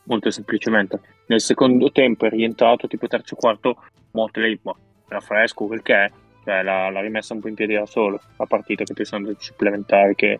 Molto 0.03 0.29
semplicemente. 0.29 0.99
Nel 1.27 1.39
secondo 1.39 1.89
tempo 1.91 2.25
è 2.25 2.29
rientrato, 2.29 2.87
tipo 2.87 3.07
terzo 3.07 3.35
quarto, 3.35 3.81
Motley, 4.11 4.59
ma 4.63 4.75
era 5.07 5.21
fresco, 5.21 5.67
quel 5.67 5.81
che 5.81 5.93
è, 5.93 6.11
cioè 6.43 6.61
l'ha, 6.63 6.89
l'ha, 6.89 6.99
rimessa 6.99 7.33
un 7.33 7.39
po' 7.39 7.47
in 7.47 7.55
piedi 7.55 7.75
da 7.75 7.85
solo, 7.85 8.19
la 8.35 8.45
partita 8.45 8.83
che 8.83 8.93
pensando 8.93 9.33
supplementare 9.37 10.15
che, 10.15 10.37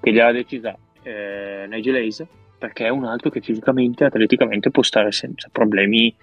che 0.00 0.12
gliel'ha 0.12 0.32
decisa 0.32 0.76
eh, 1.02 1.66
Nigel 1.68 1.94
Hayes, 1.94 2.26
perché 2.58 2.86
è 2.86 2.90
un 2.90 3.04
altro 3.04 3.30
che 3.30 3.40
fisicamente, 3.40 4.04
atleticamente 4.04 4.70
può 4.70 4.82
stare 4.82 5.12
senza 5.12 5.48
problemi 5.50 6.14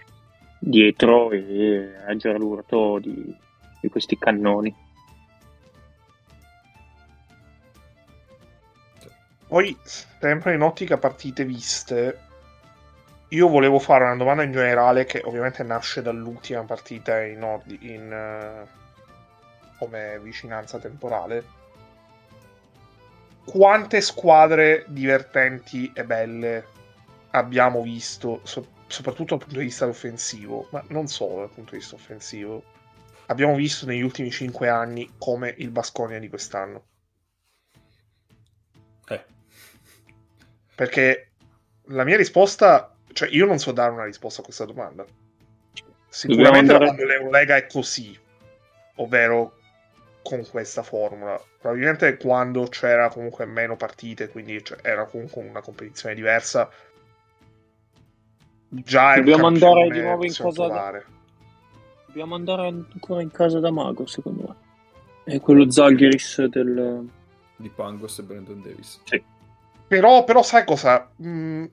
dietro 0.59 1.31
e 1.31 1.95
reggere 2.05 2.37
l'urto 2.37 2.99
di, 2.99 3.35
di 3.79 3.89
questi 3.89 4.17
cannoni. 4.17 4.73
Poi, 9.47 9.77
sempre 9.83 10.53
in 10.53 10.61
ottica 10.61 10.97
partite 10.97 11.43
viste, 11.43 12.19
io 13.29 13.47
volevo 13.47 13.79
fare 13.79 14.05
una 14.05 14.15
domanda 14.15 14.43
in 14.43 14.51
generale 14.51 15.05
che 15.05 15.21
ovviamente 15.25 15.63
nasce 15.63 16.01
dall'ultima 16.01 16.63
partita 16.63 17.21
in, 17.21 17.43
ordine, 17.43 17.93
in 17.93 18.65
uh, 18.65 19.75
come 19.77 20.19
vicinanza 20.21 20.79
temporale. 20.79 21.59
Quante 23.43 24.01
squadre 24.01 24.85
divertenti 24.87 25.91
e 25.93 26.03
belle 26.05 26.67
abbiamo 27.31 27.81
visto, 27.81 28.41
so- 28.43 28.73
soprattutto 28.87 29.35
dal 29.35 29.45
punto 29.45 29.59
di 29.59 29.65
vista 29.65 29.87
offensivo, 29.87 30.67
ma 30.71 30.83
non 30.89 31.07
solo 31.07 31.39
dal 31.39 31.49
punto 31.49 31.71
di 31.71 31.77
vista 31.77 31.95
offensivo, 31.95 32.63
abbiamo 33.27 33.55
visto 33.55 33.85
negli 33.85 34.01
ultimi 34.01 34.31
cinque 34.31 34.69
anni 34.69 35.13
come 35.17 35.53
il 35.57 35.71
Basconia 35.71 36.19
di 36.19 36.29
quest'anno? 36.29 36.85
Perché 40.81 41.31
la 41.89 42.03
mia 42.03 42.17
risposta, 42.17 42.95
cioè 43.13 43.29
io 43.29 43.45
non 43.45 43.59
so 43.59 43.71
dare 43.71 43.91
una 43.91 44.05
risposta 44.05 44.41
a 44.41 44.43
questa 44.43 44.65
domanda. 44.65 45.05
Sicuramente 46.09 46.73
andare... 46.73 46.85
quando 46.85 47.05
l'Eurolega 47.05 47.55
è 47.55 47.67
così, 47.67 48.17
ovvero 48.95 49.59
con 50.23 50.45
questa 50.49 50.83
formula. 50.83 51.41
Probabilmente 51.59 52.17
quando 52.17 52.63
c'era 52.67 53.09
comunque 53.09 53.45
meno 53.45 53.75
partite, 53.75 54.29
quindi 54.29 54.61
era 54.81 55.05
comunque 55.05 55.41
una 55.41 55.61
competizione 55.61 56.15
diversa, 56.15 56.69
già 58.69 59.13
è 59.13 59.17
Dobbiamo 59.17 59.47
andare 59.47 59.89
di 59.89 60.01
nuovo 60.01 60.25
in 60.25 60.33
casa 60.33 60.67
da... 60.67 61.03
Dobbiamo 62.05 62.35
andare 62.35 62.67
ancora 62.67 63.21
in 63.21 63.31
casa 63.31 63.59
da 63.59 63.71
Mago, 63.71 64.05
secondo 64.05 64.47
me. 64.47 64.55
È 65.23 65.39
quello 65.39 65.69
Zalgiris 65.69 66.43
del... 66.45 67.07
Di 67.55 67.69
Pangos 67.69 68.19
e 68.19 68.23
Brandon 68.23 68.61
Davis. 68.61 68.99
Sì. 69.05 69.23
Però, 69.87 70.23
però 70.25 70.41
sai 70.41 70.65
cosa? 70.65 71.09
Mm, 71.23 71.65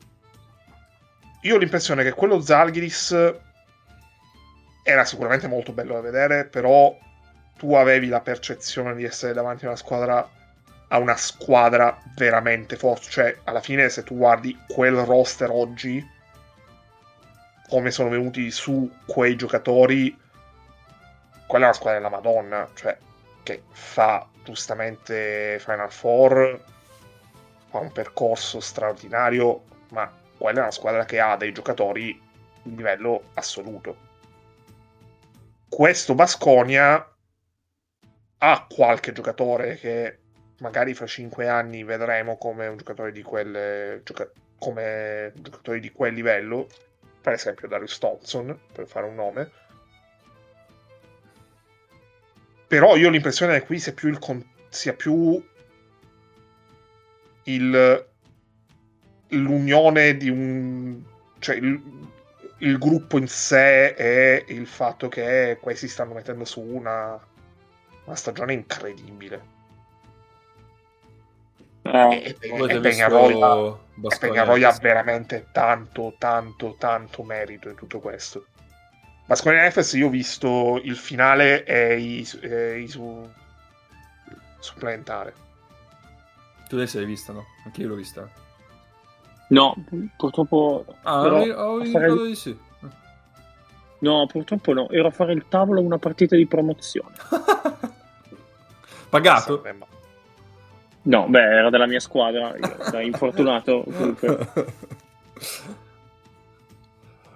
io 1.42 1.55
ho 1.55 1.59
l'impressione 1.59 2.03
che 2.03 2.12
quello 2.12 2.40
Zalgiris 2.40 3.34
era 4.82 5.05
sicuramente 5.05 5.49
molto 5.49 5.72
bello 5.72 5.94
da 5.94 6.01
vedere, 6.01 6.46
però 6.46 6.96
tu 7.59 7.74
avevi 7.74 8.09
la 8.09 8.20
percezione 8.20 8.94
di 8.94 9.04
essere 9.04 9.34
davanti 9.34 9.64
a 9.64 9.68
una 9.68 9.76
squadra 9.76 10.28
a 10.88 10.98
una 10.98 11.16
squadra 11.16 12.00
veramente 12.14 12.76
forte. 12.76 13.11
Cioè, 13.11 13.38
alla 13.44 13.61
fine, 13.61 13.88
se 13.88 14.04
tu 14.04 14.16
guardi 14.16 14.59
quel 14.66 14.96
roster 14.96 15.50
oggi, 15.50 16.02
come 17.68 17.90
sono 17.90 18.09
venuti 18.09 18.50
su 18.50 18.90
quei 19.06 19.36
giocatori, 19.36 20.16
quella 21.46 21.66
è 21.66 21.68
una 21.68 21.76
squadra 21.76 21.98
della 21.98 22.11
Madonna, 22.11 22.68
cioè, 22.74 22.96
che 23.42 23.62
fa 23.70 24.26
giustamente 24.44 25.59
Final 25.61 25.92
Four, 25.92 26.64
fa 27.68 27.78
un 27.78 27.92
percorso 27.92 28.61
straordinario, 28.61 29.64
ma 29.90 30.11
quella 30.38 30.61
è 30.61 30.62
una 30.62 30.70
squadra 30.70 31.04
che 31.04 31.20
ha 31.20 31.36
dei 31.36 31.52
giocatori 31.52 32.18
di 32.62 32.76
livello 32.76 33.24
assoluto. 33.34 34.06
Questo 35.68 36.14
Basconia 36.14 37.06
ha 38.39 38.66
qualche 38.68 39.12
giocatore 39.12 39.76
che 39.76 40.18
magari 40.59 40.95
fra 40.95 41.07
5 41.07 41.49
anni 41.49 41.84
vedremo 41.84 42.36
come 42.36 42.66
un 42.66 42.76
giocatore 42.76 43.12
di 43.12 43.22
quel, 43.22 44.01
gioca- 44.05 44.30
come 44.59 45.32
giocatore 45.36 45.80
di 45.80 45.91
quel 45.91 46.14
livello, 46.14 46.68
per 47.20 47.32
esempio 47.34 47.68
Darius 47.68 47.99
Thompson, 47.99 48.59
per 48.72 48.86
fare 48.86 49.07
un 49.07 49.14
nome. 49.14 49.51
Però 52.66 52.97
io 52.97 53.09
ho 53.09 53.11
l'impressione 53.11 53.59
che 53.59 53.66
qui 53.66 53.78
sia 53.78 53.93
più, 53.93 54.09
il 54.09 54.18
con- 54.18 54.47
sia 54.68 54.93
più 54.93 55.43
il, 57.45 58.07
l'unione 59.28 60.16
di 60.16 60.28
un... 60.28 61.03
cioè 61.39 61.57
il, 61.57 61.80
il, 62.59 62.78
gruppo 62.78 63.16
in 63.16 63.26
sé 63.26 63.95
e 63.95 64.45
il 64.49 64.66
fatto 64.66 65.09
che 65.09 65.57
questi 65.61 65.89
stanno 65.89 66.14
mettendo 66.14 66.45
su 66.45 66.61
una, 66.61 67.18
una 68.09 68.16
stagione 68.16 68.52
incredibile. 68.52 69.56
Eh, 71.82 72.36
e, 72.36 72.36
e 72.40 72.80
Peñarroya 74.18 74.68
ha 74.68 74.78
veramente 74.80 75.46
tanto, 75.52 76.14
tanto, 76.18 76.76
tanto 76.78 77.22
merito 77.22 77.68
in 77.68 77.76
tutto 77.76 78.00
questo. 78.00 78.46
Ma 79.26 79.34
Square 79.34 79.66
Efes 79.66 79.92
io 79.92 80.06
ho 80.06 80.11
visto 80.11 80.80
il 80.82 80.96
finale 80.96 81.64
e 81.64 81.98
i, 81.98 82.28
e 82.42 82.80
i 82.80 82.88
su, 82.88 83.30
supplementare 84.59 85.46
tu 86.68 86.76
adesso 86.76 86.98
l'hai 86.98 87.06
vista, 87.06 87.32
no? 87.32 87.46
Anche 87.64 87.80
io 87.80 87.88
l'ho 87.88 87.94
vista. 87.94 88.28
No, 89.48 89.74
purtroppo... 90.16 90.84
Ah, 91.02 91.22
però, 91.22 91.70
ho 91.70 91.78
ricordato 91.78 92.24
di 92.24 92.34
sì. 92.34 92.56
No, 94.00 94.26
purtroppo 94.26 94.74
no. 94.74 94.88
Ero 94.90 95.09
a 95.09 95.11
fare 95.11 95.32
il 95.32 95.46
tavolo 95.48 95.80
una 95.80 95.98
partita 95.98 96.36
di 96.36 96.46
promozione. 96.46 97.14
Pagato? 99.09 99.62
No, 101.02 101.26
beh, 101.28 101.40
era 101.40 101.70
della 101.70 101.86
mia 101.86 102.00
squadra. 102.00 102.54
da 102.90 103.00
infortunato 103.00 103.84
comunque. 103.88 104.48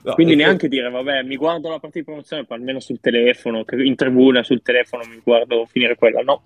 No, 0.04 0.14
Quindi 0.14 0.34
neanche 0.34 0.68
dire, 0.68 0.90
vabbè, 0.90 1.22
mi 1.22 1.36
guardo 1.36 1.68
la 1.68 1.78
partita 1.78 2.00
di 2.00 2.04
promozione, 2.04 2.44
almeno 2.48 2.80
sul 2.80 2.98
telefono, 3.00 3.64
in 3.70 3.94
tribuna 3.94 4.42
sul 4.42 4.60
telefono 4.60 5.04
mi 5.06 5.20
guardo 5.22 5.64
finire 5.66 5.94
quella. 5.94 6.22
No, 6.22 6.42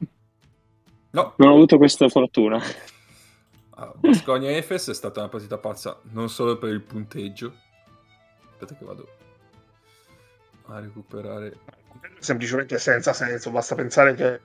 No. 1.17 1.33
Non 1.37 1.49
ho 1.49 1.55
avuto 1.55 1.79
questa 1.79 2.11
fortuna. 2.11 2.61
Ah, 3.71 3.93
Basconia 3.97 4.51
Efes 4.51 4.91
è 4.91 4.95
stata 4.95 5.21
una 5.21 5.31
partita 5.31 5.57
pazza 5.57 5.99
non 6.13 6.29
solo 6.29 6.59
per 6.59 6.69
il 6.69 6.83
punteggio. 6.83 7.55
Aspetta 8.51 8.75
che 8.75 8.85
vado 8.85 9.09
a 10.67 10.79
recuperare. 10.79 11.57
Semplicemente 12.19 12.79
senza 12.79 13.15
senso, 13.15 13.51
basta 13.51 13.75
pensare 13.75 14.15
che 14.15 14.41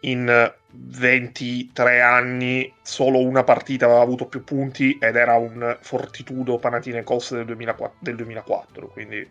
in 0.00 0.54
23 0.70 2.00
anni 2.00 2.72
solo 2.82 3.20
una 3.20 3.42
partita 3.42 3.86
aveva 3.86 4.00
avuto 4.00 4.26
più 4.26 4.44
punti 4.44 4.96
ed 5.00 5.16
era 5.16 5.34
un 5.36 5.76
Fortitudo 5.80 6.58
Panathinaikos 6.58 7.34
del 7.34 7.46
2004, 7.46 7.96
del 8.00 8.16
2004 8.16 8.88
quindi 8.88 9.28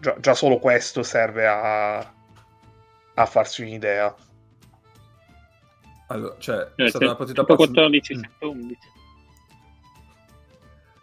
già, 0.00 0.16
già, 0.20 0.34
solo 0.34 0.58
questo 0.58 1.02
serve 1.02 1.46
a, 1.46 1.98
a 1.98 3.26
farsi 3.26 3.62
un'idea. 3.62 4.14
Allora, 6.08 6.36
cioè, 6.38 6.70
Eh, 6.76 6.84
è 6.84 6.88
stata 6.88 7.04
una 7.04 7.16
partita 7.16 7.44
pazza. 7.44 7.64
114, 7.64 8.14
Mm. 8.16 8.22
111. 8.38 8.78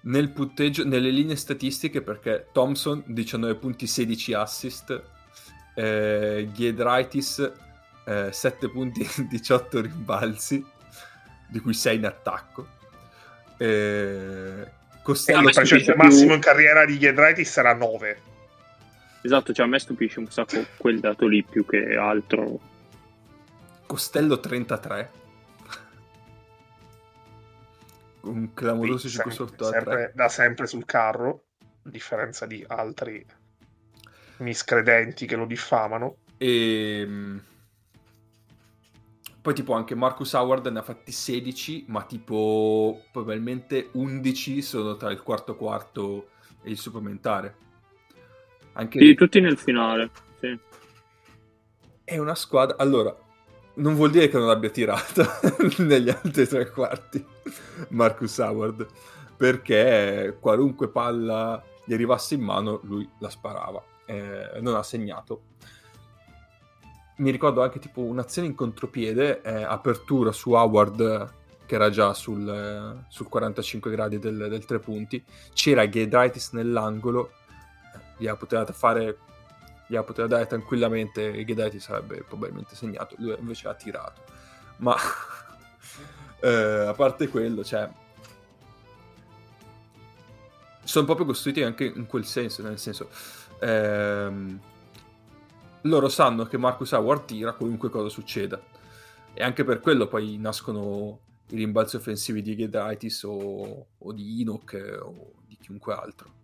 Nel 0.01 0.29
punteggio, 0.29 0.85
nelle 0.85 1.09
linee 1.09 1.35
statistiche, 1.35 2.01
perché 2.01 2.47
Thompson 2.51 3.03
19 3.07 3.55
punti, 3.55 3.87
16 3.87 4.33
assist, 4.33 5.03
eh, 5.75 6.49
Giedraitis 6.53 7.51
eh, 8.05 8.31
7 8.31 8.69
punti, 8.69 9.07
18 9.27 9.81
rimbalzi, 9.81 10.63
di 11.47 11.59
cui 11.59 11.73
6 11.73 11.95
in 11.97 12.05
attacco. 12.05 12.67
Eh, 13.57 13.65
E 14.97 15.01
Costello, 15.01 15.47
il 15.47 15.53
precedente 15.53 15.83
stupisce 15.91 15.95
massimo 15.95 16.25
più- 16.27 16.35
in 16.35 16.41
carriera 16.41 16.85
di 16.85 16.97
Giedraitis 16.99 17.49
sarà 17.49 17.73
9. 17.73 18.21
Esatto, 19.21 19.53
cioè 19.53 19.65
a 19.65 19.69
me 19.69 19.79
stupisce 19.79 20.19
un 20.19 20.29
sacco 20.29 20.65
quel 20.77 20.99
dato 20.99 21.27
lì 21.27 21.43
più 21.43 21.65
che 21.65 21.95
altro. 21.95 22.59
Costello 23.87 24.39
33. 24.39 25.11
Un 28.21 28.53
clamoroso 28.53 29.07
5 29.07 29.31
sotto 29.31 29.67
a 29.67 29.71
3. 29.71 29.79
sempre, 29.79 30.11
da 30.15 30.29
sempre 30.29 30.67
sul 30.67 30.85
carro, 30.85 31.43
a 31.85 31.89
differenza 31.89 32.45
di 32.47 32.63
altri 32.67 33.23
miscredenti 34.37 35.25
che 35.27 35.35
lo 35.35 35.45
diffamano. 35.45 36.17
E 36.37 37.03
mm, 37.07 37.37
poi 39.45 39.53
tipo 39.53 39.73
anche 39.73 39.93
Marcus 39.93 40.33
Howard 40.33 40.65
ne 40.69 40.79
ha 40.79 40.81
fatti 40.81 41.11
16, 41.11 41.85
ma 41.89 42.01
tipo 42.01 43.03
probabilmente 43.11 43.89
11 43.91 44.63
sono 44.63 44.97
tra 44.97 45.11
il 45.11 45.21
quarto 45.21 45.55
quarto 45.55 46.29
e 46.63 46.71
il 46.71 46.79
supplementare. 46.79 47.55
Anche 48.73 48.97
Sì, 48.97 49.13
tutti 49.13 49.39
nel 49.39 49.55
finale. 49.55 50.09
Sì. 50.39 50.59
è 52.03 52.17
una 52.17 52.33
squadra. 52.33 52.77
Allora, 52.79 53.15
non 53.75 53.93
vuol 53.93 54.09
dire 54.09 54.29
che 54.29 54.39
non 54.39 54.49
abbia 54.49 54.71
tirato 54.71 55.23
negli 55.77 56.09
altri 56.09 56.47
tre 56.47 56.71
quarti 56.71 57.23
Marcus 57.89 58.39
Howard, 58.39 58.87
perché 59.37 60.37
qualunque 60.39 60.89
palla 60.89 61.63
gli 61.85 61.93
arrivasse 61.93 62.33
in 62.33 62.41
mano, 62.41 62.79
lui 62.81 63.07
la 63.19 63.29
sparava. 63.29 63.83
Eh, 64.07 64.59
non 64.59 64.73
ha 64.73 64.81
segnato. 64.81 65.43
Mi 67.17 67.31
ricordo 67.31 67.63
anche 67.63 67.79
tipo 67.79 68.01
un'azione 68.01 68.47
in 68.47 68.55
contropiede, 68.55 69.41
eh, 69.41 69.63
apertura 69.63 70.31
su 70.31 70.51
Howard 70.51 71.33
che 71.65 71.75
era 71.75 71.89
già 71.89 72.13
sul, 72.13 72.47
eh, 72.47 73.05
sul 73.09 73.27
45 73.27 73.89
gradi 73.89 74.19
del, 74.19 74.47
del 74.49 74.65
tre 74.65 74.79
punti. 74.79 75.23
C'era 75.53 75.89
Giedraitis 75.89 76.51
nell'angolo, 76.51 77.31
eh, 77.95 77.99
gliela 78.17 78.35
poteva 78.35 78.65
fare 78.65 79.17
gliela 79.87 80.03
poteva 80.03 80.27
dare 80.27 80.47
tranquillamente 80.47 81.43
Ghedaiti 81.43 81.79
sarebbe 81.79 82.23
probabilmente 82.23 82.75
segnato 82.75 83.15
lui 83.19 83.35
invece 83.39 83.67
ha 83.67 83.73
tirato 83.73 84.21
ma 84.77 84.95
eh, 86.41 86.85
a 86.87 86.93
parte 86.93 87.27
quello 87.27 87.63
cioè 87.63 87.87
sono 90.83 91.05
proprio 91.05 91.25
costruiti 91.25 91.63
anche 91.63 91.85
in 91.85 92.07
quel 92.07 92.25
senso 92.25 92.61
nel 92.63 92.79
senso 92.79 93.09
ehm, 93.59 94.59
loro 95.85 96.09
sanno 96.09 96.45
che 96.45 96.57
Marcus 96.57 96.91
Howard 96.91 97.25
tira 97.25 97.53
qualunque 97.53 97.89
cosa 97.89 98.09
succeda. 98.09 98.61
E 99.33 99.43
anche 99.43 99.63
per 99.63 99.79
quello 99.79 100.07
poi 100.07 100.37
nascono 100.37 101.19
i 101.49 101.55
rimbalzi 101.57 101.97
offensivi 101.97 102.41
di 102.41 102.55
Ghedraitis 102.55 103.23
o, 103.23 103.87
o 103.97 104.11
di 104.11 104.41
Enoch 104.41 104.73
eh, 104.73 104.97
o 104.97 105.33
di 105.45 105.57
chiunque 105.59 105.93
altro. 105.93 106.43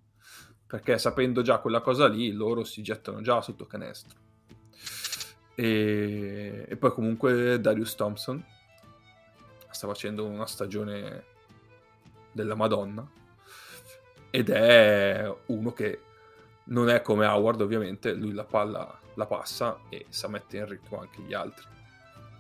Perché 0.68 0.98
sapendo 0.98 1.42
già 1.42 1.60
quella 1.60 1.82
cosa 1.82 2.08
lì 2.08 2.32
loro 2.32 2.64
si 2.64 2.82
gettano 2.82 3.22
già 3.22 3.42
sotto 3.42 3.66
canestro. 3.66 4.20
E, 5.56 6.66
e 6.68 6.78
poi 6.78 6.92
comunque 6.92 7.60
Darius 7.60 7.96
Thompson 7.96 8.44
sta 9.70 9.88
facendo 9.88 10.26
una 10.26 10.46
stagione 10.46 11.26
della 12.32 12.56
Madonna 12.56 13.06
ed 14.30 14.50
è 14.50 15.34
uno 15.48 15.74
che 15.74 16.02
non 16.66 16.90
è 16.90 17.02
come 17.02 17.26
Howard 17.26 17.62
ovviamente 17.62 18.14
lui 18.14 18.34
la 18.34 18.44
palla 18.44 19.00
la 19.16 19.26
passa 19.26 19.80
e 19.90 20.06
sa 20.10 20.28
mettere 20.28 20.64
in 20.64 20.70
ritmo 20.70 21.00
anche 21.00 21.22
gli 21.22 21.34
altri 21.34 21.66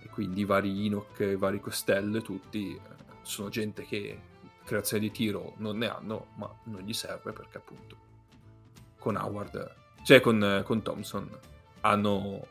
e 0.04 0.08
quindi 0.10 0.46
vari 0.46 0.86
Enoch, 0.86 1.20
i 1.20 1.36
vari 1.36 1.60
Costello 1.60 2.22
tutti 2.22 2.74
eh, 2.74 2.80
sono 3.24 3.50
gente 3.50 3.84
che 3.86 4.20
creazione 4.64 5.04
di 5.04 5.12
tiro 5.12 5.54
non 5.58 5.78
ne 5.78 5.90
hanno 5.90 6.28
ma 6.36 6.54
non 6.66 6.82
gli 6.82 6.94
serve 6.94 7.34
perché 7.34 7.58
appunto 7.58 8.10
con 9.02 9.16
Howard, 9.16 9.76
cioè 10.04 10.22
con, 10.22 10.62
con 10.64 10.84
Thompson, 10.84 11.28
hanno, 11.82 12.48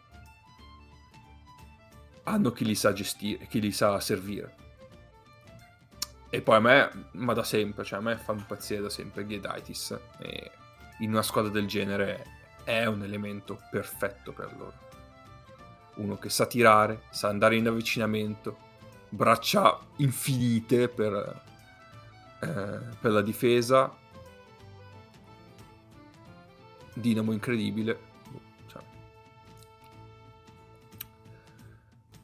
hanno 2.24 2.50
chi 2.50 2.64
li 2.64 2.74
sa 2.74 2.92
gestire, 2.92 3.46
chi 3.46 3.60
li 3.60 3.70
sa 3.70 4.00
servire. 4.00 4.56
E 6.28 6.42
poi 6.42 6.56
a 6.56 6.60
me, 6.60 6.90
ma 7.12 7.32
da 7.32 7.44
sempre, 7.44 7.84
cioè 7.84 8.00
a 8.00 8.02
me 8.02 8.16
fa 8.16 8.32
impazzire 8.32 8.82
da 8.82 8.90
sempre 8.90 9.24
Ghiedaitis. 9.24 9.98
E 10.18 10.50
in 11.00 11.10
una 11.10 11.22
squadra 11.22 11.50
del 11.50 11.66
genere 11.66 12.24
è 12.64 12.86
un 12.86 13.02
elemento 13.02 13.60
perfetto 13.70 14.32
per 14.32 14.54
loro. 14.56 14.88
Uno 15.96 16.18
che 16.18 16.30
sa 16.30 16.46
tirare, 16.46 17.02
sa 17.10 17.28
andare 17.28 17.56
in 17.56 17.66
avvicinamento, 17.66 18.56
braccia 19.08 19.78
infinite 19.96 20.88
per, 20.88 21.42
eh, 22.40 22.80
per 23.00 23.10
la 23.10 23.22
difesa 23.22 23.98
Dinamo 27.00 27.32
incredibile. 27.32 27.98
Cioè, 28.66 28.82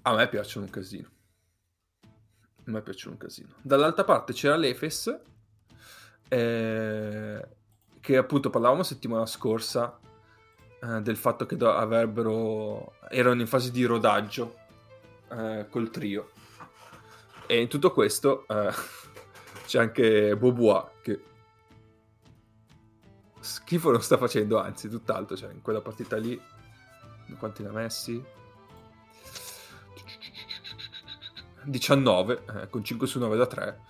a 0.02 0.14
me 0.14 0.28
piacciono 0.28 0.66
un 0.66 0.70
casino. 0.70 1.08
A 2.02 2.70
me 2.70 2.82
piacciono 2.82 3.12
un 3.12 3.18
casino. 3.18 3.54
Dall'altra 3.62 4.04
parte 4.04 4.32
c'era 4.32 4.56
l'Efes, 4.56 5.18
eh, 6.28 7.48
che 8.06 8.16
appunto 8.16 8.50
parlavamo 8.50 8.84
settimana 8.84 9.26
scorsa 9.26 9.98
eh, 10.80 11.00
del 11.02 11.16
fatto 11.16 11.44
che 11.44 11.56
do- 11.56 11.74
avrebbero 11.74 12.92
erano 13.10 13.40
in 13.40 13.48
fase 13.48 13.72
di 13.72 13.84
rodaggio 13.84 14.54
eh, 15.28 15.66
col 15.68 15.90
trio. 15.90 16.30
E 17.46 17.60
in 17.60 17.66
tutto 17.66 17.90
questo 17.90 18.46
eh, 18.46 18.70
c'è 19.66 19.80
anche 19.80 20.36
Bobois 20.36 20.84
che 21.02 21.20
schifo 23.40 23.90
non 23.90 24.00
sta 24.00 24.16
facendo, 24.16 24.60
anzi, 24.60 24.88
tutt'altro. 24.88 25.36
Cioè, 25.36 25.52
in 25.52 25.60
quella 25.60 25.80
partita 25.80 26.16
lì, 26.16 26.40
quanti 27.36 27.64
ne 27.64 27.70
ha 27.70 27.72
messi? 27.72 28.24
19, 31.64 32.44
eh, 32.54 32.68
con 32.68 32.84
5 32.84 33.06
su 33.08 33.18
9 33.18 33.36
da 33.36 33.46
3. 33.46 33.80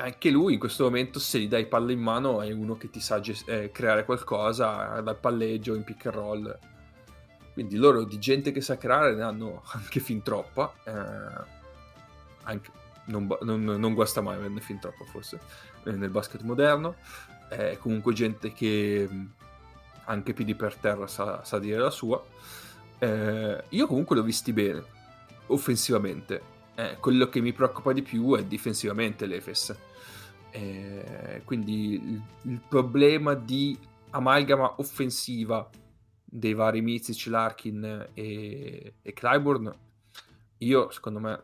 Eh, 0.00 0.02
anche 0.02 0.30
lui 0.30 0.54
in 0.54 0.58
questo 0.58 0.84
momento, 0.84 1.18
se 1.18 1.38
gli 1.38 1.48
dai 1.48 1.66
palla 1.66 1.92
in 1.92 2.00
mano, 2.00 2.40
è 2.40 2.50
uno 2.52 2.76
che 2.76 2.88
ti 2.90 3.00
sa 3.00 3.20
gest- 3.20 3.48
eh, 3.48 3.70
creare 3.70 4.04
qualcosa 4.04 5.00
dal 5.00 5.18
palleggio 5.18 5.74
in 5.74 5.84
pick 5.84 6.06
and 6.06 6.14
roll. 6.14 6.58
Quindi 7.52 7.76
loro 7.76 8.04
di 8.04 8.18
gente 8.18 8.52
che 8.52 8.60
sa 8.60 8.76
creare 8.78 9.14
ne 9.14 9.22
hanno 9.22 9.62
anche 9.72 10.00
fin 10.00 10.22
troppa. 10.22 10.72
Eh, 10.84 11.58
anche, 12.44 12.70
non, 13.06 13.28
non, 13.42 13.62
non, 13.62 13.94
guasta 13.94 14.20
mai 14.20 14.36
averne 14.36 14.60
fin 14.60 14.78
troppo, 14.78 15.04
forse 15.04 15.38
nel 15.84 16.10
basket 16.10 16.40
moderno. 16.42 16.96
È 17.48 17.76
comunque 17.78 18.12
gente 18.12 18.52
che 18.52 19.08
anche 20.04 20.32
piedi 20.32 20.54
per 20.54 20.76
terra 20.76 21.06
sa, 21.06 21.44
sa 21.44 21.58
dire 21.58 21.78
la 21.78 21.90
sua. 21.90 22.22
Eh, 22.98 23.64
io 23.68 23.86
comunque 23.86 24.16
l'ho 24.16 24.22
visti 24.22 24.52
bene, 24.52 24.82
offensivamente. 25.46 26.58
Eh, 26.74 26.96
quello 27.00 27.28
che 27.28 27.40
mi 27.40 27.52
preoccupa 27.52 27.92
di 27.92 28.02
più 28.02 28.34
è 28.36 28.44
difensivamente 28.44 29.26
l'Efes. 29.26 29.76
Eh, 30.50 31.42
quindi 31.44 31.92
il, 31.94 32.22
il, 32.42 32.60
problema 32.68 33.34
di 33.34 33.78
amalgama 34.10 34.74
offensiva 34.78 35.68
dei 36.24 36.54
vari 36.54 36.80
Mizic, 36.80 37.26
Larkin 37.26 38.08
e, 38.14 38.94
e 39.00 39.12
Clyburn, 39.12 39.72
io 40.58 40.90
secondo 40.90 41.20
me 41.20 41.42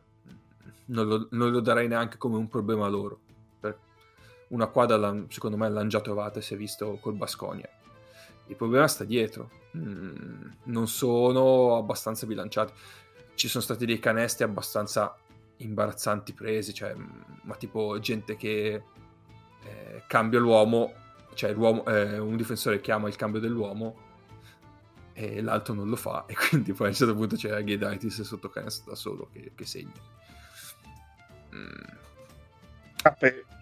non 0.86 1.07
lo, 1.07 1.28
non 1.30 1.50
lo 1.50 1.61
darei 1.61 1.88
neanche 1.88 2.18
come 2.18 2.36
un 2.36 2.48
problema 2.48 2.88
loro. 2.88 3.20
Una 4.48 4.68
quadra 4.68 5.24
secondo 5.28 5.57
me 5.57 5.68
l'hanno 5.68 5.88
già 5.88 6.00
trovata 6.00 6.40
si 6.40 6.54
è 6.54 6.57
visto 6.57 6.98
col 7.00 7.14
Basconia. 7.14 7.68
Il 8.46 8.54
problema 8.54 8.86
sta 8.86 9.02
dietro. 9.02 9.50
Mm, 9.76 10.50
non 10.64 10.86
sono 10.86 11.76
abbastanza 11.76 12.26
bilanciati. 12.26 12.72
Ci 13.34 13.48
sono 13.48 13.62
stati 13.62 13.84
dei 13.86 13.98
canesti 13.98 14.44
abbastanza 14.44 15.16
imbarazzanti 15.59 16.32
presi 16.32 16.74
cioè, 16.74 16.94
ma 17.42 17.54
tipo 17.57 17.98
gente 17.98 18.36
che 18.36 18.82
eh, 19.66 20.02
cambia 20.06 20.38
l'uomo 20.38 20.92
cioè 21.34 21.52
l'uomo, 21.52 21.84
eh, 21.86 22.18
un 22.18 22.36
difensore 22.36 22.80
chiama 22.80 23.08
il 23.08 23.16
cambio 23.16 23.40
dell'uomo 23.40 24.04
e 25.12 25.40
l'altro 25.42 25.74
non 25.74 25.88
lo 25.88 25.96
fa 25.96 26.24
e 26.28 26.34
quindi 26.34 26.72
poi 26.72 26.86
a 26.86 26.90
un 26.90 26.96
certo 26.96 27.14
punto 27.14 27.36
c'è 27.36 27.62
Ghiedaitis 27.62 28.22
sotto 28.22 28.48
canestro 28.48 28.90
da 28.90 28.96
solo 28.96 29.28
che, 29.32 29.52
che 29.54 29.66
segna 29.66 29.92
mm. 31.54 32.04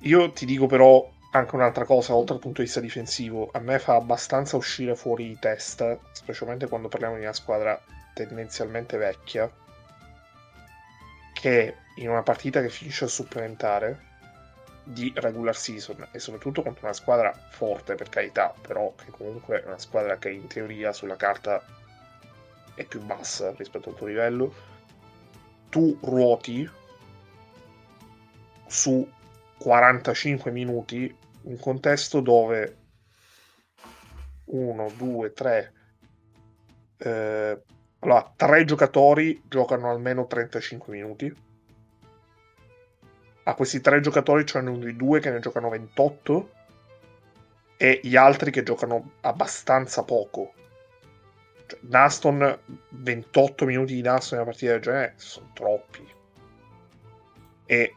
Io 0.02 0.30
ti 0.30 0.46
dico 0.46 0.66
però 0.66 1.10
anche 1.32 1.54
un'altra 1.54 1.84
cosa, 1.84 2.14
oltre 2.14 2.34
dal 2.34 2.42
punto 2.42 2.60
di 2.60 2.66
vista 2.66 2.80
difensivo, 2.80 3.50
a 3.52 3.58
me 3.58 3.78
fa 3.78 3.96
abbastanza 3.96 4.56
uscire 4.56 4.94
fuori 4.94 5.26
di 5.26 5.38
testa, 5.38 5.98
specialmente 6.12 6.68
quando 6.68 6.88
parliamo 6.88 7.16
di 7.16 7.22
una 7.22 7.32
squadra 7.32 7.78
tendenzialmente 8.14 8.96
vecchia, 8.96 9.50
che 11.32 11.76
in 11.96 12.08
una 12.08 12.22
partita 12.22 12.62
che 12.62 12.68
finisce 12.68 13.04
a 13.04 13.08
supplementare 13.08 14.12
di 14.84 15.12
regular 15.16 15.56
season 15.56 16.08
e 16.12 16.18
soprattutto 16.18 16.62
contro 16.62 16.84
una 16.84 16.94
squadra 16.94 17.32
forte 17.32 17.94
per 17.94 18.08
carità, 18.08 18.54
però 18.60 18.94
che 18.94 19.10
comunque 19.10 19.62
è 19.62 19.66
una 19.66 19.78
squadra 19.78 20.18
che 20.18 20.30
in 20.30 20.46
teoria 20.46 20.92
sulla 20.92 21.16
carta 21.16 21.64
è 22.74 22.84
più 22.84 23.00
bassa 23.00 23.52
rispetto 23.56 23.88
al 23.88 23.96
tuo 23.96 24.06
livello, 24.06 24.54
tu 25.70 25.98
ruoti 26.02 26.68
su 28.66 29.08
45 29.58 30.50
minuti 30.50 31.16
un 31.42 31.58
contesto 31.58 32.20
dove 32.20 32.76
1, 34.44 34.92
2, 34.96 35.32
3 35.32 35.72
eh, 36.98 37.62
allora, 38.00 38.32
tre 38.36 38.64
giocatori 38.64 39.42
giocano 39.48 39.90
almeno 39.90 40.26
35 40.26 40.92
minuti 40.92 41.34
a 43.44 43.54
questi 43.54 43.80
tre 43.80 44.00
giocatori 44.00 44.44
c'è 44.44 44.60
uno 44.60 44.78
di 44.78 44.96
due 44.96 45.20
che 45.20 45.30
ne 45.30 45.38
giocano 45.38 45.68
28 45.68 46.50
e 47.76 48.00
gli 48.02 48.16
altri 48.16 48.50
che 48.50 48.62
giocano 48.62 49.12
abbastanza 49.20 50.02
poco. 50.02 50.52
Cioè, 51.66 51.78
Naston, 51.82 52.58
28 52.88 53.64
minuti 53.66 53.94
di 53.94 54.02
Naston 54.02 54.38
in 54.38 54.44
una 54.44 54.50
partita 54.50 54.72
del 54.72 54.80
genere 54.80 55.14
sono 55.16 55.50
troppi. 55.52 56.12
E 57.66 57.94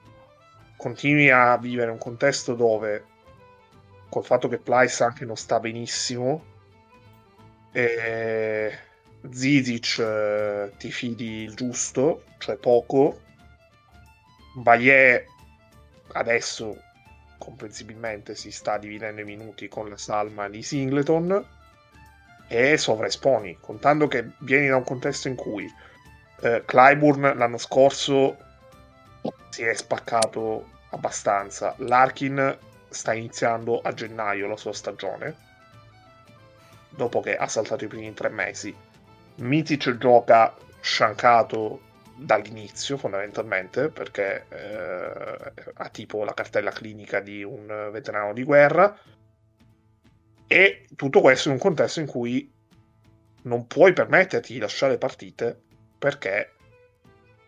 continui 0.75 1.29
a 1.29 1.57
vivere 1.57 1.91
un 1.91 1.97
contesto 1.97 2.53
dove, 2.53 3.05
col 4.09 4.25
fatto 4.25 4.47
che 4.47 4.57
Plyce 4.57 5.03
anche 5.03 5.25
non 5.25 5.37
sta 5.37 5.59
benissimo, 5.59 6.55
e 7.71 8.77
Zizic 9.29 9.99
eh, 9.99 10.71
ti 10.77 10.91
fidi 10.91 11.43
il 11.43 11.55
giusto, 11.55 12.23
cioè 12.37 12.57
poco. 12.57 13.21
Bayer 14.55 15.25
adesso 16.13 16.81
comprensibilmente 17.37 18.35
si 18.35 18.51
sta 18.51 18.77
dividendo 18.77 19.21
i 19.21 19.25
minuti 19.25 19.67
con 19.67 19.89
la 19.89 19.97
salma 19.97 20.49
di 20.49 20.63
Singleton 20.63 21.45
e 22.47 22.77
sovraesponi, 22.77 23.57
contando 23.59 24.07
che 24.07 24.31
vieni 24.39 24.67
da 24.67 24.77
un 24.77 24.83
contesto 24.83 25.27
in 25.27 25.35
cui 25.35 25.71
eh, 26.41 26.63
Clyburn 26.65 27.37
l'anno 27.37 27.57
scorso 27.57 28.37
si 29.49 29.63
è 29.63 29.73
spaccato 29.73 30.69
abbastanza, 30.91 31.73
Larkin 31.77 32.57
sta 32.89 33.13
iniziando 33.13 33.81
a 33.81 33.93
gennaio 33.93 34.47
la 34.47 34.57
sua 34.57 34.73
stagione, 34.73 35.35
dopo 36.89 37.19
che 37.19 37.35
ha 37.35 37.47
saltato 37.47 37.83
i 37.83 37.87
primi 37.87 38.13
tre 38.13 38.29
mesi, 38.29 38.75
Mitic 39.35 39.97
gioca 39.97 40.55
sciancato 40.79 41.81
dall'inizio 42.17 42.97
fondamentalmente 42.97 43.89
perché 43.89 44.45
eh, 44.49 45.53
ha 45.75 45.89
tipo 45.89 46.23
la 46.23 46.33
cartella 46.33 46.71
clinica 46.71 47.19
di 47.19 47.43
un 47.43 47.89
veterano 47.91 48.33
di 48.33 48.43
guerra. 48.43 48.97
E 50.47 50.87
tutto 50.95 51.21
questo 51.21 51.49
in 51.49 51.55
un 51.55 51.59
contesto 51.59 51.99
in 51.99 52.07
cui 52.07 52.51
non 53.43 53.67
puoi 53.67 53.93
permetterti 53.93 54.53
di 54.53 54.59
lasciare 54.59 54.97
partite 54.97 55.59
perché 55.97 56.53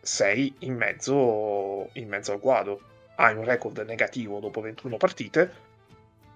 sei 0.01 0.53
in 0.59 0.75
mezzo, 0.75 1.89
in 1.93 2.07
mezzo 2.07 2.31
al 2.31 2.39
guado. 2.39 2.81
Hai 3.15 3.35
un 3.35 3.43
record 3.43 3.79
negativo 3.79 4.39
dopo 4.39 4.61
21 4.61 4.97
partite 4.97 5.67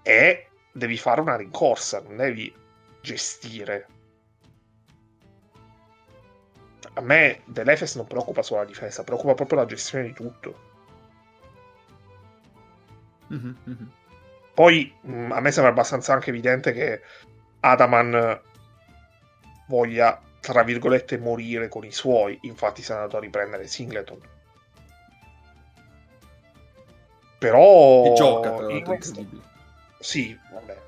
e 0.02 0.48
devi 0.70 0.98
fare 0.98 1.20
una 1.20 1.36
rincorsa 1.36 2.00
non 2.00 2.16
devi 2.16 2.52
gestire 3.00 3.86
a 6.94 7.00
me 7.00 7.42
dell'Efes 7.44 7.96
non 7.96 8.06
preoccupa 8.06 8.42
solo 8.42 8.60
la 8.60 8.66
difesa, 8.66 9.04
preoccupa 9.04 9.34
proprio 9.34 9.58
la 9.58 9.66
gestione 9.66 10.04
di 10.04 10.12
tutto. 10.12 10.72
Mm-hmm, 13.32 13.52
mm-hmm. 13.68 13.86
Poi 14.54 14.94
mh, 15.00 15.12
mm, 15.12 15.32
a 15.32 15.40
me 15.40 15.50
sembra 15.50 15.72
abbastanza 15.72 16.12
anche 16.12 16.30
evidente 16.30 16.72
che 16.72 17.02
Adaman 17.60 18.40
voglia, 19.66 20.20
tra 20.40 20.62
virgolette, 20.62 21.18
morire 21.18 21.68
con 21.68 21.84
i 21.84 21.92
suoi, 21.92 22.38
infatti 22.42 22.82
si 22.82 22.92
è 22.92 22.94
andato 22.94 23.16
a 23.16 23.20
riprendere 23.20 23.66
Singleton. 23.66 24.20
Però... 27.38 28.04
E 28.04 28.12
gioca, 28.14 28.54
tra 28.54 28.66
l'altro, 28.66 28.98
Sì, 29.98 30.38
vabbè, 30.52 30.78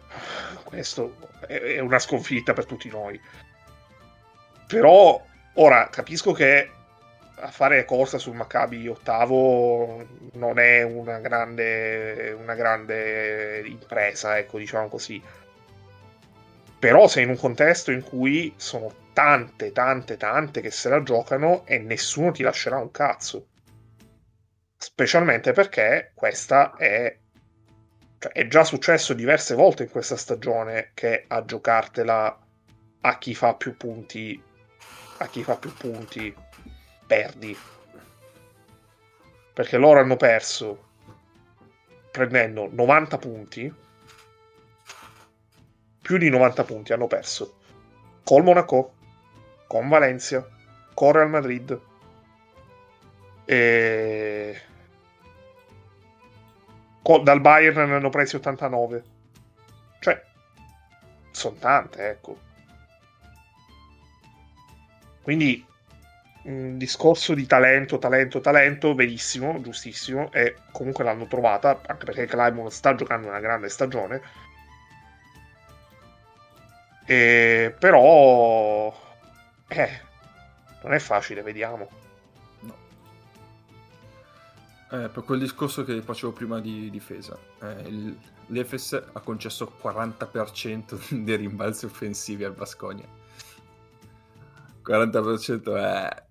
questo 0.62 1.16
è 1.46 1.80
una 1.80 1.98
sconfitta 1.98 2.52
per 2.52 2.66
tutti 2.66 2.88
noi. 2.88 3.20
Però 4.66 5.22
Ora, 5.58 5.88
capisco 5.88 6.32
che 6.32 6.70
a 7.38 7.50
fare 7.50 7.84
corsa 7.84 8.18
sul 8.18 8.34
Maccabi 8.34 8.88
ottavo 8.88 10.06
non 10.34 10.58
è 10.58 10.82
una 10.82 11.18
grande, 11.18 12.36
una 12.38 12.54
grande 12.54 13.62
impresa, 13.66 14.36
ecco, 14.36 14.58
diciamo 14.58 14.88
così. 14.88 15.22
Però 16.78 17.08
sei 17.08 17.24
in 17.24 17.30
un 17.30 17.38
contesto 17.38 17.90
in 17.90 18.02
cui 18.02 18.52
sono 18.56 18.94
tante, 19.14 19.72
tante, 19.72 20.18
tante 20.18 20.60
che 20.60 20.70
se 20.70 20.90
la 20.90 21.02
giocano 21.02 21.64
e 21.66 21.78
nessuno 21.78 22.32
ti 22.32 22.42
lascerà 22.42 22.76
un 22.76 22.90
cazzo. 22.90 23.46
Specialmente 24.76 25.52
perché 25.52 26.12
questa 26.14 26.74
è... 26.76 27.16
Cioè, 28.18 28.32
è 28.32 28.46
già 28.46 28.62
successo 28.62 29.14
diverse 29.14 29.54
volte 29.54 29.84
in 29.84 29.90
questa 29.90 30.16
stagione 30.16 30.90
che 30.92 31.24
a 31.26 31.44
giocartela 31.44 32.38
a 33.00 33.18
chi 33.18 33.34
fa 33.34 33.54
più 33.54 33.76
punti 33.76 34.42
a 35.18 35.26
chi 35.26 35.42
fa 35.42 35.56
più 35.56 35.72
punti 35.72 36.34
perdi. 37.06 37.56
Perché 39.52 39.76
loro 39.78 40.00
hanno 40.00 40.16
perso 40.16 40.84
prendendo 42.10 42.68
90 42.70 43.18
punti, 43.18 43.74
più 46.02 46.18
di 46.18 46.28
90 46.28 46.64
punti 46.64 46.92
hanno 46.92 47.06
perso 47.06 47.56
col 48.22 48.42
Monaco, 48.42 48.92
con 49.66 49.88
Valencia, 49.88 50.46
con 50.94 51.12
Real 51.12 51.30
Madrid 51.30 51.80
e 53.44 54.60
dal 57.22 57.40
Bayern 57.40 57.88
ne 57.88 57.94
hanno 57.94 58.10
presi 58.10 58.34
89. 58.34 59.04
Cioè, 60.00 60.24
sono 61.30 61.56
tante, 61.56 62.08
ecco. 62.08 62.38
Quindi 65.26 65.66
un 66.44 66.78
discorso 66.78 67.34
di 67.34 67.46
talento, 67.46 67.98
talento, 67.98 68.40
talento, 68.40 68.94
benissimo, 68.94 69.60
giustissimo, 69.60 70.30
e 70.30 70.54
comunque 70.70 71.02
l'hanno 71.02 71.26
trovata, 71.26 71.80
anche 71.84 72.04
perché 72.04 72.26
Clyburn 72.26 72.70
sta 72.70 72.94
giocando 72.94 73.26
una 73.26 73.40
grande 73.40 73.68
stagione. 73.68 74.22
E, 77.04 77.74
però, 77.76 78.96
eh, 79.66 80.00
non 80.84 80.92
è 80.92 80.98
facile, 81.00 81.42
vediamo. 81.42 81.88
No. 82.60 82.76
Eh, 84.92 85.08
per 85.08 85.24
quel 85.24 85.40
discorso 85.40 85.82
che 85.82 86.00
facevo 86.02 86.30
prima 86.30 86.60
di 86.60 86.88
difesa, 86.88 87.36
eh, 87.62 88.14
l'Efes 88.46 88.92
ha 88.92 89.18
concesso 89.18 89.76
40% 89.82 91.18
dei 91.24 91.36
rimbalzi 91.36 91.84
offensivi 91.84 92.44
al 92.44 92.52
Basconia 92.52 93.24
40% 94.86 95.76
è 95.76 96.24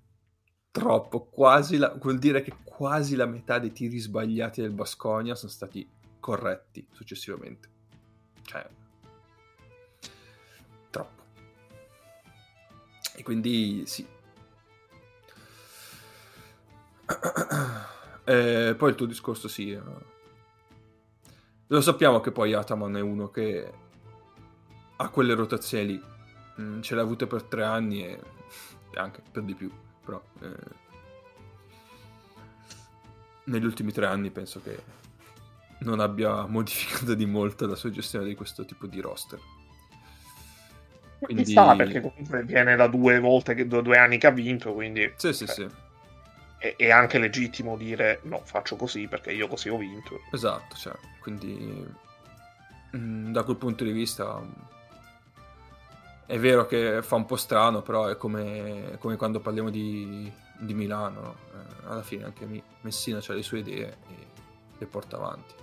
troppo, 0.71 1.25
quasi 1.25 1.77
la, 1.77 1.93
vuol 1.99 2.17
dire 2.17 2.41
che 2.41 2.53
quasi 2.63 3.15
la 3.15 3.25
metà 3.25 3.59
dei 3.59 3.71
tiri 3.71 3.97
sbagliati 3.97 4.61
del 4.61 4.71
Basconia 4.71 5.35
sono 5.35 5.51
stati 5.51 5.87
corretti 6.19 6.87
successivamente. 6.91 7.69
Cioè, 8.43 8.67
troppo. 10.89 11.23
E 13.15 13.23
quindi 13.23 13.83
sì. 13.85 14.07
E 18.23 18.75
poi 18.77 18.89
il 18.89 18.95
tuo 18.95 19.05
discorso 19.05 19.47
sì. 19.47 19.71
Eh. 19.71 19.81
Lo 21.67 21.81
sappiamo 21.81 22.19
che 22.19 22.31
poi 22.31 22.53
Ataman 22.53 22.95
è 22.97 23.01
uno 23.01 23.29
che 23.29 23.73
ha 24.95 25.09
quelle 25.09 25.33
rotazioni 25.33 25.85
lì. 25.85 26.03
Mm, 26.61 26.81
ce 26.81 26.95
l'ha 26.95 27.01
avute 27.01 27.27
per 27.27 27.43
tre 27.43 27.63
anni 27.63 28.05
e 28.05 28.19
anche 28.99 29.21
per 29.31 29.43
di 29.43 29.53
più, 29.53 29.71
però 30.03 30.21
eh, 30.41 30.83
negli 33.45 33.65
ultimi 33.65 33.91
tre 33.91 34.05
anni 34.05 34.29
penso 34.29 34.61
che 34.61 35.03
non 35.79 35.99
abbia 35.99 36.45
modificato 36.47 37.13
di 37.13 37.25
molto 37.25 37.67
la 37.67 37.75
sua 37.75 37.89
gestione 37.89 38.25
di 38.25 38.35
questo 38.35 38.65
tipo 38.65 38.87
di 38.87 38.99
roster. 38.99 39.39
Quindi... 41.19 41.45
sta 41.45 41.75
perché 41.75 42.01
comunque 42.01 42.43
viene 42.43 42.75
da 42.75 42.87
due 42.87 43.19
volte, 43.19 43.55
che, 43.55 43.67
da 43.67 43.81
due 43.81 43.97
anni 43.97 44.17
che 44.17 44.27
ha 44.27 44.31
vinto, 44.31 44.73
quindi... 44.73 45.11
Sì, 45.15 45.33
sì, 45.33 45.47
sì. 45.47 45.67
È, 46.57 46.75
è, 46.75 46.91
anche 46.91 47.19
legittimo 47.19 47.77
dire 47.77 48.19
no, 48.23 48.41
faccio 48.43 48.75
così 48.75 49.07
perché 49.07 49.31
io 49.31 49.47
così 49.47 49.69
ho 49.69 49.77
vinto. 49.77 50.21
Esatto, 50.31 50.75
cioè, 50.75 50.93
quindi 51.21 51.85
mm, 52.95 53.31
da 53.31 53.43
quel 53.43 53.57
punto 53.57 53.83
di 53.83 53.91
vista 53.91 54.41
è 56.25 56.39
vero 56.39 56.65
che 56.65 57.01
fa 57.03 57.15
un 57.15 57.25
po' 57.25 57.35
strano, 57.35 57.81
però 57.81 58.07
è 58.07 58.17
come, 58.17 58.97
come 58.99 59.15
quando 59.15 59.39
parliamo 59.39 59.69
di, 59.69 60.31
di 60.59 60.73
Milano. 60.73 61.21
no? 61.21 61.35
Eh, 61.53 61.87
alla 61.87 62.01
fine 62.01 62.23
anche 62.23 62.63
Messina 62.81 63.19
ha 63.25 63.33
le 63.33 63.43
sue 63.43 63.59
idee 63.59 63.97
e 64.07 64.27
le 64.77 64.85
porta 64.87 65.17
avanti. 65.17 65.53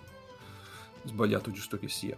Sbagliato 1.04 1.50
giusto 1.50 1.78
che 1.78 1.88
sia. 1.88 2.16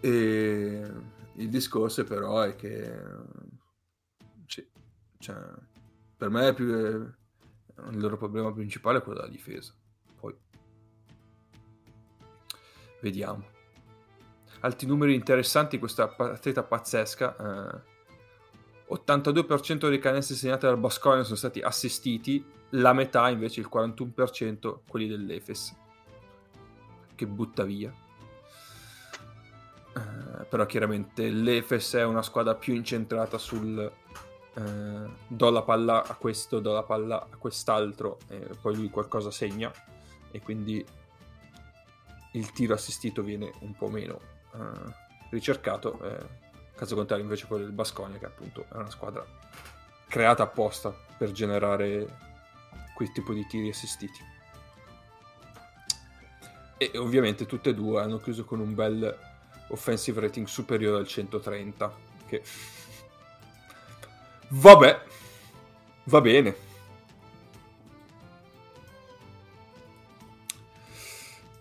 E 0.00 0.92
il 1.34 1.48
discorso 1.48 2.04
però 2.04 2.40
è 2.40 2.56
che 2.56 2.98
sì, 4.46 4.68
cioè, 5.18 5.36
per 6.16 6.28
me 6.28 6.48
è 6.48 6.54
più, 6.54 6.66
il 6.66 7.98
loro 7.98 8.16
problema 8.18 8.52
principale 8.52 8.98
è 8.98 9.02
quello 9.02 9.20
della 9.20 9.30
difesa. 9.30 9.74
Poi 10.18 10.36
vediamo. 13.00 13.58
Altri 14.60 14.86
numeri 14.86 15.14
interessanti 15.14 15.76
in 15.76 15.80
questa 15.80 16.08
partita 16.08 16.62
pazzesca. 16.62 17.36
eh, 17.36 17.98
82% 18.94 19.88
dei 19.88 20.00
canestri 20.00 20.34
segnati 20.34 20.66
dal 20.66 20.76
Basconia 20.76 21.22
sono 21.22 21.36
stati 21.36 21.60
assistiti, 21.60 22.44
la 22.70 22.92
metà 22.92 23.28
invece, 23.28 23.60
il 23.60 23.68
41%, 23.72 24.80
quelli 24.88 25.06
dell'Efes, 25.06 25.76
che 27.14 27.26
butta 27.26 27.62
via. 27.62 27.94
Eh, 29.96 30.44
però 30.44 30.66
chiaramente 30.66 31.30
l'Efes 31.30 31.94
è 31.94 32.04
una 32.04 32.22
squadra 32.22 32.54
più 32.56 32.74
incentrata 32.74 33.38
sul 33.38 33.78
eh, 34.54 35.10
do 35.28 35.50
la 35.50 35.62
palla 35.62 36.04
a 36.04 36.14
questo, 36.16 36.58
do 36.58 36.72
la 36.72 36.82
palla 36.82 37.28
a 37.30 37.36
quest'altro, 37.36 38.18
e 38.28 38.48
poi 38.60 38.74
lui 38.74 38.90
qualcosa 38.90 39.30
segna, 39.30 39.72
e 40.32 40.40
quindi 40.40 40.84
il 42.32 42.52
tiro 42.52 42.74
assistito 42.74 43.22
viene 43.22 43.52
un 43.60 43.74
po' 43.76 43.88
meno 43.88 44.38
eh, 44.54 44.92
ricercato. 45.30 46.00
eh, 46.02 46.48
caso 46.80 46.94
contrario 46.94 47.24
invece 47.24 47.46
quello 47.46 47.64
del 47.64 47.72
Basconia 47.72 48.18
che 48.18 48.24
appunto 48.24 48.64
è 48.72 48.76
una 48.76 48.88
squadra 48.88 49.22
creata 50.08 50.44
apposta 50.44 50.90
per 51.18 51.30
generare 51.30 52.06
quel 52.94 53.12
tipo 53.12 53.34
di 53.34 53.46
tiri 53.46 53.68
assistiti 53.68 54.18
e 56.78 56.90
ovviamente 56.96 57.44
tutte 57.44 57.68
e 57.70 57.74
due 57.74 58.00
hanno 58.00 58.18
chiuso 58.18 58.46
con 58.46 58.60
un 58.60 58.74
bel 58.74 59.18
offensive 59.68 60.20
rating 60.22 60.46
superiore 60.46 61.00
al 61.00 61.06
130 61.06 61.94
che 62.26 62.42
vabbè 64.48 65.02
va 66.04 66.20
bene 66.22 66.56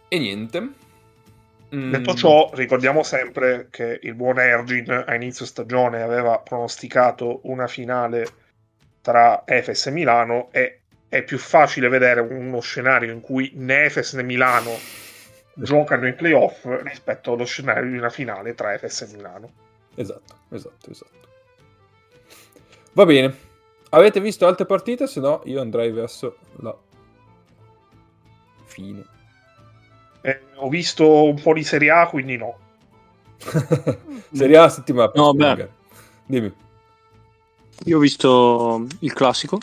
e 0.08 0.18
niente 0.18 0.88
Detto 1.70 2.16
ciò, 2.16 2.50
ricordiamo 2.54 3.04
sempre 3.04 3.68
che 3.70 4.00
il 4.02 4.16
buon 4.16 4.40
Ergin 4.40 5.04
a 5.06 5.14
inizio 5.14 5.46
stagione 5.46 6.02
aveva 6.02 6.40
pronosticato 6.40 7.42
una 7.44 7.68
finale 7.68 8.28
tra 9.02 9.44
Efes 9.46 9.86
e 9.86 9.92
Milano 9.92 10.50
e 10.52 10.80
è 11.08 11.24
più 11.24 11.38
facile 11.38 11.88
vedere 11.88 12.22
uno 12.22 12.60
scenario 12.60 13.12
in 13.12 13.22
cui 13.22 13.52
né 13.56 13.86
Efes 13.86 14.14
né 14.14 14.24
Milano 14.24 14.72
giocano 15.54 16.08
in 16.08 16.16
playoff 16.16 16.66
rispetto 16.84 17.34
allo 17.34 17.46
scenario 17.46 17.92
di 17.92 17.98
una 17.98 18.10
finale 18.10 18.56
tra 18.56 18.74
Efes 18.74 19.02
e 19.02 19.08
Milano. 19.16 19.52
Esatto, 19.94 20.36
esatto, 20.50 20.90
esatto. 20.90 21.28
Va 22.94 23.06
bene. 23.06 23.48
Avete 23.90 24.20
visto 24.20 24.48
altre 24.48 24.66
partite? 24.66 25.06
Se 25.06 25.20
no, 25.20 25.42
io 25.46 25.62
andrei 25.62 25.92
verso 25.92 26.38
la 26.62 26.76
fine. 28.66 29.18
Eh, 30.22 30.42
ho 30.56 30.70
visto 30.70 31.24
un 31.24 31.42
po' 31.42 31.54
di 31.54 31.64
Serie 31.64 31.92
A, 31.92 32.08
quindi 32.08 32.38
no. 32.38 32.58
Serie 34.34 34.58
A 34.58 34.68
settimana 34.70 35.12
No, 35.16 35.34
beh. 35.34 35.70
Dimmi. 36.26 36.54
Io 37.86 37.98
ho 37.98 38.00
visto 38.02 38.86
il 39.00 39.14
classico. 39.14 39.58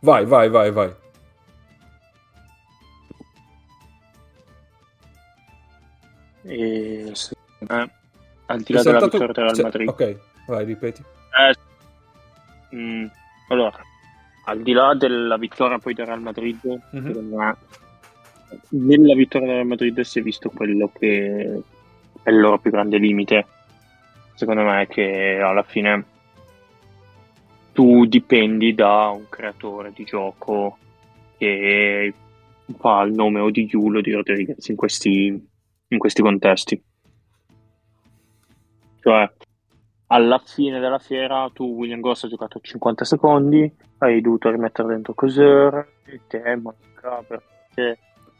Vai, 0.00 0.24
vai, 0.24 0.48
vai, 0.48 0.70
vai. 0.70 0.94
E 6.44 7.12
me, 7.60 7.90
al 8.46 8.60
di 8.62 8.72
là 8.72 8.82
della 8.82 9.00
saltato- 9.00 9.18
vittoria 9.18 9.32
del 9.32 9.44
Real 9.44 9.54
cioè, 9.54 9.64
Madrid. 9.64 9.88
Ok, 9.88 10.18
vai, 10.46 10.64
ripeti. 10.64 11.04
Mm, 12.74 13.06
allora, 13.48 13.78
al 14.44 14.62
di 14.62 14.72
là 14.72 14.94
della 14.94 15.36
vittoria 15.36 15.78
poi 15.78 15.94
del 15.94 16.06
Real 16.06 16.20
Madrid, 16.20 16.58
Mhm. 16.90 17.12
Nella 18.70 19.14
vittoria 19.14 19.54
del 19.54 19.66
Madrid 19.66 20.00
si 20.00 20.18
è 20.18 20.22
visto 20.22 20.50
quello 20.50 20.90
che 20.92 21.62
è 22.22 22.30
il 22.30 22.40
loro 22.40 22.58
più 22.58 22.70
grande 22.70 22.98
limite. 22.98 23.46
Secondo 24.34 24.62
me, 24.62 24.86
che 24.86 25.38
alla 25.40 25.62
fine 25.62 26.04
tu 27.72 28.06
dipendi 28.06 28.74
da 28.74 29.08
un 29.08 29.28
creatore 29.28 29.92
di 29.92 30.04
gioco 30.04 30.76
che 31.36 32.12
fa 32.76 33.02
il 33.02 33.12
nome 33.12 33.40
o 33.40 33.50
di 33.50 33.68
Yul 33.70 33.96
o 33.96 34.00
di 34.00 34.12
Rodriguez 34.12 34.66
in 34.68 34.76
questi, 34.76 35.48
in 35.88 35.98
questi 35.98 36.22
contesti. 36.22 36.82
Cioè, 39.00 39.32
alla 40.08 40.42
fine 40.44 40.80
della 40.80 40.98
fiera 40.98 41.50
tu 41.52 41.64
William 41.64 42.00
Goss 42.00 42.24
ha 42.24 42.28
giocato 42.28 42.60
50 42.60 43.04
secondi, 43.04 43.72
hai 43.98 44.20
dovuto 44.20 44.50
rimettere 44.50 44.88
dentro 44.88 45.14
Coser 45.14 45.88
e 46.04 46.20
te 46.26 46.56
manca 46.56 47.22
perché 47.26 47.98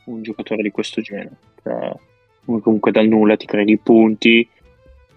un 0.09 0.23
giocatore 0.23 0.63
di 0.63 0.71
questo 0.71 1.01
genere. 1.01 1.37
Cioè, 1.63 1.95
comunque 2.45 2.91
dal 2.91 3.07
nulla 3.07 3.37
ti 3.37 3.47
crei 3.47 3.71
i 3.71 3.79
punti 3.79 4.49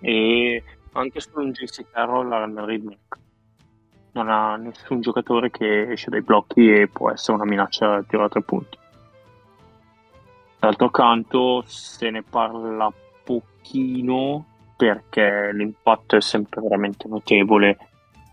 e 0.01 0.63
anche 0.93 1.19
solo 1.19 1.45
un 1.45 1.51
JC 1.51 1.85
Carroll 1.89 2.27
la 2.27 2.37
Real 2.37 2.51
Madrid 2.51 2.83
manca. 2.83 3.19
non 4.13 4.29
ha 4.29 4.55
nessun 4.57 4.99
giocatore 4.99 5.49
che 5.49 5.91
esce 5.91 6.09
dai 6.09 6.21
blocchi 6.21 6.69
e 6.69 6.87
può 6.87 7.09
essere 7.11 7.37
una 7.37 7.45
minaccia 7.45 7.95
a 7.95 8.03
tiro 8.03 8.25
a 8.25 8.29
tre 8.29 8.41
punti. 8.41 8.77
D'altro 10.59 10.89
canto 10.89 11.63
se 11.65 12.09
ne 12.09 12.21
parla 12.21 12.91
pochino 13.23 14.45
perché 14.75 15.51
l'impatto 15.53 16.17
è 16.17 16.21
sempre 16.21 16.61
veramente 16.61 17.07
notevole 17.07 17.77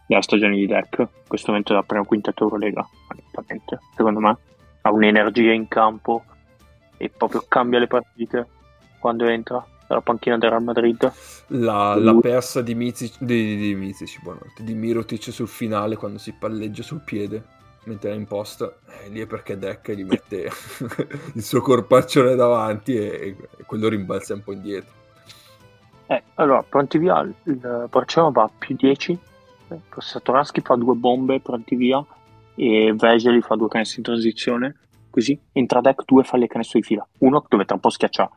della 0.06 0.22
stagione 0.22 0.56
di 0.56 0.66
Deck. 0.66 0.98
In 0.98 1.28
questo 1.28 1.50
momento 1.50 1.72
è 1.72 1.76
la 1.76 1.82
prima 1.82 2.04
quinta 2.04 2.32
onestamente. 2.36 3.78
Secondo 3.94 4.20
me 4.20 4.36
ha 4.82 4.92
un'energia 4.92 5.52
in 5.52 5.68
campo 5.68 6.24
e 6.99 7.09
proprio 7.09 7.44
cambia 7.49 7.78
le 7.78 7.86
partite 7.86 8.46
quando 8.99 9.26
entra 9.26 9.64
dalla 9.86 10.03
panchina 10.03 10.36
del 10.36 10.51
Real 10.51 10.62
Madrid. 10.62 11.12
La, 11.49 11.94
la 11.94 12.14
persa 12.20 12.61
di 12.61 12.74
Mizic, 12.74 13.16
di, 13.18 13.57
di, 13.57 13.74
Mizic, 13.74 14.20
buonanotte, 14.22 14.62
di 14.62 14.74
Mirotic 14.74 15.32
sul 15.32 15.49
finale 15.49 15.96
quando 15.96 16.18
si 16.18 16.34
palleggia 16.38 16.82
sul 16.82 17.01
piede 17.01 17.57
mentre 17.84 18.11
è 18.11 18.14
in 18.14 18.26
posta, 18.26 18.70
eh, 18.86 19.09
lì 19.09 19.20
è 19.20 19.26
perché 19.26 19.59
Deck 19.59 19.90
gli 19.92 20.05
mette 20.05 20.51
il 21.34 21.42
suo 21.42 21.62
corpaccione 21.62 22.34
davanti 22.34 22.94
e, 22.94 23.34
e 23.57 23.64
quello 23.64 23.88
rimbalza 23.88 24.34
un 24.34 24.42
po' 24.42 24.53
indietro. 24.53 24.92
Eh, 26.07 26.22
allora, 26.34 26.62
pronti 26.62 26.99
via, 26.99 27.20
il 27.20 27.86
Barcellona 27.90 28.32
va 28.32 28.42
a 28.44 28.51
più 28.57 28.76
10, 28.76 29.18
eh, 29.68 29.80
Satoransky 29.96 30.61
fa 30.61 30.74
due 30.76 30.94
bombe 30.94 31.40
pronti 31.40 31.74
via 31.74 32.05
e 32.55 32.92
Veseli 32.94 33.40
fa 33.40 33.57
due 33.57 33.68
canestri 33.68 33.99
in 33.99 34.05
transizione, 34.05 34.76
così 35.11 35.38
entra 35.52 35.80
deck 35.80 36.04
due 36.04 36.24
falli 36.24 36.46
canestro 36.46 36.78
di 36.78 36.86
fila, 36.86 37.06
uno 37.18 37.44
dove 37.48 37.64
tra 37.64 37.74
un 37.74 37.80
po' 37.80 37.90
schiaccia, 37.90 38.30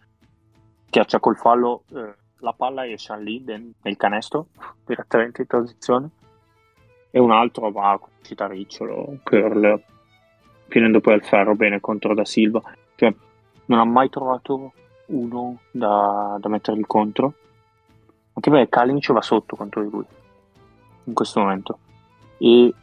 schiaccia 0.87 1.19
col 1.19 1.37
fallo 1.37 1.83
eh, 1.93 2.15
la 2.41 2.53
palla 2.53 2.83
e 2.83 2.93
esce 2.93 3.17
lì 3.19 3.43
nel 3.43 3.97
canestro 3.97 4.47
direttamente 4.85 5.41
in 5.41 5.47
transizione. 5.47 6.09
E 7.11 7.19
un 7.19 7.31
altro 7.31 7.69
va 7.71 7.97
con 7.99 8.09
uscita 8.19 8.45
a 8.45 8.47
ricciolo 8.47 9.17
curl 9.23 9.83
finendo 10.67 11.01
poi 11.01 11.13
al 11.13 11.23
ferro 11.23 11.55
bene 11.55 11.79
contro 11.79 12.13
da 12.13 12.25
Silva. 12.25 12.61
Cioè 12.95 13.13
non 13.65 13.79
ha 13.79 13.85
mai 13.85 14.09
trovato 14.09 14.73
uno 15.07 15.59
da, 15.71 16.37
da 16.39 16.49
mettergli 16.49 16.85
contro. 16.85 17.33
Anche 18.33 18.49
perché 18.49 18.69
Kalinic 18.69 19.11
va 19.11 19.21
sotto 19.21 19.55
contro 19.55 19.83
di 19.83 19.89
lui 19.89 20.05
in 21.03 21.13
questo 21.13 21.41
momento. 21.41 21.79
E 22.37 22.73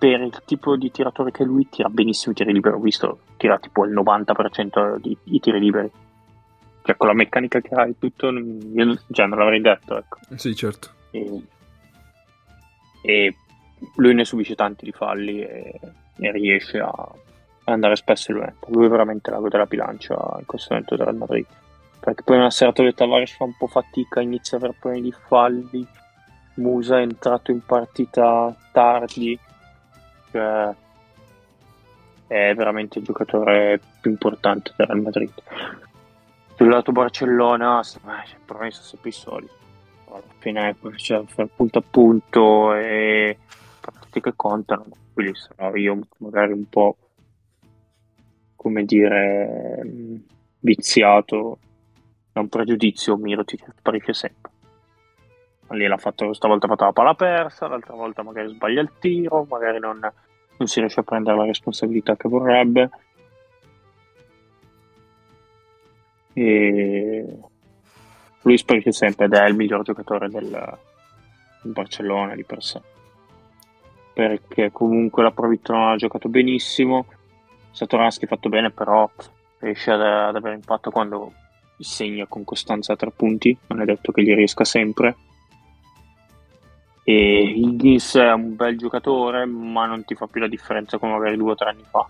per 0.00 0.20
il 0.20 0.42
tipo 0.46 0.76
di 0.76 0.90
tiratore 0.90 1.30
che 1.30 1.44
lui 1.44 1.68
tira 1.68 1.90
benissimo 1.90 2.32
i 2.32 2.34
tiri 2.34 2.52
liberi 2.52 2.74
ho 2.74 2.80
visto 2.80 3.20
tira 3.36 3.58
tipo 3.58 3.84
il 3.84 3.92
90% 3.92 4.96
di 4.96 5.16
i 5.24 5.40
tiri 5.40 5.60
liberi 5.60 5.90
cioè 6.82 6.96
con 6.96 7.06
la 7.06 7.14
meccanica 7.14 7.60
che 7.60 7.74
ha 7.74 7.86
e 7.86 7.94
tutto 7.98 8.30
io 8.30 8.98
cioè, 9.10 9.26
non 9.26 9.38
l'avrei 9.38 9.60
detto 9.60 9.98
ecco 9.98 10.18
Sì, 10.36 10.54
certo. 10.54 10.88
e, 11.10 11.42
e 13.02 13.34
lui 13.96 14.14
ne 14.14 14.24
subisce 14.24 14.54
tanti 14.54 14.86
di 14.86 14.92
falli 14.92 15.42
e, 15.42 15.78
e 16.16 16.32
riesce 16.32 16.78
a, 16.78 17.12
andare 17.72 17.96
spesso 17.96 18.30
in 18.30 18.38
lunetta. 18.38 18.66
Lui 18.68 18.86
è 18.86 18.88
veramente 18.88 19.30
l'ago 19.30 19.48
della 19.48 19.66
bilancia 19.66 20.14
in 20.38 20.46
questo 20.46 20.74
momento 20.74 20.96
del 20.96 21.14
Madrid. 21.14 21.46
Perché 22.00 22.22
poi 22.22 22.38
una 22.38 22.50
serata 22.50 22.82
di 22.82 22.94
Tavares 22.94 23.36
fa 23.36 23.44
un 23.44 23.56
po' 23.56 23.66
fatica, 23.66 24.20
inizia 24.20 24.56
a 24.56 24.60
avere 24.60 24.76
problemi 24.78 25.10
di 25.10 25.14
falli. 25.26 25.86
Musa 26.54 26.98
è 26.98 27.02
entrato 27.02 27.50
in 27.50 27.60
partita 27.64 28.54
tardi, 28.72 29.38
è 30.32 30.74
veramente 32.54 32.98
il 32.98 33.04
giocatore 33.04 33.80
più 34.00 34.10
importante 34.10 34.72
del 34.76 34.86
Real 34.86 35.00
Madrid. 35.00 35.32
sul 36.54 36.68
lato 36.68 36.92
Barcellona, 36.92 37.80
eh, 37.80 38.36
però 38.44 38.70
sono 38.70 38.70
sempre 38.70 39.08
i 39.08 39.12
soliti. 39.12 39.52
Alla 40.12 40.22
fine 40.38 40.76
cioè, 40.96 41.24
fare 41.26 41.48
punto 41.54 41.78
a 41.78 41.84
punto 41.88 42.74
e 42.74 43.38
partite 43.80 44.20
che 44.20 44.32
contano, 44.36 44.86
quindi 45.12 45.36
sarò 45.36 45.74
io 45.74 45.98
magari 46.18 46.52
un 46.52 46.68
po' 46.68 46.96
come 48.56 48.84
dire 48.84 49.82
viziato 50.60 51.58
da 52.32 52.40
un 52.40 52.48
pregiudizio 52.48 53.16
Mirotic 53.16 53.72
sparisce 53.76 54.12
sempre 54.12 54.49
lì 55.74 55.86
l'ha 55.86 55.96
fatto 55.96 56.32
stavolta 56.32 56.66
ha 56.66 56.68
fatto 56.68 56.84
la 56.84 56.92
palla 56.92 57.14
persa 57.14 57.68
l'altra 57.68 57.94
volta 57.94 58.22
magari 58.22 58.48
sbaglia 58.48 58.80
il 58.80 58.92
tiro 58.98 59.46
magari 59.48 59.78
non, 59.78 60.00
non 60.00 60.68
si 60.68 60.80
riesce 60.80 61.00
a 61.00 61.04
prendere 61.04 61.36
la 61.36 61.44
responsabilità 61.44 62.16
che 62.16 62.28
vorrebbe. 62.28 62.90
E 66.32 67.38
lui 68.42 68.58
sparisce 68.58 68.92
sempre 68.92 69.24
ed 69.24 69.34
è 69.34 69.46
il 69.46 69.56
miglior 69.56 69.82
giocatore 69.82 70.28
del, 70.28 70.48
del 70.48 71.72
Barcellona 71.72 72.34
di 72.34 72.44
per 72.44 72.62
sé. 72.62 72.80
Perché 74.12 74.70
comunque 74.70 75.22
la 75.22 75.30
Provitto 75.30 75.72
non 75.72 75.88
ha 75.88 75.96
giocato 75.96 76.28
benissimo 76.28 77.06
Satoransky 77.70 78.24
ha 78.24 78.28
fatto 78.28 78.48
bene 78.48 78.70
però 78.70 79.08
riesce 79.58 79.90
ad, 79.90 80.02
ad 80.02 80.36
avere 80.36 80.56
impatto 80.56 80.90
quando 80.90 81.32
segna 81.78 82.26
con 82.26 82.44
costanza 82.44 82.96
tre 82.96 83.10
punti 83.10 83.56
non 83.68 83.80
è 83.80 83.84
detto 83.84 84.12
che 84.12 84.22
gli 84.22 84.34
riesca 84.34 84.64
sempre 84.64 85.16
e 87.10 87.52
Higgins 87.56 88.16
è 88.16 88.32
un 88.32 88.56
bel 88.56 88.76
giocatore 88.76 89.44
ma 89.44 89.86
non 89.86 90.04
ti 90.04 90.14
fa 90.14 90.26
più 90.26 90.40
la 90.40 90.48
differenza 90.48 90.98
come 90.98 91.12
magari 91.12 91.36
due 91.36 91.52
o 91.52 91.54
tre 91.54 91.70
anni 91.70 91.84
fa 91.88 92.06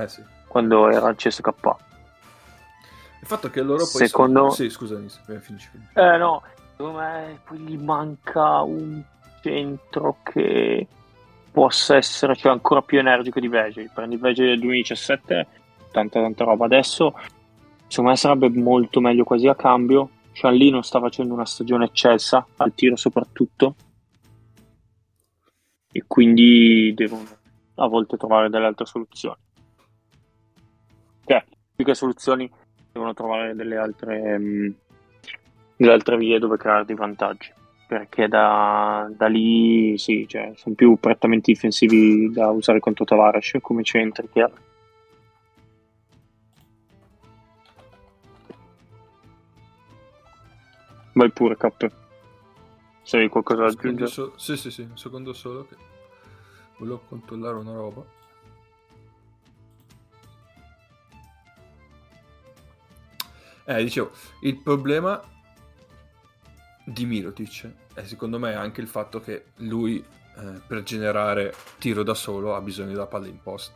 eh 0.00 0.08
sì. 0.08 0.22
quando 0.46 0.90
era 0.90 1.06
al 1.06 1.16
CSK 1.16 1.46
il 3.20 3.26
fatto 3.26 3.50
che 3.50 3.62
loro 3.62 3.78
poi 3.90 4.06
secondo... 4.06 4.38
sono... 4.38 4.50
sì 4.50 4.70
scusami 4.70 5.08
finisci, 5.40 5.68
finisci. 5.70 5.70
eh 5.94 6.16
no 6.16 6.42
secondo 6.76 6.98
me 6.98 7.40
poi 7.44 7.58
gli 7.58 7.76
manca 7.76 8.60
un 8.60 9.02
centro 9.42 10.18
che 10.22 10.86
possa 11.50 11.96
essere 11.96 12.36
cioè, 12.36 12.52
ancora 12.52 12.82
più 12.82 12.98
energico 12.98 13.40
di 13.40 13.48
Veggie 13.48 13.90
prendi 13.92 14.16
Veggie 14.16 14.44
del 14.44 14.60
2017 14.60 15.46
tanta 15.90 16.20
tanta 16.20 16.44
roba 16.44 16.64
adesso. 16.64 17.14
Secondo 17.86 18.10
me 18.10 18.16
sarebbe 18.16 18.48
molto 18.50 19.00
meglio 19.00 19.24
quasi 19.24 19.48
a 19.48 19.54
cambio. 19.54 20.10
Lì 20.40 20.70
non 20.70 20.84
sta 20.84 21.00
facendo 21.00 21.34
una 21.34 21.44
stagione 21.44 21.86
eccelsa 21.86 22.46
al 22.58 22.72
tiro 22.72 22.94
soprattutto 22.94 23.74
e 25.90 26.04
quindi 26.06 26.92
devono 26.94 27.24
a 27.76 27.86
volte 27.86 28.16
trovare 28.16 28.48
delle 28.48 28.66
altre 28.66 28.86
soluzioni. 28.86 29.36
Cioè, 31.24 31.44
più 31.74 31.84
che 31.84 31.94
soluzioni, 31.94 32.50
devono 32.92 33.14
trovare 33.14 33.54
delle 33.54 33.76
altre, 33.76 34.36
um, 34.36 34.74
delle 35.76 35.92
altre 35.92 36.16
vie 36.16 36.38
dove 36.38 36.56
creare 36.56 36.84
dei 36.84 36.96
vantaggi. 36.96 37.52
Perché 37.86 38.28
da, 38.28 39.10
da 39.16 39.26
lì 39.28 39.96
sì, 39.96 40.26
cioè, 40.28 40.52
sono 40.56 40.74
più 40.74 40.96
prettamente 40.96 41.52
difensivi 41.52 42.30
da 42.30 42.50
usare 42.50 42.80
contro 42.80 43.06
Tavares 43.06 43.56
come 43.62 43.82
centri 43.82 44.28
che 44.30 44.46
Vai 51.14 51.30
pure, 51.30 51.56
Cap. 51.56 52.07
Se 53.08 53.16
hai 53.16 53.30
qualcosa 53.30 53.62
da 53.62 53.68
aggiungere? 53.68 54.10
So- 54.10 54.34
sì, 54.36 54.54
sì, 54.58 54.70
sì, 54.70 54.82
un 54.82 54.98
secondo 54.98 55.32
solo 55.32 55.66
che 55.66 55.76
volevo 56.76 57.00
controllare 57.08 57.54
una 57.54 57.72
roba. 57.72 58.04
Eh, 63.64 63.82
dicevo, 63.82 64.10
il 64.42 64.58
problema 64.58 65.22
di 66.84 67.06
Mirotic 67.06 67.72
è 67.94 68.04
secondo 68.04 68.38
me 68.38 68.52
anche 68.52 68.82
il 68.82 68.88
fatto 68.88 69.22
che 69.22 69.52
lui 69.56 70.04
eh, 70.36 70.60
per 70.66 70.82
generare 70.82 71.54
tiro 71.78 72.02
da 72.02 72.12
solo 72.12 72.54
ha 72.54 72.60
bisogno 72.60 72.92
della 72.92 73.06
palla 73.06 73.26
in 73.26 73.40
post 73.40 73.72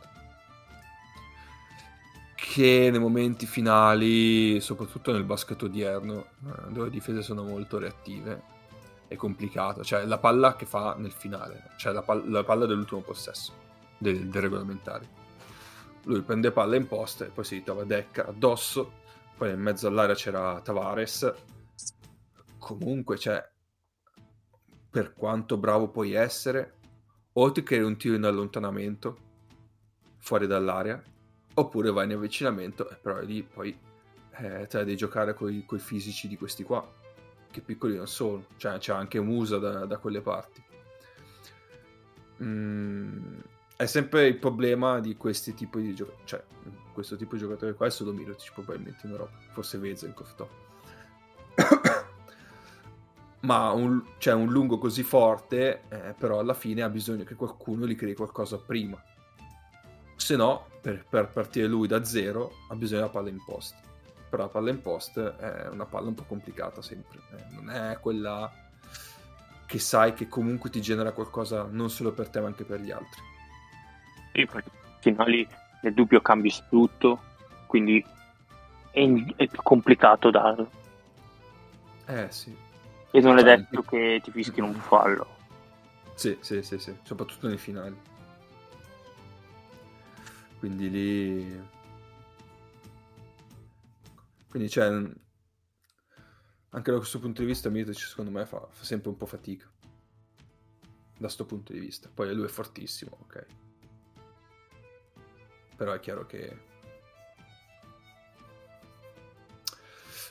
che 2.35 2.89
nei 2.91 2.99
momenti 2.99 3.47
finali, 3.47 4.61
soprattutto 4.61 5.11
nel 5.11 5.23
basket 5.23 5.59
odierno, 5.63 6.19
eh, 6.19 6.71
dove 6.71 6.83
le 6.83 6.89
difese 6.91 7.23
sono 7.23 7.41
molto 7.41 7.79
reattive, 7.79 8.52
è 9.07 9.15
complicato. 9.15 9.83
Cioè, 9.83 10.05
la 10.05 10.17
palla 10.17 10.55
che 10.55 10.65
fa 10.65 10.95
nel 10.97 11.11
finale, 11.11 11.71
cioè 11.77 11.93
la, 11.93 12.01
palla, 12.01 12.23
la 12.25 12.43
palla 12.43 12.65
dell'ultimo 12.65 13.01
possesso 13.01 13.53
del, 13.97 14.27
del 14.27 14.41
regolamentare. 14.41 15.21
Lui 16.03 16.21
prende 16.21 16.51
palla 16.51 16.75
in 16.75 16.87
posta 16.87 17.25
e 17.25 17.29
poi 17.29 17.43
si 17.43 17.55
ritrova 17.55 17.83
Decca 17.83 18.27
addosso. 18.27 19.01
Poi 19.37 19.51
in 19.51 19.61
mezzo 19.61 19.87
all'area 19.87 20.15
c'era 20.15 20.59
Tavares. 20.61 21.33
Comunque, 22.57 23.17
cioè, 23.17 23.43
per 24.89 25.13
quanto 25.13 25.57
bravo 25.57 25.89
puoi 25.89 26.13
essere, 26.13 26.79
o 27.33 27.51
ti 27.51 27.63
crei 27.63 27.81
un 27.81 27.97
tiro 27.97 28.15
in 28.15 28.23
allontanamento 28.23 29.17
fuori 30.19 30.47
dall'area, 30.47 31.01
oppure 31.55 31.91
vai 31.91 32.05
in 32.05 32.13
avvicinamento, 32.13 32.87
però 33.01 33.19
lì 33.21 33.43
poi 33.43 33.77
eh, 34.37 34.67
te 34.67 34.77
la 34.77 34.83
devi 34.83 34.95
giocare 34.95 35.33
con 35.33 35.51
i 35.51 35.65
fisici 35.77 36.27
di 36.27 36.37
questi 36.37 36.63
qua 36.63 37.01
che 37.53 37.61
piccoli 37.61 37.95
non 37.95 38.07
sono, 38.07 38.45
cioè 38.57 38.79
c'è 38.79 38.91
anche 38.91 39.21
Musa 39.21 39.59
da, 39.59 39.85
da 39.85 39.97
quelle 39.97 40.21
parti. 40.21 40.61
Mm, 42.41 43.39
è 43.75 43.85
sempre 43.85 44.27
il 44.27 44.37
problema 44.37 44.99
di 44.99 45.15
questi 45.15 45.53
tipi 45.53 45.81
di 45.81 45.93
giocatori, 45.93 46.25
cioè 46.25 46.43
questo 46.91 47.15
tipo 47.15 47.35
di 47.35 47.41
giocatore 47.41 47.75
qua 47.75 47.85
è 47.85 47.91
solo 47.91 48.11
Mirotic 48.11 48.53
probabilmente 48.53 49.05
in 49.05 49.11
Europa, 49.11 49.37
forse 49.51 49.77
Vezenkov 49.77 50.35
to. 50.35 50.49
ma 53.41 53.71
un, 53.71 54.03
cioè, 54.17 54.33
un 54.33 54.51
lungo 54.51 54.79
così 54.79 55.03
forte 55.03 55.83
eh, 55.89 56.15
però 56.17 56.39
alla 56.39 56.53
fine 56.55 56.81
ha 56.81 56.89
bisogno 56.89 57.23
che 57.23 57.35
qualcuno 57.35 57.85
gli 57.85 57.95
crei 57.95 58.15
qualcosa 58.15 58.57
prima 58.57 59.01
se 60.15 60.35
no 60.35 60.67
per, 60.81 61.05
per 61.07 61.27
partire 61.27 61.67
lui 61.67 61.87
da 61.87 62.03
zero 62.03 62.51
ha 62.69 62.75
bisogno 62.75 63.01
della 63.01 63.11
palla 63.11 63.29
in 63.29 63.43
post 63.43 63.75
però 64.33 64.45
la 64.45 64.49
palla 64.49 64.71
in 64.71 64.81
post 64.81 65.19
è 65.19 65.67
una 65.67 65.85
palla 65.85 66.07
un 66.07 66.15
po' 66.15 66.23
complicata 66.23 66.81
sempre, 66.81 67.19
eh, 67.33 67.53
non 67.53 67.69
è 67.69 67.99
quella 67.99 68.51
che 69.67 69.77
sai 69.77 70.15
che 70.15 70.27
comunque 70.27 70.71
ti 70.71 70.81
genera 70.81 71.11
qualcosa 71.11 71.67
non 71.69 71.91
solo 71.91 72.13
per 72.13 72.29
te 72.29 72.39
ma 72.39 72.47
anche 72.47 72.63
per 72.63 72.79
gli 72.79 72.89
altri. 72.89 73.21
Sì, 74.33 74.45
perché 74.47 74.71
finali 75.01 75.47
nel 75.83 75.93
dubbio 75.93 76.19
cambi 76.21 76.51
tutto, 76.67 77.21
quindi 77.67 78.03
è, 78.89 79.07
è, 79.35 79.47
più 79.47 79.61
complicato 79.61 80.31
darlo. 80.31 80.71
Eh 82.07 82.31
sì. 82.31 82.57
E 83.11 83.19
non 83.19 83.37
è 83.37 83.43
detto 83.43 83.83
che 83.83 84.19
ti 84.23 84.31
fischino 84.31 84.65
un 84.65 84.73
fallo. 84.73 85.27
Sì, 86.15 86.39
sì, 86.39 86.63
sì, 86.63 86.79
sì, 86.79 86.97
soprattutto 87.03 87.47
nei 87.47 87.59
finali. 87.59 87.95
Quindi 90.57 90.89
lì 90.89 91.61
quindi, 94.53 94.69
cioè, 94.69 94.85
anche 96.69 96.91
da 96.91 96.97
questo 96.97 97.17
punto 97.17 97.41
di 97.41 97.47
vista, 97.47 97.71
Mirotic 97.71 98.03
secondo 98.03 98.29
me 98.29 98.45
fa, 98.45 98.63
fa 98.69 98.83
sempre 98.83 99.09
un 99.09 99.17
po' 99.17 99.25
fatica. 99.25 99.65
Da 99.65 101.17
questo 101.17 101.47
punto 101.47 101.73
di 101.73 101.79
vista. 101.79 102.07
Poi 102.13 102.31
lui 102.35 102.45
è 102.45 102.49
fortissimo, 102.49 103.17
ok. 103.21 103.45
Però 105.75 105.91
è 105.91 105.99
chiaro 105.99 106.27
che 106.27 106.57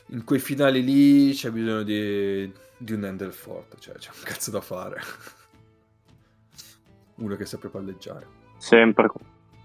in 0.05 0.23
quei 0.23 0.39
finali 0.39 0.81
lì 0.85 1.33
c'è 1.33 1.51
bisogno 1.51 1.83
di, 1.83 2.49
di 2.77 2.93
un 2.93 3.03
handle 3.03 3.33
forte, 3.33 3.75
cioè 3.77 3.95
c'è 3.95 4.11
un 4.15 4.21
cazzo 4.23 4.51
da 4.51 4.61
fare. 4.61 5.01
Uno 7.15 7.35
che 7.35 7.45
sappia 7.45 7.67
palleggiare. 7.67 8.25
Sempre 8.55 9.11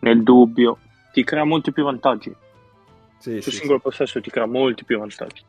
nel 0.00 0.24
dubbio. 0.24 0.80
Ti 1.12 1.22
crea 1.22 1.44
molti 1.44 1.70
più 1.70 1.84
vantaggi 1.84 2.46
sì, 3.18 3.40
sul 3.40 3.52
sì, 3.52 3.58
singolo 3.58 3.78
sì. 3.78 3.84
possesso 3.84 4.20
ti 4.20 4.30
crea 4.30 4.46
molti 4.46 4.84
più 4.84 4.98
vantaggi. 4.98 5.42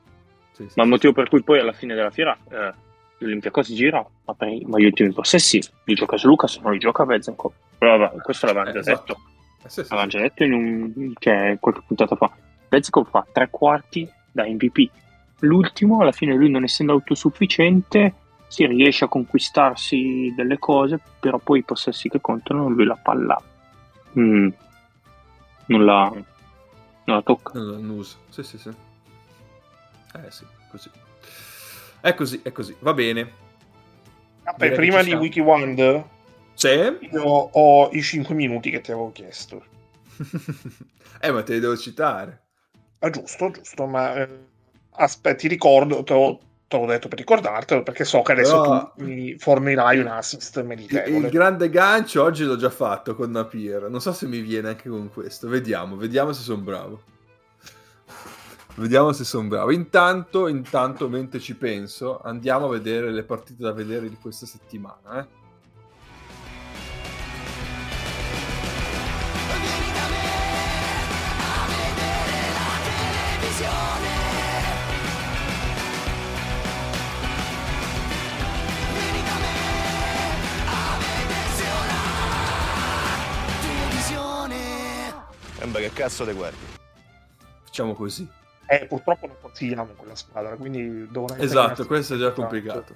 Ma 0.75 0.83
il 0.83 0.89
motivo 0.89 1.13
per 1.13 1.29
cui 1.29 1.41
poi 1.41 1.59
alla 1.59 1.71
fine 1.71 1.95
della 1.95 2.09
fiera 2.09 2.37
eh, 2.49 2.73
l'Olympiacos 3.19 3.73
gira, 3.73 4.05
ma, 4.25 4.33
per, 4.33 4.49
ma 4.65 4.77
gli 4.77 4.85
ultimi 4.85 5.11
possessi 5.13 5.61
li 5.85 5.93
gioca 5.93 6.17
su 6.17 6.27
Lucas, 6.27 6.57
non 6.57 6.73
li 6.73 6.79
gioca 6.79 7.05
Vezenkov. 7.05 7.51
Però 7.77 7.97
vabbè, 7.97 8.21
questo 8.21 8.45
l'avevamo 8.45 8.71
già 8.71 8.79
esatto. 8.79 9.13
detto. 9.13 9.19
Eh, 9.65 9.69
sì, 9.69 9.83
sì, 9.83 9.89
l'avevamo 9.89 10.07
già 10.07 10.19
detto 10.19 10.43
in 10.43 10.53
un, 10.53 11.13
cioè, 11.17 11.57
qualche 11.59 11.81
puntata 11.85 12.15
fa. 12.15 12.31
Vezenkov 12.67 13.09
fa 13.09 13.25
tre 13.31 13.49
quarti 13.49 14.09
da 14.31 14.43
MVP. 14.43 14.89
L'ultimo, 15.39 16.01
alla 16.01 16.11
fine, 16.11 16.35
lui 16.35 16.49
non 16.49 16.63
essendo 16.63 16.91
autosufficiente, 16.93 18.13
si 18.47 18.65
riesce 18.65 19.05
a 19.05 19.07
conquistarsi 19.07 20.33
delle 20.35 20.57
cose, 20.57 20.99
però 21.19 21.37
poi 21.37 21.59
i 21.59 21.63
possessi 21.63 22.09
che 22.09 22.19
contano, 22.19 22.67
lui 22.67 22.83
la 22.83 22.97
palla 23.01 23.41
mm, 24.17 24.47
non 25.67 25.85
la 25.85 26.11
tocca. 27.23 27.57
No, 27.57 27.63
no, 27.65 27.71
non 27.73 27.89
uso. 27.89 28.17
Sì, 28.29 28.43
sì, 28.43 28.57
sì. 28.57 28.69
Eh 28.69 30.31
sì, 30.31 30.45
così. 30.69 30.89
È 32.01 32.13
così, 32.13 32.39
è 32.43 32.51
così. 32.51 32.75
Va 32.79 32.93
bene. 32.93 33.31
Vabbè, 34.43 34.57
Direi 34.57 34.69
che 34.69 34.75
prima 34.75 35.03
di. 35.03 35.13
Wiki 35.13 35.39
Wonder, 35.39 36.03
C'è? 36.55 36.97
io 37.11 37.23
ho 37.23 37.89
i 37.91 38.01
5 38.01 38.33
minuti 38.33 38.69
che 38.69 38.81
ti 38.81 38.91
avevo 38.91 39.11
chiesto. 39.11 39.63
eh, 41.21 41.31
ma 41.31 41.43
te 41.43 41.53
li 41.53 41.59
devo 41.59 41.77
citare. 41.77 42.43
Ah, 42.99 43.09
giusto, 43.09 43.51
giusto, 43.51 43.85
ma 43.85 44.15
eh, 44.15 44.27
aspetta, 44.91 45.35
ti 45.35 45.47
ricordo, 45.47 46.03
te 46.03 46.13
l'ho, 46.13 46.39
te 46.69 46.77
l'ho 46.77 46.85
detto 46.85 47.07
per 47.07 47.17
ricordartelo, 47.17 47.81
perché 47.81 48.05
so 48.05 48.21
che 48.21 48.31
adesso 48.33 48.61
Però- 48.61 48.93
tu 48.95 49.03
mi 49.03 49.35
fornirai 49.39 49.97
un 49.99 50.07
assist 50.07 50.55
Il, 50.57 50.65
meritevole. 50.65 51.25
il 51.25 51.31
grande 51.31 51.67
gancio 51.69 52.21
oggi 52.21 52.43
l'ho 52.43 52.57
già 52.57 52.69
fatto 52.69 53.15
con 53.15 53.31
Napier. 53.31 53.89
Non 53.89 53.99
so 53.99 54.13
se 54.13 54.27
mi 54.27 54.39
viene 54.41 54.69
anche 54.69 54.87
con 54.87 55.09
questo. 55.11 55.47
Vediamo, 55.47 55.95
vediamo 55.97 56.31
se 56.31 56.43
sono 56.43 56.61
bravo. 56.61 57.01
Vediamo 58.79 59.11
se 59.13 59.23
sono 59.23 59.47
bravo. 59.47 59.71
Intanto, 59.71 60.47
intanto, 60.47 61.09
mentre 61.09 61.39
ci 61.39 61.55
penso, 61.55 62.21
andiamo 62.21 62.67
a 62.67 62.69
vedere 62.69 63.11
le 63.11 63.23
partite 63.23 63.63
da 63.63 63.73
vedere 63.73 64.07
di 64.07 64.15
questa 64.21 64.45
settimana. 64.45 65.19
Eh? 65.19 65.27
Vieni 69.59 69.91
da 69.91 70.07
me 70.07 70.31
a 71.41 71.65
vedere 71.67 72.37
la 72.53 72.77
televisione. 72.85 74.28
Sembra 85.59 85.81
che 85.81 85.91
cazzo 85.91 86.25
te 86.25 86.33
guardi. 86.33 86.57
Facciamo 87.63 87.93
così. 87.93 88.27
Eh, 88.65 88.85
purtroppo 88.85 89.27
non 89.27 89.35
consigliamo 89.41 89.91
quella 89.95 90.15
squadra, 90.15 90.55
quindi 90.55 91.07
dovrei 91.11 91.41
Esatto, 91.41 91.85
questo 91.85 92.13
è 92.13 92.17
già 92.17 92.25
Esatto. 92.27 92.41
complicato. 92.41 92.95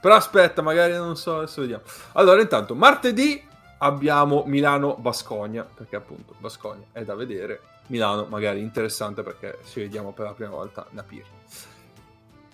Però 0.00 0.14
aspetta, 0.14 0.62
magari 0.62 0.92
non 0.92 1.16
so, 1.16 1.38
adesso 1.38 1.60
vediamo. 1.60 1.82
Allora, 2.12 2.40
intanto, 2.40 2.74
martedì 2.74 3.42
abbiamo 3.78 4.44
Milano-Bascogna, 4.46 5.62
perché 5.62 5.96
appunto 5.96 6.34
Bascogna 6.38 6.84
è 6.92 7.02
da 7.04 7.14
vedere. 7.14 7.60
Milano 7.86 8.26
magari 8.26 8.60
interessante 8.60 9.22
perché 9.22 9.60
ci 9.70 9.80
vediamo 9.80 10.12
per 10.12 10.26
la 10.26 10.32
prima 10.34 10.50
volta 10.50 10.86
Napir. 10.90 11.24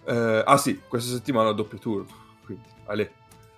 Eh, 0.05 0.43
ah 0.45 0.57
sì, 0.57 0.83
questa 0.87 1.13
settimana 1.13 1.51
doppio 1.53 1.79
turno, 1.79 2.07
quindi 2.45 2.69
ale. 2.87 3.13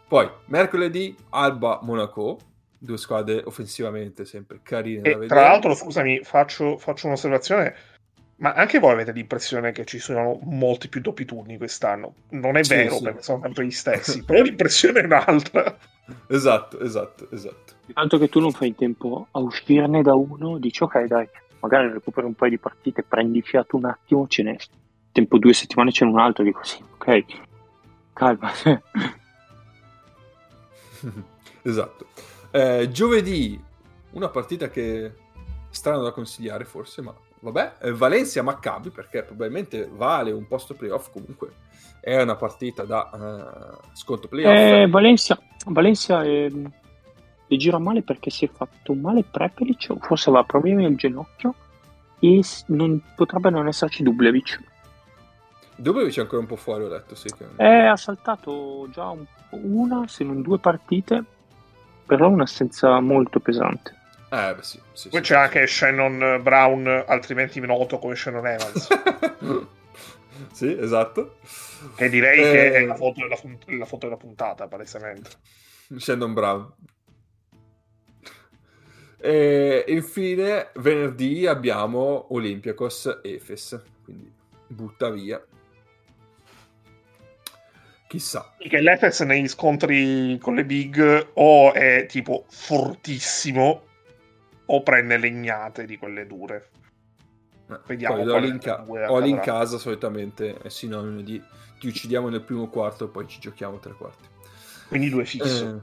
Poi, 0.08 0.30
mercoledì 0.46 1.14
Alba-Monaco, 1.30 2.38
due 2.86 2.96
squadre 2.96 3.42
offensivamente 3.44 4.24
sempre 4.24 4.60
carine 4.62 5.10
E 5.10 5.26
tra 5.26 5.42
l'altro, 5.42 5.74
scusami, 5.74 6.20
faccio, 6.22 6.78
faccio 6.78 7.08
un'osservazione. 7.08 7.74
Ma 8.38 8.52
anche 8.52 8.78
voi 8.78 8.92
avete 8.92 9.12
l'impressione 9.12 9.72
che 9.72 9.84
ci 9.84 9.98
sono 9.98 10.38
molti 10.42 10.88
più 10.88 11.00
doppi 11.00 11.24
turni 11.24 11.56
quest'anno? 11.58 12.14
Non 12.30 12.56
è 12.56 12.64
Sì, 12.64 12.74
vero, 12.74 12.96
sì. 12.96 13.02
perché 13.02 13.22
sono 13.22 13.40
sempre 13.42 13.66
gli 13.66 13.70
stessi, 13.70 14.24
però 14.24 14.42
l'impressione 14.42 15.00
è 15.00 15.04
un'altra. 15.04 15.76
Esatto, 16.28 16.78
esatto, 16.80 17.28
esatto. 17.30 17.74
Tanto 17.92 18.18
che 18.18 18.28
tu 18.28 18.40
non 18.40 18.52
fai 18.52 18.68
in 18.68 18.74
tempo 18.74 19.26
a 19.30 19.38
uscirne 19.38 20.02
da 20.02 20.14
uno, 20.14 20.58
dici 20.58 20.82
ok 20.82 21.04
dai, 21.04 21.26
magari 21.60 21.90
recuperi 21.90 22.26
un 22.26 22.34
paio 22.34 22.50
di 22.50 22.58
partite, 22.58 23.02
prendi 23.02 23.40
fiato 23.42 23.76
un 23.76 23.86
attimo, 23.86 24.26
ce 24.28 24.42
n'è. 24.42 24.56
Tempo 25.12 25.38
due 25.38 25.54
settimane 25.54 25.90
c'è 25.90 26.04
un 26.04 26.18
altro, 26.18 26.44
dico 26.44 26.62
sì, 26.62 26.78
ok, 26.98 27.24
calma. 28.12 28.52
esatto. 31.62 32.06
Eh, 32.50 32.88
giovedì, 32.90 33.62
una 34.12 34.28
partita 34.28 34.68
che 34.68 35.06
è 35.06 35.12
strano 35.70 36.02
da 36.02 36.12
consigliare 36.12 36.64
forse, 36.64 37.02
ma 37.02 37.14
vabbè, 37.40 37.74
eh, 37.80 37.92
Valencia-Maccabi, 37.92 38.90
perché 38.90 39.22
probabilmente 39.22 39.88
vale 39.92 40.32
un 40.32 40.46
posto 40.46 40.74
playoff 40.74 41.10
comunque. 41.10 41.64
È 42.00 42.20
una 42.20 42.36
partita 42.36 42.84
da 42.84 43.10
eh, 43.12 43.88
sconto 43.92 44.28
playoff. 44.28 44.56
Eh, 44.56 44.86
Valencia, 44.88 45.38
Valencia 45.66 46.22
eh, 46.22 46.50
le 47.48 47.56
gira 47.56 47.78
male 47.78 48.02
perché 48.02 48.30
si 48.30 48.44
è 48.44 48.48
fatto 48.48 48.94
male 48.94 49.24
Prepelic, 49.24 49.92
forse 50.00 50.30
aveva 50.30 50.44
problemi 50.44 50.84
al 50.84 50.94
ginocchio 50.94 51.54
e 52.18 52.42
non, 52.68 53.02
potrebbe 53.14 53.50
non 53.50 53.66
esserci 53.66 54.02
Dublevic. 54.02 54.60
Dove 55.76 56.08
c'è 56.08 56.22
ancora 56.22 56.40
un 56.40 56.46
po' 56.46 56.56
fuori, 56.56 56.84
ho 56.84 56.88
letto, 56.88 57.14
sì. 57.14 57.28
Che... 57.28 57.44
Eh, 57.56 57.86
ha 57.86 57.96
saltato 57.96 58.88
già 58.90 59.10
un- 59.10 59.26
una, 59.50 60.06
se 60.06 60.24
non 60.24 60.42
due 60.42 60.58
partite, 60.58 61.24
però 62.06 62.28
un'assenza 62.28 62.98
molto 63.00 63.40
pesante. 63.40 63.94
Eh, 64.30 64.54
beh, 64.54 64.62
sì. 64.62 64.80
sì, 64.92 65.08
Poi 65.08 65.18
sì, 65.24 65.26
c'è 65.26 65.34
sì, 65.34 65.40
anche 65.40 65.66
Shannon 65.66 66.40
Brown, 66.42 67.04
altrimenti 67.06 67.60
noto 67.60 67.98
come 67.98 68.16
Shannon 68.16 68.46
Evans, 68.46 68.88
sì, 70.52 70.76
esatto. 70.78 71.38
che 71.94 72.08
direi 72.08 72.38
Eh. 72.40 72.42
che 72.42 72.72
è 72.72 72.84
la 72.86 72.94
foto, 72.94 73.20
della, 73.20 73.38
la 73.78 73.84
foto 73.84 74.06
della 74.06 74.18
puntata, 74.18 74.66
palesemente. 74.66 75.30
Shandon 75.96 76.32
Brown. 76.34 76.72
E 79.18 79.84
infine, 79.88 80.70
venerdì 80.74 81.46
abbiamo 81.46 82.26
Olympiacos 82.34 83.20
Efes, 83.22 83.80
quindi 84.04 84.32
butta 84.68 85.10
via. 85.10 85.44
Chissà. 88.06 88.54
Che 88.58 88.80
l'Efes 88.80 89.20
negli 89.20 89.48
scontri 89.48 90.38
con 90.40 90.54
le 90.54 90.64
big 90.64 91.30
o 91.34 91.72
è 91.72 92.06
tipo 92.08 92.44
fortissimo 92.48 93.84
o 94.66 94.82
prende 94.82 95.16
legnate 95.16 95.84
di 95.86 95.96
quelle 95.96 96.26
dure. 96.26 96.70
Eh, 97.68 97.80
Vediamo 97.86 98.24
Poi 98.24 98.48
in, 98.48 98.58
ca- 98.58 98.84
in 99.24 99.40
casa 99.40 99.78
solitamente 99.78 100.56
è 100.58 100.68
sinonimo 100.68 101.20
di 101.20 101.42
ti 101.78 101.88
uccidiamo 101.88 102.28
nel 102.28 102.42
primo 102.42 102.68
quarto 102.68 103.04
e 103.04 103.08
poi 103.08 103.26
ci 103.28 103.38
giochiamo 103.40 103.78
tre 103.78 103.92
quarti. 103.92 104.26
Quindi 104.88 105.08
due 105.10 105.24
fisso, 105.24 105.66
Eh, 105.66 105.80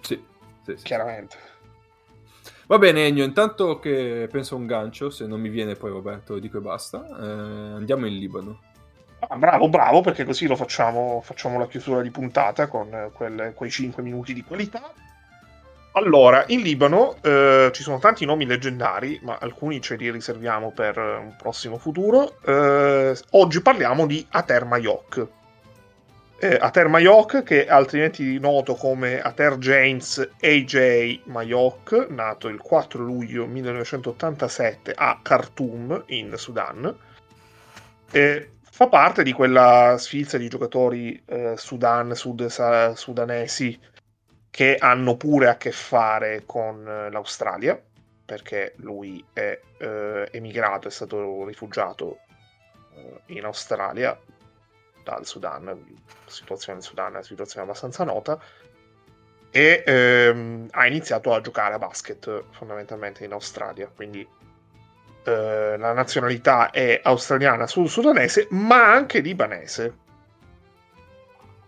sì, 0.00 0.24
sì, 0.64 0.76
sì. 0.76 0.84
chiaramente. 0.84 1.36
Va 2.66 2.78
bene, 2.78 3.06
Ennio, 3.06 3.24
intanto 3.24 3.78
che 3.78 4.28
penso 4.30 4.54
a 4.54 4.58
un 4.58 4.66
gancio, 4.66 5.10
se 5.10 5.26
non 5.26 5.40
mi 5.40 5.48
viene 5.48 5.74
poi 5.74 5.90
vabbè, 5.92 6.22
te 6.22 6.32
lo 6.32 6.38
dico 6.38 6.58
e 6.58 6.60
basta. 6.60 7.04
eh, 7.06 7.74
andiamo 7.74 8.06
in 8.06 8.16
Libano. 8.16 8.60
Ah, 9.28 9.36
bravo, 9.36 9.68
bravo, 9.68 10.00
perché 10.00 10.24
così 10.24 10.46
lo 10.48 10.56
facciamo, 10.56 11.20
facciamo 11.22 11.58
la 11.58 11.68
chiusura 11.68 12.02
di 12.02 12.10
puntata 12.10 12.66
con 12.66 12.92
eh, 12.92 13.10
quelle- 13.12 13.52
quei 13.54 13.70
5 13.70 14.02
minuti 14.02 14.34
di 14.34 14.42
qualità. 14.42 14.92
Allora, 15.92 16.44
in 16.48 16.60
Libano 16.62 17.16
eh, 17.22 17.70
ci 17.72 17.82
sono 17.82 17.98
tanti 17.98 18.24
nomi 18.24 18.46
leggendari, 18.46 19.20
ma 19.22 19.38
alcuni 19.40 19.80
ce 19.80 19.96
li 19.96 20.10
riserviamo 20.10 20.72
per 20.72 20.96
un 20.98 21.34
prossimo 21.36 21.78
futuro. 21.78 22.36
Eh, 22.44 23.16
oggi 23.30 23.60
parliamo 23.62 24.06
di 24.06 24.26
Ater 24.30 24.64
Mayok. 24.64 25.26
Eh, 26.38 26.56
Ater 26.60 26.88
Mayok, 26.88 27.42
che 27.44 27.66
è 27.66 27.70
altrimenti 27.70 28.38
noto 28.40 28.74
come 28.74 29.20
Ater 29.20 29.58
James 29.58 30.30
AJ 30.40 31.20
Mayok, 31.24 32.06
nato 32.10 32.48
il 32.48 32.58
4 32.58 33.02
luglio 33.04 33.46
1987 33.46 34.92
a 34.96 35.20
Khartoum, 35.22 36.04
in 36.06 36.32
Sudan. 36.36 36.92
Eh, 38.10 38.50
fa 38.72 38.88
parte 38.88 39.22
di 39.22 39.32
quella 39.32 39.96
sfilza 39.98 40.38
di 40.38 40.48
giocatori 40.48 41.22
eh, 41.26 41.56
Sudan, 41.58 42.14
sud, 42.14 42.46
sa- 42.46 42.96
sudanesi 42.96 43.78
che 44.48 44.76
hanno 44.78 45.18
pure 45.18 45.48
a 45.48 45.58
che 45.58 45.72
fare 45.72 46.44
con 46.46 46.88
eh, 46.88 47.10
l'Australia, 47.10 47.78
perché 48.24 48.72
lui 48.76 49.22
è 49.34 49.60
eh, 49.76 50.26
emigrato, 50.32 50.88
è 50.88 50.90
stato 50.90 51.44
rifugiato 51.44 52.20
eh, 52.94 53.20
in 53.26 53.44
Australia 53.44 54.18
dal 55.04 55.26
Sudan, 55.26 55.64
la 55.64 55.76
situazione 56.24 56.78
del 56.78 56.88
Sudan 56.88 57.08
è 57.08 57.10
una 57.10 57.22
situazione 57.22 57.66
abbastanza 57.66 58.04
nota, 58.04 58.40
e 59.50 59.82
ehm, 59.84 60.68
ha 60.70 60.86
iniziato 60.86 61.34
a 61.34 61.42
giocare 61.42 61.74
a 61.74 61.78
basket 61.78 62.44
fondamentalmente 62.52 63.22
in 63.22 63.32
Australia, 63.32 63.86
quindi 63.94 64.26
eh, 65.24 65.76
la 65.76 65.92
nazionalità 65.92 66.70
è 66.70 67.00
australiana 67.02 67.66
sud-sudanese, 67.66 68.48
ma 68.50 68.92
anche 68.92 69.20
libanese. 69.20 70.00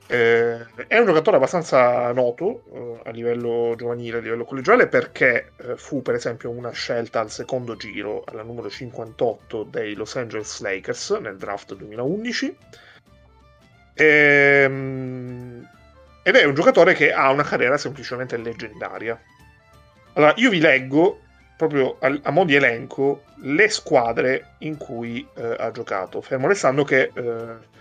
Eh, 0.07 0.87
è 0.87 0.99
un 0.99 1.07
giocatore 1.07 1.39
abbastanza 1.39 2.13
noto 2.13 2.63
eh, 2.73 3.09
a 3.09 3.11
livello 3.11 3.75
giovanile, 3.77 4.19
a 4.19 4.21
livello 4.21 4.45
collegiale, 4.45 4.87
perché 4.87 5.53
eh, 5.57 5.77
fu 5.77 6.03
per 6.03 6.15
esempio 6.15 6.51
una 6.51 6.73
scelta 6.73 7.21
al 7.21 7.31
secondo 7.31 7.75
giro, 7.77 8.23
alla 8.27 8.43
numero 8.43 8.69
58 8.69 9.65
dei 9.65 9.95
Los 9.95 10.17
Angeles 10.17 10.61
Lakers 10.61 11.11
nel 11.21 11.37
draft 11.37 11.75
2011. 11.75 12.57
Ehm, 13.95 15.69
ed 16.23 16.37
è 16.37 16.45
un 16.45 16.55
giocatore 16.55 16.95
che 16.95 17.13
ha 17.13 17.31
una 17.31 17.45
carriera 17.45 17.79
semplicemente 17.79 18.37
leggendaria. 18.37 19.19
Allora, 20.15 20.35
io 20.37 20.51
vi 20.51 20.61
leggo 20.61 21.21
proprio 21.57 21.97
a, 22.01 22.19
a 22.23 22.31
mo' 22.31 22.45
di 22.45 22.55
elenco 22.55 23.25
le 23.43 23.69
squadre 23.69 24.55
in 24.59 24.77
cui 24.77 25.27
eh, 25.35 25.57
ha 25.59 25.71
giocato. 25.71 26.21
Fermo 26.21 26.49
restando 26.49 26.85
che 26.85 27.11
eh, 27.15 27.73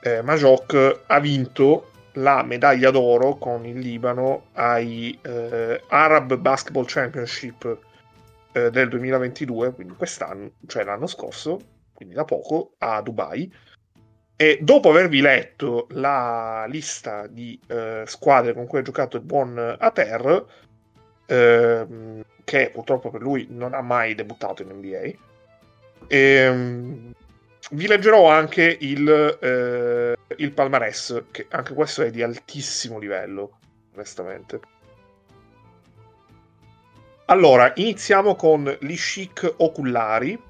eh, 0.00 0.22
Majok 0.22 1.02
ha 1.06 1.20
vinto 1.20 1.90
la 2.14 2.42
medaglia 2.42 2.90
d'oro 2.90 3.36
con 3.36 3.64
il 3.64 3.78
Libano 3.78 4.46
ai 4.54 5.16
eh, 5.22 5.82
Arab 5.88 6.36
Basketball 6.36 6.84
Championship 6.86 7.78
eh, 8.52 8.70
del 8.70 8.88
2022, 8.88 9.72
quindi 9.72 9.94
quest'anno, 9.94 10.52
cioè 10.66 10.84
l'anno 10.84 11.06
scorso, 11.06 11.60
quindi 11.92 12.14
da 12.14 12.24
poco, 12.24 12.74
a 12.78 13.00
Dubai. 13.02 13.52
E 14.40 14.58
dopo 14.62 14.90
avervi 14.90 15.20
letto 15.20 15.88
la 15.90 16.64
lista 16.68 17.26
di 17.26 17.58
eh, 17.66 18.04
squadre 18.06 18.54
con 18.54 18.66
cui 18.66 18.78
ha 18.78 18.82
giocato 18.82 19.16
il 19.16 19.24
buon 19.24 19.76
Ater, 19.78 20.44
ehm, 21.26 22.24
che 22.48 22.70
purtroppo 22.72 23.10
per 23.10 23.20
lui 23.20 23.46
non 23.50 23.74
ha 23.74 23.82
mai 23.82 24.14
debuttato 24.14 24.62
in 24.62 24.70
NBA, 24.70 25.12
Ehm, 26.08 27.12
vi 27.72 27.86
leggerò 27.86 28.30
anche 28.30 28.76
il, 28.80 29.38
eh, 29.40 30.16
il 30.36 30.52
palmarès, 30.52 31.24
che 31.30 31.46
anche 31.50 31.74
questo 31.74 32.02
è 32.02 32.10
di 32.10 32.22
altissimo 32.22 32.98
livello, 32.98 33.58
onestamente. 33.94 34.60
Allora, 37.26 37.72
iniziamo 37.76 38.36
con 38.36 38.74
gli 38.80 38.96
chic 38.96 39.54
oculari 39.58 40.40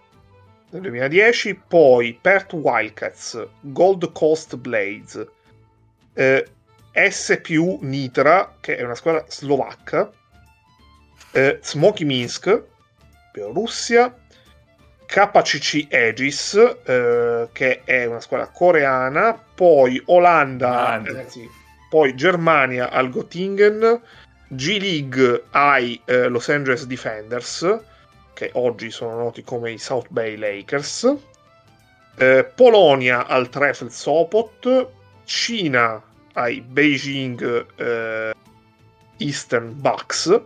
nel 0.71 0.81
2010, 0.81 1.61
poi 1.67 2.17
Perth 2.21 2.53
Wildcats, 2.53 3.47
Gold 3.61 4.13
Coast 4.13 4.57
Blades, 4.57 5.27
eh, 6.13 6.47
SPU 6.93 7.79
Nitra, 7.83 8.57
che 8.61 8.77
è 8.77 8.83
una 8.83 8.95
squadra 8.95 9.25
slovacca, 9.27 10.13
eh, 11.33 11.59
Smoky 11.63 12.05
Minsk, 12.05 12.63
Bielorussia, 13.33 14.15
KCC 15.07 15.87
Aegis, 15.91 16.55
eh, 16.85 17.49
che 17.53 17.83
è 17.85 18.05
una 18.05 18.21
squadra 18.21 18.49
coreana, 18.49 19.33
poi 19.55 20.01
Olanda, 20.07 21.03
eh, 21.03 21.29
sì, 21.29 21.49
poi 21.89 22.15
Germania 22.15 22.91
al 22.91 23.09
Göttingen, 23.09 24.01
G 24.49 24.79
League 24.79 25.45
ai 25.51 26.01
eh, 26.05 26.29
Los 26.29 26.49
Angeles 26.49 26.85
Defenders, 26.87 27.81
che 28.35 28.51
oggi 28.55 28.91
sono 28.91 29.17
noti 29.17 29.43
come 29.43 29.73
i 29.73 29.79
South 29.79 30.09
Bay 30.11 30.37
Lakers, 30.37 31.15
eh, 32.17 32.45
Polonia 32.55 33.27
al 33.27 33.49
Trefl 33.49 33.91
Sopot, 33.91 34.89
Cina 35.25 36.03
ai 36.35 36.61
Beijing 36.61 37.67
eh, 37.77 38.35
Eastern 39.17 39.73
Bucks, 39.81 40.41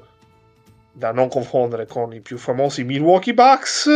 da 0.93 1.13
non 1.13 1.29
confondere 1.29 1.87
con 1.87 2.13
i 2.13 2.21
più 2.21 2.39
famosi 2.39 2.85
Milwaukee 2.85 3.35
Bucks, 3.35 3.89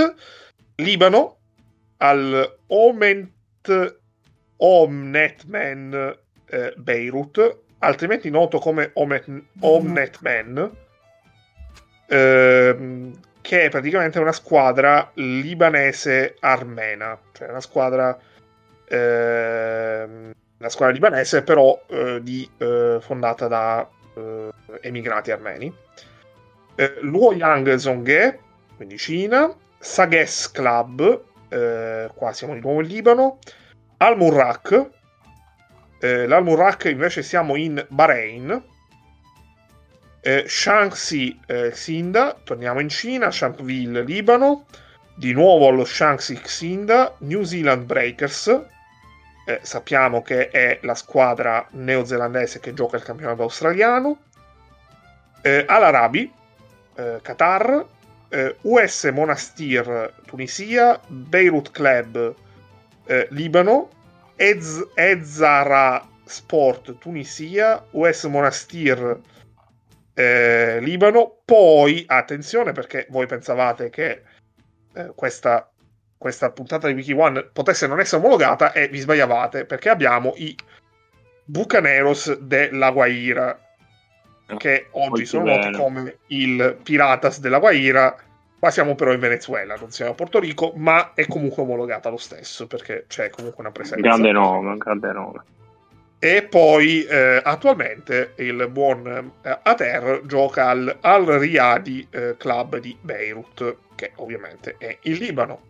Libano 0.77 1.37
al 1.99 2.59
Oment 2.69 3.97
Omnetman 4.57 6.19
eh, 6.49 6.75
Beirut, 6.77 7.59
altrimenti 7.79 8.31
noto 8.31 8.59
come 8.59 8.91
Omet- 8.95 9.43
Omnetman, 9.61 10.71
ehm, 12.09 13.21
che 13.41 13.63
è 13.63 13.69
praticamente 13.69 14.19
una 14.19 14.33
squadra 14.33 15.11
libanese 15.15 16.37
armena, 16.41 17.19
cioè 17.33 17.49
una 17.49 17.61
squadra 17.61 18.19
ehm, 18.89 20.33
una 20.59 20.69
squadra 20.69 20.95
libanese 20.95 21.43
però 21.43 21.79
eh, 21.89 22.21
di, 22.23 22.49
eh, 22.59 22.99
fondata 23.01 23.47
da 23.47 23.89
eh, 24.15 24.51
emigrati 24.81 25.31
armeni. 25.31 25.73
Eh, 26.79 26.99
Luoyang 27.01 27.75
Zonghe, 27.77 28.39
quindi 28.77 28.99
Cina, 28.99 29.51
Sages 29.79 30.51
Club, 30.51 31.23
eh, 31.49 32.11
qua 32.15 32.33
siamo 32.33 32.53
di 32.53 32.61
nuovo 32.61 32.83
in 32.83 32.87
Libano, 32.87 33.39
Al-Murrak, 33.97 34.91
eh, 36.01 36.27
l'Al-Murrak 36.27 36.85
invece 36.85 37.23
siamo 37.23 37.57
in 37.57 37.83
Bahrain, 37.89 38.63
eh, 40.21 40.45
Shanxi 40.47 41.41
eh, 41.47 41.71
Xinda, 41.71 42.37
torniamo 42.45 42.81
in 42.81 42.91
Cina, 42.91 43.31
Shanxville, 43.31 44.03
Libano, 44.03 44.67
di 45.15 45.33
nuovo 45.33 45.69
allo 45.69 45.85
Shanxi 45.85 46.35
Xinda, 46.35 47.15
New 47.21 47.43
Zealand 47.45 47.87
Breakers, 47.87 48.49
eh, 49.47 49.61
sappiamo 49.63 50.21
che 50.21 50.51
è 50.51 50.81
la 50.83 50.95
squadra 50.95 51.67
neozelandese 51.71 52.61
che 52.61 52.75
gioca 52.75 52.97
il 52.97 53.03
campionato 53.03 53.43
australiano, 53.43 54.19
eh, 55.41 55.65
Al-Arabi, 55.67 56.31
eh, 56.97 57.21
Qatar, 57.23 57.87
eh, 58.29 58.57
US 58.63 59.05
Monastir 59.13 60.13
Tunisia, 60.27 61.01
Beirut 61.07 61.71
Club 61.71 62.35
eh, 63.07 63.27
Libano, 63.31 63.91
Ez- 64.37 64.89
Ezara 64.95 66.07
Sport 66.25 66.99
Tunisia, 66.99 67.85
US 67.93 68.25
Monastir 68.25 69.21
eh, 70.15 70.79
Libano, 70.81 71.41
poi 71.45 72.05
attenzione 72.07 72.73
perché 72.73 73.07
voi 73.11 73.27
pensavate 73.27 73.91
che 73.91 74.23
eh, 74.95 75.13
questa, 75.15 75.71
questa 76.17 76.51
puntata 76.51 76.89
di 76.89 76.95
Wiki 76.95 77.13
One 77.13 77.45
potesse 77.45 77.87
non 77.87 78.01
essere 78.01 78.23
omologata 78.23 78.73
e 78.73 78.89
vi 78.89 78.99
sbagliavate 78.99 79.65
perché 79.65 79.89
abbiamo 79.89 80.33
i 80.37 80.57
Bucaneros 81.45 82.39
della 82.39 82.91
Guaira 82.91 83.66
che 84.57 84.87
oggi 84.93 85.09
Molto 85.09 85.25
sono 85.25 85.45
noti 85.45 85.71
come 85.73 86.17
il 86.29 86.79
Piratas 86.83 87.41
della 87.41 87.59
Guaira. 87.59 88.17
Qua 88.59 88.71
siamo 88.71 88.95
però 88.95 89.13
in 89.13 89.21
Venezuela, 89.21 89.77
non 89.77 89.91
siamo 89.91 90.13
a 90.13 90.15
Porto 90.15 90.39
Rico, 90.39 90.73
ma 90.77 91.13
è 91.15 91.27
comunque 91.27 91.63
omologata 91.63 92.09
lo 92.09 92.17
stesso 92.17 92.67
perché 92.67 93.05
c'è 93.07 93.29
comunque 93.31 93.61
una 93.61 93.73
presenza. 93.73 94.03
Grande 94.03 94.33
nome, 94.33 94.71
un 94.71 94.79
grande 94.79 95.13
nome. 95.13 95.45
E 96.19 96.43
poi 96.45 97.05
eh, 97.05 97.41
attualmente 97.45 98.33
il 98.37 98.69
buon 98.71 99.33
eh, 99.43 99.59
Ater 99.63 100.23
gioca 100.25 100.69
al 100.69 100.97
Al 101.01 101.27
Riyadi 101.27 102.07
eh, 102.11 102.37
Club 102.39 102.79
di 102.79 102.97
Beirut, 102.99 103.77
che 103.95 104.13
ovviamente 104.17 104.77
è 104.79 104.97
in 105.03 105.15
Libano. 105.15 105.61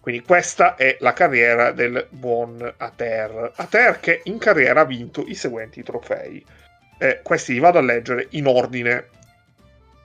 Quindi 0.00 0.22
questa 0.22 0.76
è 0.76 0.96
la 1.00 1.12
carriera 1.12 1.72
del 1.72 2.06
buon 2.10 2.72
Ater. 2.76 3.52
Ater 3.56 3.98
che 3.98 4.20
in 4.24 4.38
carriera 4.38 4.82
ha 4.82 4.84
vinto 4.84 5.24
i 5.26 5.34
seguenti 5.34 5.82
trofei. 5.82 6.42
Eh, 7.02 7.20
questi 7.22 7.54
li 7.54 7.60
vado 7.60 7.78
a 7.78 7.80
leggere 7.80 8.26
in 8.32 8.46
ordine 8.46 9.08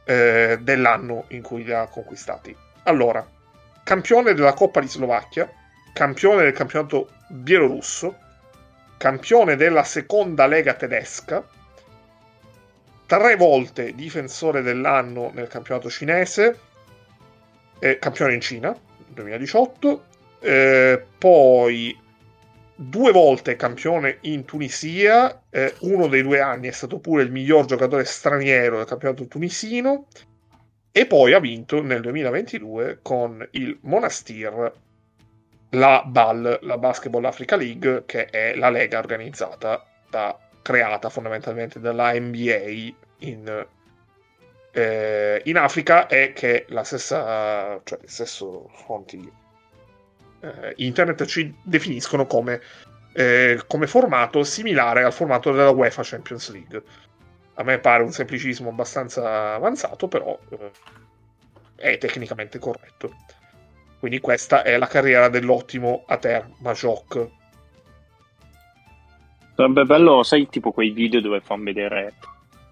eh, 0.06 0.58
dell'anno 0.62 1.26
in 1.30 1.42
cui 1.42 1.66
li 1.66 1.74
ha 1.74 1.88
conquistati. 1.88 2.56
Allora, 2.84 3.28
campione 3.84 4.34
della 4.34 4.54
Coppa 4.54 4.80
di 4.80 4.88
Slovacchia, 4.88 5.52
campione 5.92 6.44
del 6.44 6.54
campionato 6.54 7.10
bielorusso, 7.28 8.18
campione 8.96 9.58
della 9.58 9.84
seconda 9.84 10.48
lega 10.48 10.74
tedesca, 10.74 11.46
tre 13.06 13.36
volte 13.36 13.94
difensore 13.94 14.62
dell'anno 14.62 15.32
nel 15.34 15.48
campionato 15.48 15.90
cinese, 15.90 16.60
eh, 17.80 18.00
campione 18.00 18.36
in 18.36 18.42
Cina 18.42 18.70
nel 18.70 19.14
2018, 19.16 20.06
eh, 20.40 21.04
poi 21.18 22.04
due 22.76 23.12
volte 23.12 23.56
campione 23.56 24.18
in 24.22 24.44
Tunisia, 24.44 25.44
eh, 25.50 25.74
uno 25.80 26.08
dei 26.08 26.22
due 26.22 26.42
anni 26.42 26.68
è 26.68 26.72
stato 26.72 27.00
pure 27.00 27.24
il 27.24 27.32
miglior 27.32 27.66
giocatore 27.66 28.04
straniero 28.04 28.78
del 28.78 28.86
campionato 28.86 29.28
tunisino 29.28 30.08
e 30.92 31.06
poi 31.06 31.34
ha 31.34 31.40
vinto 31.40 31.82
nel 31.82 32.02
2022 32.02 33.00
con 33.02 33.46
il 33.52 33.78
Monastir 33.82 34.74
la 35.70 36.04
BAL, 36.06 36.60
la 36.62 36.78
Basketball 36.78 37.26
Africa 37.26 37.56
League, 37.56 38.04
che 38.06 38.26
è 38.28 38.56
la 38.56 38.70
lega 38.70 39.00
organizzata 39.00 39.86
da, 40.10 40.38
creata 40.62 41.10
fondamentalmente 41.10 41.80
dalla 41.80 42.14
NBA 42.14 42.94
in, 43.20 43.68
eh, 44.72 45.42
in 45.44 45.58
Africa 45.58 46.08
e 46.08 46.34
che 46.34 46.66
la 46.70 46.84
stessa, 46.84 47.80
cioè 47.84 48.00
stesso 48.06 48.70
fonti 48.86 49.32
eh, 50.46 50.74
internet 50.78 51.26
ci 51.26 51.54
definiscono 51.64 52.26
come, 52.26 52.62
eh, 53.14 53.62
come 53.68 53.88
formato 53.88 54.44
similare 54.44 55.04
al 55.04 55.14
formato 55.14 55.52
della 55.52 55.70
UEFA 55.72 56.04
Champions 56.04 56.52
League. 56.52 56.84
A 57.56 57.64
me 57.64 57.80
pare 57.80 58.04
un 58.04 58.12
semplicismo 58.12 58.70
abbastanza 58.70 59.54
avanzato, 59.54 60.08
però 60.08 60.38
eh, 60.50 60.72
è 61.76 61.98
tecnicamente 61.98 62.60
corretto. 62.60 63.14
Quindi 64.00 64.20
questa 64.20 64.62
è 64.62 64.78
la 64.78 64.88
carriera 64.88 65.30
dell'ottimo 65.30 66.04
Ater 66.06 66.50
Majok. 66.60 67.28
Sarebbe 69.56 69.86
bello, 69.86 70.22
sai, 70.22 70.48
tipo 70.50 70.72
quei 70.72 70.92
video 70.92 71.22
dove 71.22 71.40
fanno 71.40 71.64
vedere 71.64 72.14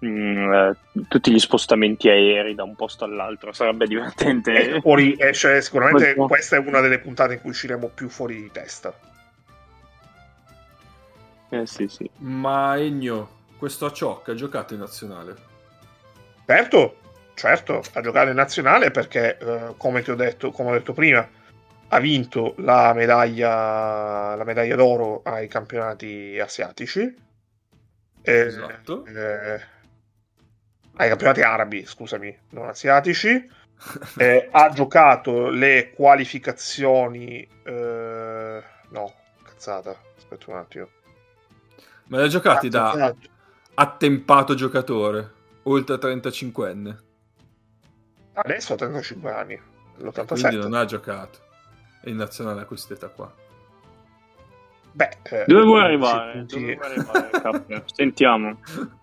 mm, 0.04 0.52
eh, 0.52 0.76
tutti 1.08 1.32
gli 1.32 1.38
spostamenti 1.38 2.08
aerei 2.08 2.54
da 2.54 2.62
un 2.62 2.76
posto 2.76 3.04
all'altro. 3.04 3.52
Sarebbe 3.52 3.86
divertente. 3.86 4.76
E 4.76 4.80
fuori 4.80 5.16
esce 5.18 5.60
sicuramente 5.62 6.14
Molto. 6.16 6.34
questa 6.34 6.56
è 6.56 6.58
una 6.58 6.80
delle 6.80 6.98
puntate 6.98 7.34
in 7.34 7.40
cui 7.40 7.50
usciremo 7.50 7.88
più 7.88 8.08
fuori 8.08 8.42
di 8.42 8.50
testa. 8.52 8.92
Eh, 11.50 11.66
sì, 11.66 11.88
sì. 11.88 12.08
Ma 12.18 12.76
Egno, 12.76 13.42
questo 13.56 13.86
a 13.86 13.92
Ciocca 13.92 14.32
ha 14.32 14.34
giocato 14.34 14.74
in 14.74 14.80
nazionale. 14.80 15.36
Certo, 16.46 16.96
certo, 17.34 17.82
ha 17.92 18.00
giocato 18.00 18.28
in 18.28 18.36
nazionale 18.36 18.90
perché, 18.90 19.38
eh, 19.38 19.74
come 19.76 20.02
ti 20.02 20.10
ho 20.10 20.16
detto, 20.16 20.50
come 20.50 20.70
ho 20.70 20.72
detto 20.72 20.92
prima, 20.92 21.26
ha 21.88 21.98
vinto 22.00 22.54
la 22.58 22.92
medaglia, 22.92 24.34
la 24.34 24.44
medaglia 24.44 24.74
d'oro 24.74 25.22
ai 25.24 25.46
campionati 25.48 26.38
asiatici. 26.40 27.22
Eh, 28.22 28.32
Esatto. 28.32 29.04
eh, 29.06 29.60
ai 30.96 31.08
campionati 31.08 31.40
arabi, 31.42 31.84
scusami, 31.86 32.36
non 32.50 32.68
asiatici. 32.68 33.50
Eh, 34.18 34.48
ha 34.50 34.70
giocato 34.74 35.48
le 35.48 35.92
qualificazioni. 35.94 37.46
eh, 37.64 38.62
no, 38.90 39.14
cazzata. 39.42 39.96
Aspetta 40.16 40.50
un 40.50 40.56
attimo. 40.56 40.88
Ma 42.08 42.18
li 42.18 42.24
ha 42.24 42.28
giocati 42.28 42.68
da 42.68 42.90
Cazzata. 42.90 43.16
attempato 43.74 44.54
giocatore, 44.54 45.32
oltre 45.64 45.96
35enne. 45.96 46.96
Adesso 48.34 48.72
ha 48.72 48.76
35 48.76 49.30
anni, 49.32 49.60
Quindi 49.96 50.04
l'87. 50.10 50.56
non 50.58 50.74
ha 50.74 50.84
giocato. 50.84 51.38
in 52.06 52.16
nazionale 52.16 52.60
a 52.60 52.64
quest'età 52.66 53.08
qua. 53.08 53.32
Beh, 54.92 55.08
eh, 55.22 55.44
Dove 55.46 55.62
vuoi 55.64 55.78
sì, 55.80 55.84
arrivare? 55.86 56.32
punti- 56.32 56.54
Dove 56.60 56.74
vuoi 56.74 56.86
arrivare? 57.26 57.84
Sentiamo. 57.86 58.58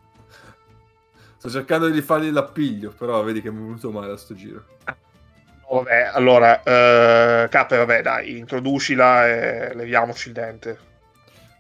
Sto 1.41 1.49
cercando 1.49 1.89
di 1.89 2.03
fargli 2.03 2.29
l'appiglio, 2.29 2.91
però 2.91 3.23
vedi 3.23 3.41
che 3.41 3.49
mi 3.49 3.57
è 3.57 3.61
venuto 3.61 3.89
male 3.89 4.11
a 4.11 4.15
sto 4.15 4.35
giro. 4.35 4.63
No, 4.85 4.95
vabbè, 5.77 6.11
allora, 6.13 6.61
eh, 6.61 7.49
Cappe, 7.49 7.77
vabbè, 7.77 8.03
dai, 8.03 8.37
introducila 8.37 9.27
e 9.27 9.73
leviamoci 9.73 10.27
il 10.27 10.35
dente. 10.35 10.77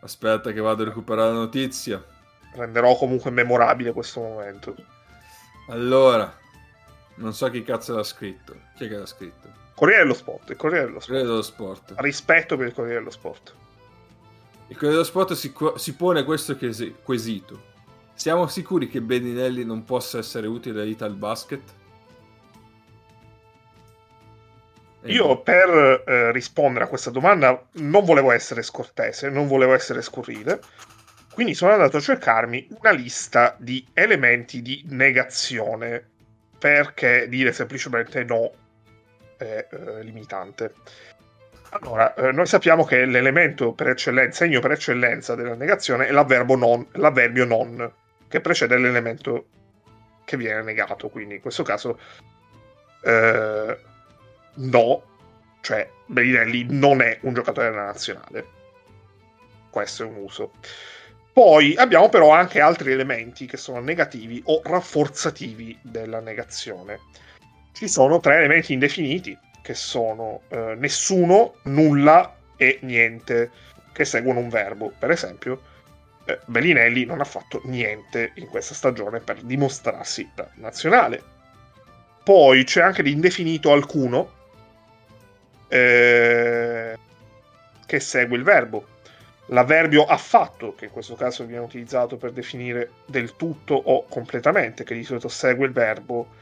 Aspetta 0.01 0.51
che 0.51 0.59
vado 0.59 0.83
a 0.83 0.85
recuperare 0.85 1.29
la 1.29 1.39
notizia. 1.39 1.99
Renderò 2.53 2.95
comunque 2.95 3.31
memorabile 3.31 3.91
questo 3.91 4.19
momento. 4.19 4.75
Allora, 5.69 6.31
non 7.15 7.33
so 7.33 7.49
chi 7.49 7.63
cazzo 7.63 7.95
l'ha 7.95 8.03
scritto. 8.03 8.53
Chi 8.75 8.85
è 8.85 8.87
che 8.87 8.97
l'ha 8.97 9.07
scritto? 9.07 9.49
Corriere 9.73 10.03
dello 10.03 10.13
Sport, 10.13 10.51
il 10.51 10.57
Corriere 10.57 10.85
dello 10.85 10.99
Sport. 10.99 11.17
Credo 11.17 11.29
dello 11.31 11.41
sport. 11.41 11.93
Rispetto 11.95 12.55
per 12.55 12.67
il 12.67 12.73
Corriere 12.73 12.99
dello 12.99 13.09
Sport. 13.09 13.55
Il 14.67 14.75
Corriere 14.75 14.91
dello 14.91 15.03
Sport 15.05 15.33
si, 15.33 15.51
si 15.77 15.95
pone 15.95 16.23
questo 16.23 16.55
quesito. 17.01 17.69
Siamo 18.21 18.45
sicuri 18.45 18.87
che 18.87 19.01
Beninelli 19.01 19.65
non 19.65 19.83
possa 19.83 20.19
essere 20.19 20.45
utile 20.45 20.83
all'Ital 20.83 21.15
Basket? 21.15 21.61
E 25.01 25.11
Io 25.11 25.41
per 25.41 26.03
eh, 26.05 26.31
rispondere 26.31 26.85
a 26.85 26.87
questa 26.87 27.09
domanda 27.09 27.65
non 27.77 28.05
volevo 28.05 28.31
essere 28.31 28.61
scortese, 28.61 29.31
non 29.31 29.47
volevo 29.47 29.73
essere 29.73 30.03
scurrile, 30.03 30.59
quindi 31.33 31.55
sono 31.55 31.71
andato 31.71 31.97
a 31.97 31.99
cercarmi 31.99 32.67
una 32.77 32.91
lista 32.91 33.55
di 33.57 33.83
elementi 33.91 34.61
di 34.61 34.85
negazione, 34.89 36.07
perché 36.59 37.27
dire 37.27 37.51
semplicemente 37.51 38.23
no 38.23 38.51
è 39.35 39.67
eh, 39.67 40.03
limitante. 40.03 40.75
Allora, 41.69 42.13
eh, 42.13 42.31
noi 42.31 42.45
sappiamo 42.45 42.83
che 42.83 43.03
l'elemento 43.05 43.73
per 43.73 43.87
eccellenza, 43.87 44.43
segno 44.43 44.59
per 44.59 44.73
eccellenza 44.73 45.33
della 45.33 45.55
negazione 45.55 46.05
è 46.05 46.11
l'avverbo 46.11 46.55
non, 46.55 46.85
l'avverbio 46.91 47.45
non, 47.45 47.91
che 48.31 48.39
precede 48.39 48.77
l'elemento 48.77 49.45
che 50.23 50.37
viene 50.37 50.61
negato, 50.63 51.09
quindi 51.09 51.35
in 51.35 51.41
questo 51.41 51.63
caso 51.63 51.99
eh, 53.03 53.77
no, 54.53 55.03
cioè 55.59 55.89
Bellinelli 56.05 56.65
non 56.69 57.01
è 57.01 57.19
un 57.23 57.33
giocatore 57.33 57.69
della 57.69 57.85
nazionale. 57.85 58.59
Questo 59.69 60.03
è 60.03 60.05
un 60.05 60.15
uso. 60.15 60.53
Poi 61.33 61.75
abbiamo 61.75 62.07
però 62.07 62.31
anche 62.31 62.61
altri 62.61 62.93
elementi 62.93 63.45
che 63.45 63.57
sono 63.57 63.81
negativi 63.81 64.41
o 64.45 64.61
rafforzativi 64.63 65.77
della 65.81 66.21
negazione. 66.21 66.99
Ci 67.73 67.89
sono 67.89 68.21
tre 68.21 68.37
elementi 68.37 68.71
indefiniti, 68.71 69.37
che 69.61 69.73
sono 69.73 70.43
eh, 70.49 70.75
nessuno, 70.77 71.55
nulla 71.63 72.35
e 72.55 72.79
niente, 72.83 73.51
che 73.91 74.05
seguono 74.05 74.39
un 74.39 74.49
verbo. 74.49 74.93
Per 74.97 75.11
esempio, 75.11 75.61
Bellinelli 76.45 77.05
non 77.05 77.19
ha 77.19 77.25
fatto 77.25 77.61
niente 77.65 78.31
in 78.35 78.47
questa 78.47 78.73
stagione 78.73 79.19
per 79.19 79.41
dimostrarsi 79.41 80.29
da 80.33 80.47
nazionale. 80.55 81.21
Poi 82.23 82.63
c'è 82.63 82.81
anche 82.81 83.01
l'indefinito 83.01 83.71
alcuno, 83.71 84.31
eh, 85.67 86.97
che 87.85 87.99
segue 87.99 88.37
il 88.37 88.43
verbo. 88.43 88.87
L'avverbio 89.47 90.05
affatto, 90.05 90.75
che 90.75 90.85
in 90.85 90.91
questo 90.91 91.15
caso 91.15 91.45
viene 91.45 91.63
utilizzato 91.63 92.15
per 92.17 92.31
definire 92.31 92.91
del 93.05 93.35
tutto 93.35 93.73
o 93.73 94.05
completamente, 94.05 94.83
che 94.83 94.93
di 94.93 95.03
solito 95.03 95.27
segue 95.27 95.65
il 95.65 95.73
verbo 95.73 96.39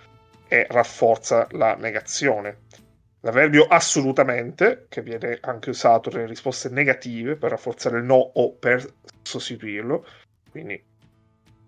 e 0.48 0.68
rafforza 0.70 1.48
la 1.52 1.76
negazione. 1.76 2.58
L'avverbio 3.22 3.66
assolutamente, 3.68 4.86
che 4.88 5.02
viene 5.02 5.38
anche 5.42 5.72
usato 5.72 6.10
nelle 6.10 6.28
risposte 6.28 6.70
negative 6.70 7.36
per 7.36 7.52
rafforzare 7.52 7.98
il 7.98 8.06
no 8.06 8.16
o 8.16 8.54
per 8.54 8.86
sostituirlo. 9.22 10.06
Quindi 10.50 10.82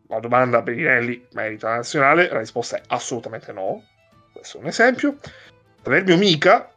la 0.07 0.19
domanda 0.19 0.61
Bellinelli 0.61 1.27
merita 1.33 1.69
la 1.69 1.75
nazionale, 1.75 2.29
la 2.29 2.39
risposta 2.39 2.77
è 2.77 2.81
assolutamente 2.87 3.51
no. 3.51 3.83
Questo 4.31 4.57
è 4.57 4.61
un 4.61 4.67
esempio. 4.67 5.17
L'avverbio 5.83 6.17
mica, 6.17 6.71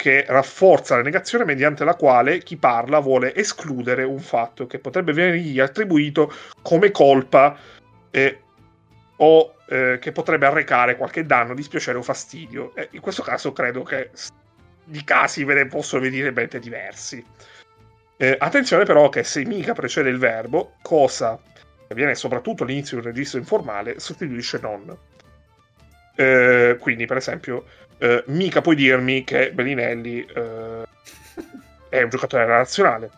che 0.00 0.24
rafforza 0.26 0.96
la 0.96 1.02
negazione 1.02 1.44
mediante 1.44 1.84
la 1.84 1.94
quale 1.94 2.38
chi 2.38 2.56
parla 2.56 3.00
vuole 3.00 3.34
escludere 3.34 4.02
un 4.02 4.18
fatto 4.18 4.66
che 4.66 4.78
potrebbe 4.78 5.12
venirgli 5.12 5.60
attribuito 5.60 6.32
come 6.62 6.90
colpa 6.90 7.54
eh, 8.10 8.40
o 9.22 9.56
eh, 9.66 9.98
che 10.00 10.12
potrebbe 10.12 10.46
arrecare 10.46 10.96
qualche 10.96 11.24
danno, 11.26 11.54
dispiacere 11.54 11.98
o 11.98 12.02
fastidio. 12.02 12.74
E 12.74 12.88
in 12.92 13.00
questo 13.00 13.22
caso 13.22 13.52
credo 13.52 13.82
che 13.82 14.10
di 14.84 15.04
casi 15.04 15.44
ve 15.44 15.54
ne 15.54 15.66
possono 15.66 16.02
venire 16.02 16.32
ben 16.32 16.48
diversi. 16.58 17.24
Eh, 18.16 18.36
attenzione 18.38 18.84
però 18.84 19.08
che 19.08 19.24
se 19.24 19.44
mica 19.44 19.72
precede 19.72 20.10
il 20.10 20.18
verbo, 20.18 20.74
cosa 20.82 21.40
che 21.86 21.94
viene 21.94 22.14
soprattutto 22.14 22.64
all'inizio 22.64 22.98
di 22.98 23.06
un 23.06 23.12
registro 23.12 23.38
informale, 23.38 23.98
sostituisce 23.98 24.58
non. 24.60 24.96
Eh, 26.14 26.76
quindi, 26.78 27.06
per 27.06 27.16
esempio, 27.16 27.64
eh, 27.98 28.22
mica 28.26 28.60
puoi 28.60 28.76
dirmi 28.76 29.24
che 29.24 29.52
Bellinelli 29.52 30.24
eh, 30.24 30.82
è 31.88 32.02
un 32.02 32.08
giocatore 32.08 32.46
nazionale, 32.46 33.10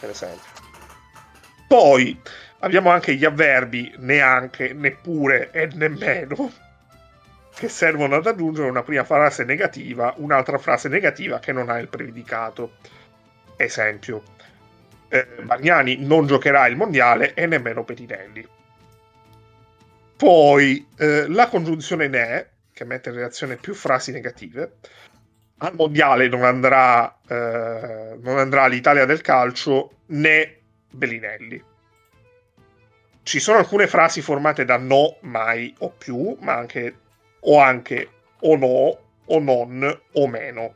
per 0.00 0.10
esempio. 0.10 0.52
Poi 1.68 2.20
abbiamo 2.64 2.90
anche 2.90 3.14
gli 3.14 3.24
avverbi 3.26 3.94
neanche, 3.98 4.72
neppure 4.72 5.50
e 5.50 5.68
nemmeno, 5.74 6.50
che 7.54 7.68
servono 7.68 8.16
ad 8.16 8.26
aggiungere 8.26 8.68
una 8.68 8.82
prima 8.82 9.04
frase 9.04 9.44
negativa, 9.44 10.14
un'altra 10.16 10.58
frase 10.58 10.88
negativa 10.88 11.38
che 11.38 11.52
non 11.52 11.68
ha 11.68 11.78
il 11.78 11.88
predicato. 11.88 12.76
Esempio, 13.56 14.22
eh, 15.08 15.26
Bagnani 15.42 15.98
non 16.04 16.26
giocherà 16.26 16.66
il 16.66 16.76
mondiale 16.76 17.34
e 17.34 17.46
nemmeno 17.46 17.84
Petinelli. 17.84 18.48
Poi 20.16 20.86
eh, 20.96 21.28
la 21.28 21.48
congiunzione 21.48 22.08
ne, 22.08 22.48
che 22.72 22.84
mette 22.84 23.10
in 23.10 23.16
relazione 23.16 23.56
più 23.56 23.74
frasi 23.74 24.10
negative, 24.10 24.76
al 25.58 25.74
mondiale 25.74 26.28
non 26.28 26.44
andrà, 26.44 27.14
eh, 27.28 28.16
non 28.20 28.38
andrà 28.38 28.66
l'Italia 28.66 29.04
del 29.04 29.20
calcio 29.20 29.98
né 30.06 30.60
Bellinelli. 30.90 31.72
Ci 33.24 33.40
sono 33.40 33.56
alcune 33.56 33.86
frasi 33.86 34.20
formate 34.20 34.66
da 34.66 34.76
no, 34.76 35.16
mai 35.22 35.74
o 35.78 35.88
più, 35.88 36.36
ma 36.40 36.56
anche 36.56 36.98
o 37.40 37.58
anche 37.58 38.10
o 38.40 38.54
no, 38.54 38.98
o 39.24 39.38
non, 39.40 40.00
o 40.12 40.28
meno. 40.28 40.74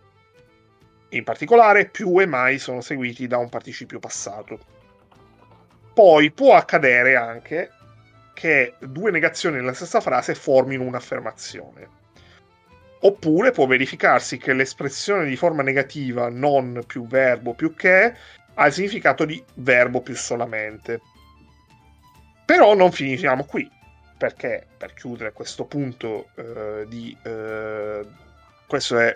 In 1.11 1.25
particolare, 1.25 1.91
più 1.91 2.19
e 2.19 2.25
mai 2.25 2.59
sono 2.59 2.81
seguiti 2.81 3.27
da 3.27 3.37
un 3.37 3.51
participio 3.51 3.99
passato. 3.99 4.59
Poi 5.93 6.31
può 6.31 6.55
accadere 6.55 7.16
anche 7.16 7.70
che 8.33 8.77
due 8.79 9.11
negazioni 9.11 9.57
nella 9.57 9.75
stessa 9.75 10.01
frase 10.01 10.35
formino 10.35 10.85
un'affermazione. 10.85 11.89
Oppure 13.01 13.51
può 13.51 13.66
verificarsi 13.66 14.39
che 14.39 14.55
l'espressione 14.55 15.27
di 15.27 15.37
forma 15.37 15.62
negativa 15.62 16.31
non 16.31 16.83
più 16.87 17.07
verbo 17.07 17.53
più 17.53 17.75
che 17.75 18.15
ha 18.55 18.66
il 18.66 18.73
significato 18.73 19.27
di 19.27 19.45
verbo 19.57 20.01
più 20.01 20.16
solamente. 20.16 21.03
Però 22.49 22.75
non 22.75 22.93
finiamo 22.93 23.45
qui, 23.45 23.70
perché 24.16 24.66
per 24.79 24.95
chiudere 24.95 25.35
questo 25.35 25.66
punto 25.66 26.31
eh, 26.35 26.87
di... 26.89 27.15
eh, 27.23 28.01
questo 28.66 28.99
è... 28.99 29.15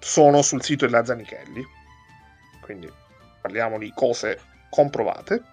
sono 0.00 0.42
sul 0.42 0.62
sito 0.62 0.84
della 0.84 1.02
Zanichelli, 1.02 1.64
quindi 2.60 2.92
parliamo 3.40 3.78
di 3.78 3.90
cose 3.94 4.38
comprovate. 4.68 5.44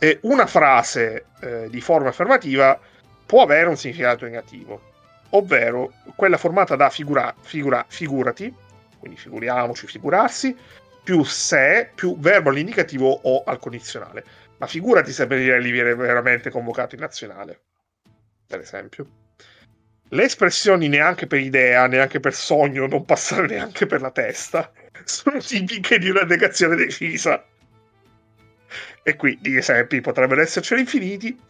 E 0.00 0.18
una 0.22 0.46
frase 0.46 1.26
eh, 1.40 1.70
di 1.70 1.80
forma 1.80 2.08
affermativa 2.08 2.76
può 3.24 3.42
avere 3.42 3.68
un 3.68 3.76
significato 3.76 4.24
negativo, 4.24 4.80
ovvero 5.30 5.92
quella 6.16 6.36
formata 6.36 6.74
da 6.74 6.90
figura, 6.90 7.32
figura, 7.42 7.84
figurati, 7.86 8.52
quindi 8.98 9.16
figuriamoci, 9.16 9.86
figurarsi, 9.86 10.56
più 11.04 11.22
se, 11.22 11.92
più 11.94 12.18
verbo 12.18 12.50
all'indicativo 12.50 13.20
o 13.22 13.44
al 13.44 13.60
condizionale. 13.60 14.39
Ma 14.60 14.66
figurati 14.66 15.10
se 15.10 15.26
Bellinelli 15.26 15.70
viene 15.70 15.94
veramente 15.94 16.50
convocato 16.50 16.94
in 16.94 17.00
nazionale, 17.00 17.60
per 18.46 18.60
esempio. 18.60 19.06
Le 20.10 20.24
espressioni 20.24 20.86
neanche 20.88 21.26
per 21.26 21.40
idea, 21.40 21.86
neanche 21.86 22.20
per 22.20 22.34
sogno, 22.34 22.86
non 22.86 23.06
passare 23.06 23.46
neanche 23.46 23.86
per 23.86 24.02
la 24.02 24.10
testa, 24.10 24.70
sono 25.04 25.38
tipiche 25.38 25.98
di 25.98 26.10
una 26.10 26.22
negazione 26.22 26.76
decisa. 26.76 27.42
E 29.02 29.16
qui 29.16 29.38
gli 29.40 29.56
esempi 29.56 30.02
potrebbero 30.02 30.42
essercene 30.42 30.82
infiniti. 30.82 31.40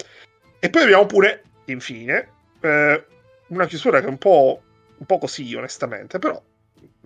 E 0.61 0.71
poi 0.71 0.83
abbiamo 0.83 1.07
pure, 1.07 1.43
infine, 1.65 2.29
eh, 2.61 3.05
una 3.49 3.67
chiusura 3.67 3.99
che 3.99 4.07
è 4.07 4.09
un 4.09 4.19
po', 4.19 4.63
un 4.99 5.07
po' 5.07 5.19
così, 5.19 5.53
onestamente, 5.57 6.21
però 6.21 6.41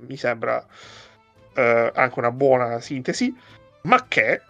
mi 0.07 0.19
sembra 0.19 0.63
eh, 1.55 1.93
anche 1.95 2.19
una 2.19 2.31
buona 2.31 2.79
sintesi, 2.81 3.35
ma 3.85 4.07
che, 4.07 4.43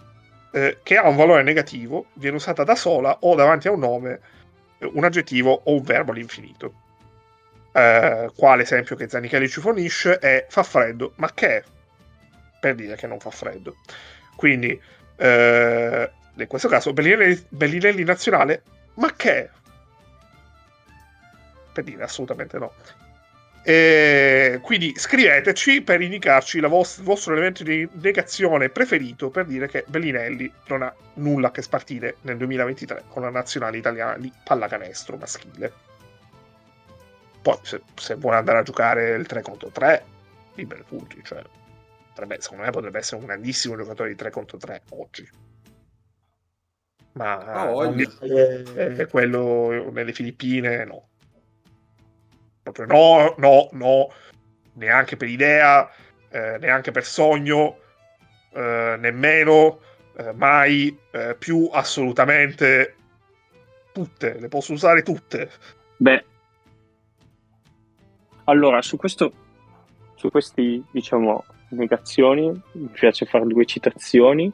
eh, 0.55 0.79
che 0.85 0.97
ha 0.97 1.09
un 1.09 1.17
valore 1.17 1.43
negativo, 1.43 2.07
viene 2.15 2.37
usata 2.37 2.63
da 2.63 2.77
sola 2.77 3.19
o 3.23 3.35
davanti 3.35 3.67
a 3.67 3.73
un 3.73 3.81
nome, 3.81 4.21
eh, 4.79 4.89
un 4.93 5.03
aggettivo 5.03 5.63
o 5.65 5.75
un 5.75 5.83
verbo 5.83 6.13
all'infinito. 6.13 6.73
eh, 7.73 8.31
quale 8.37 8.63
esempio 8.63 8.95
che 8.95 9.09
Zanichelli 9.09 9.49
ci 9.49 9.61
fornisce 9.61 10.19
è 10.19 10.47
fa 10.49 10.63
freddo, 10.63 11.15
ma 11.17 11.33
che 11.35 11.57
è? 11.57 11.65
Per 12.61 12.75
dire 12.77 12.95
che 12.95 13.09
non 13.09 13.19
fa 13.19 13.31
freddo. 13.31 13.79
Quindi, 14.37 14.81
eh, 15.17 16.11
in 16.37 16.47
questo 16.47 16.69
caso, 16.69 16.93
Bellinelli, 16.93 17.47
Bellinelli 17.49 18.05
nazionale, 18.05 18.63
ma 18.95 19.13
che 19.17 19.45
è? 19.45 19.51
Per 21.73 21.83
dire 21.83 22.05
assolutamente 22.05 22.59
no. 22.59 22.73
E 23.67 24.59
quindi 24.63 24.93
scriveteci 24.95 25.81
per 25.81 26.03
indicarci 26.03 26.61
la 26.61 26.69
vos- 26.69 26.99
il 26.99 27.05
vostro 27.05 27.33
elemento 27.33 27.63
di 27.63 27.89
negazione 27.93 28.69
preferito 28.69 29.31
per 29.31 29.47
dire 29.47 29.69
che 29.69 29.85
Bellinelli 29.89 30.53
non 30.69 30.83
ha 30.83 30.95
nulla 31.15 31.49
a 31.49 31.51
che 31.51 31.63
spartire 31.63 32.17
nel 32.23 32.37
2023 32.37 33.05
con 33.09 33.23
la 33.23 33.31
nazionale 33.31 33.79
italiana 33.79 34.19
di 34.19 34.31
pallacanestro 34.45 35.17
maschile. 35.17 35.73
Poi, 37.41 37.59
se, 37.63 37.81
se 37.95 38.15
vuole 38.17 38.37
andare 38.37 38.59
a 38.59 38.63
giocare 38.63 39.15
il 39.15 39.27
3 39.27 39.41
contro 39.41 39.71
3, 39.71 40.05
liberi 40.57 40.83
punti. 40.87 41.21
Cioè, 41.25 41.43
potrebbe- 42.09 42.41
secondo 42.43 42.65
me 42.65 42.71
potrebbe 42.71 42.99
essere 42.99 43.17
un 43.21 43.27
grandissimo 43.27 43.77
giocatore 43.77 44.11
di 44.11 44.15
3 44.15 44.31
contro 44.31 44.59
3 44.59 44.83
oggi. 44.91 45.27
Ma 47.13 47.39
Ah, 47.39 47.67
voglia. 47.67 48.11
eh, 48.75 49.07
quello 49.07 49.91
nelle 49.91 50.13
Filippine, 50.13 50.85
no. 50.85 51.09
Proprio 52.65 52.87
no, 52.87 53.35
no, 53.37 53.69
no, 53.73 54.09
neanche 54.73 55.19
per 55.19 55.29
idea, 55.29 55.89
eh, 56.31 56.57
neanche 56.59 56.93
per 56.93 57.05
sogno, 57.05 57.77
eh, 58.55 58.97
nemmeno, 58.99 59.81
eh, 60.17 60.33
mai, 60.33 60.97
eh, 61.13 61.37
più 61.39 61.69
assolutamente 61.71 62.97
tutte, 63.93 64.39
le 64.41 64.49
posso 64.49 64.73
usare 64.73 65.03
tutte. 65.03 65.51
Beh, 65.99 66.25
allora 68.45 68.81
su 68.81 68.97
questo, 68.97 69.33
su 70.15 70.31
questi 70.31 70.83
diciamo 70.91 71.45
negazioni, 71.69 72.49
mi 72.73 72.89
piace 72.89 73.27
fare 73.27 73.45
due 73.45 73.67
citazioni. 73.67 74.51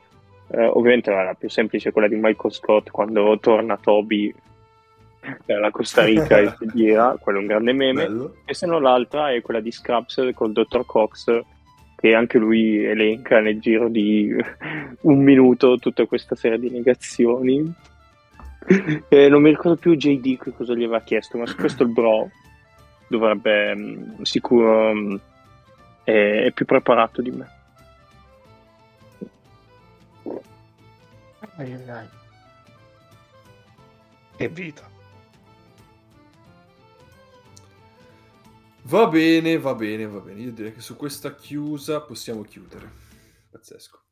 Eh, 0.53 0.67
ovviamente 0.67 1.13
la 1.13 1.37
più 1.39 1.49
semplice 1.49 1.91
è 1.91 1.93
quella 1.93 2.09
di 2.09 2.17
Michael 2.17 2.53
Scott 2.53 2.91
quando 2.91 3.39
torna 3.39 3.77
Toby 3.77 4.35
dalla 5.45 5.71
Costa 5.71 6.05
Rica 6.05 6.39
e 6.39 6.55
si 6.59 6.67
gira, 6.73 7.17
quello 7.21 7.39
è 7.39 7.41
un 7.43 7.47
grande 7.47 7.73
meme. 7.73 8.07
Bello. 8.07 8.37
E 8.45 8.55
se 8.55 8.67
no 8.67 8.79
l'altra 8.79 9.33
è 9.33 9.41
quella 9.43 9.61
di 9.61 9.71
Scraps 9.71 10.31
col 10.35 10.53
dottor 10.53 10.87
Cox, 10.87 11.41
che 11.97 12.15
anche 12.15 12.39
lui 12.39 12.85
elenca 12.85 13.41
nel 13.41 13.61
giro 13.61 13.89
di 13.89 14.35
un 15.03 15.23
minuto 15.23 15.77
tutta 15.79 16.07
questa 16.07 16.35
serie 16.35 16.59
di 16.59 16.71
negazioni. 16.71 17.73
E 19.09 19.29
non 19.29 19.41
mi 19.41 19.49
ricordo 19.49 19.77
più 19.77 19.97
JD 19.97 20.39
che 20.39 20.53
cosa 20.53 20.75
gli 20.75 20.85
aveva 20.85 21.01
chiesto, 21.01 21.39
ma 21.39 21.47
su 21.47 21.57
questo 21.57 21.83
il 21.83 21.89
bro 21.89 22.31
dovrebbe 23.09 23.75
mm, 23.75 24.23
sicuro 24.23 24.95
mm, 24.95 25.15
è, 26.05 26.43
è 26.45 26.53
più 26.53 26.67
preparato 26.67 27.23
di 27.23 27.31
me. 27.31 27.49
Che 34.37 34.49
vita. 34.49 34.89
Va 38.91 39.07
bene, 39.07 39.57
va 39.57 39.77
bene, 39.77 40.09
va 40.09 40.19
bene. 40.19 40.41
Io 40.41 40.51
direi 40.53 40.75
che 40.75 40.81
su 40.81 40.97
questa 40.97 41.37
chiusa 41.37 42.01
possiamo 42.01 42.43
chiudere. 42.43 42.91
Pazzesco. 43.49 44.03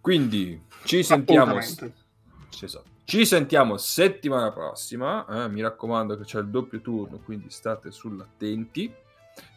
Quindi 0.00 0.62
ci 0.84 1.02
sentiamo. 1.02 1.58
Esatto. 1.58 2.90
Ci 3.02 3.26
sentiamo 3.26 3.76
settimana 3.78 4.52
prossima. 4.52 5.26
eh, 5.26 5.48
Mi 5.48 5.60
raccomando 5.60 6.16
che 6.16 6.22
c'è 6.22 6.38
il 6.38 6.50
doppio 6.50 6.80
turno, 6.80 7.18
quindi 7.18 7.50
state 7.50 7.90
sull'attenti. 7.90 8.94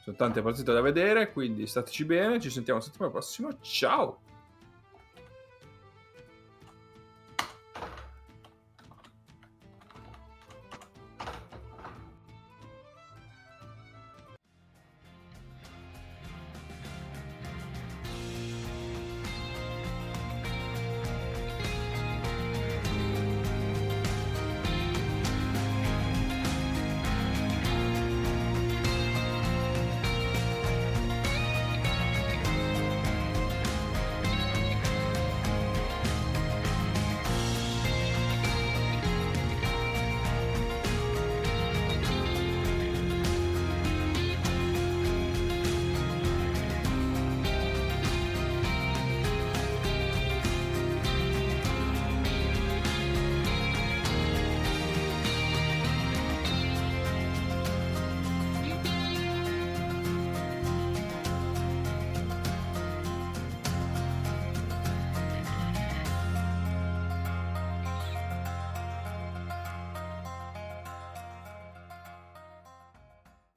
Sono 0.03 0.15
tante 0.15 0.41
partite 0.41 0.73
da 0.73 0.81
vedere, 0.81 1.31
quindi 1.31 1.67
stateci 1.67 2.05
bene. 2.05 2.39
Ci 2.39 2.49
sentiamo 2.49 2.79
settimana 2.79 3.11
prossima. 3.11 3.55
Ciao! 3.61 4.21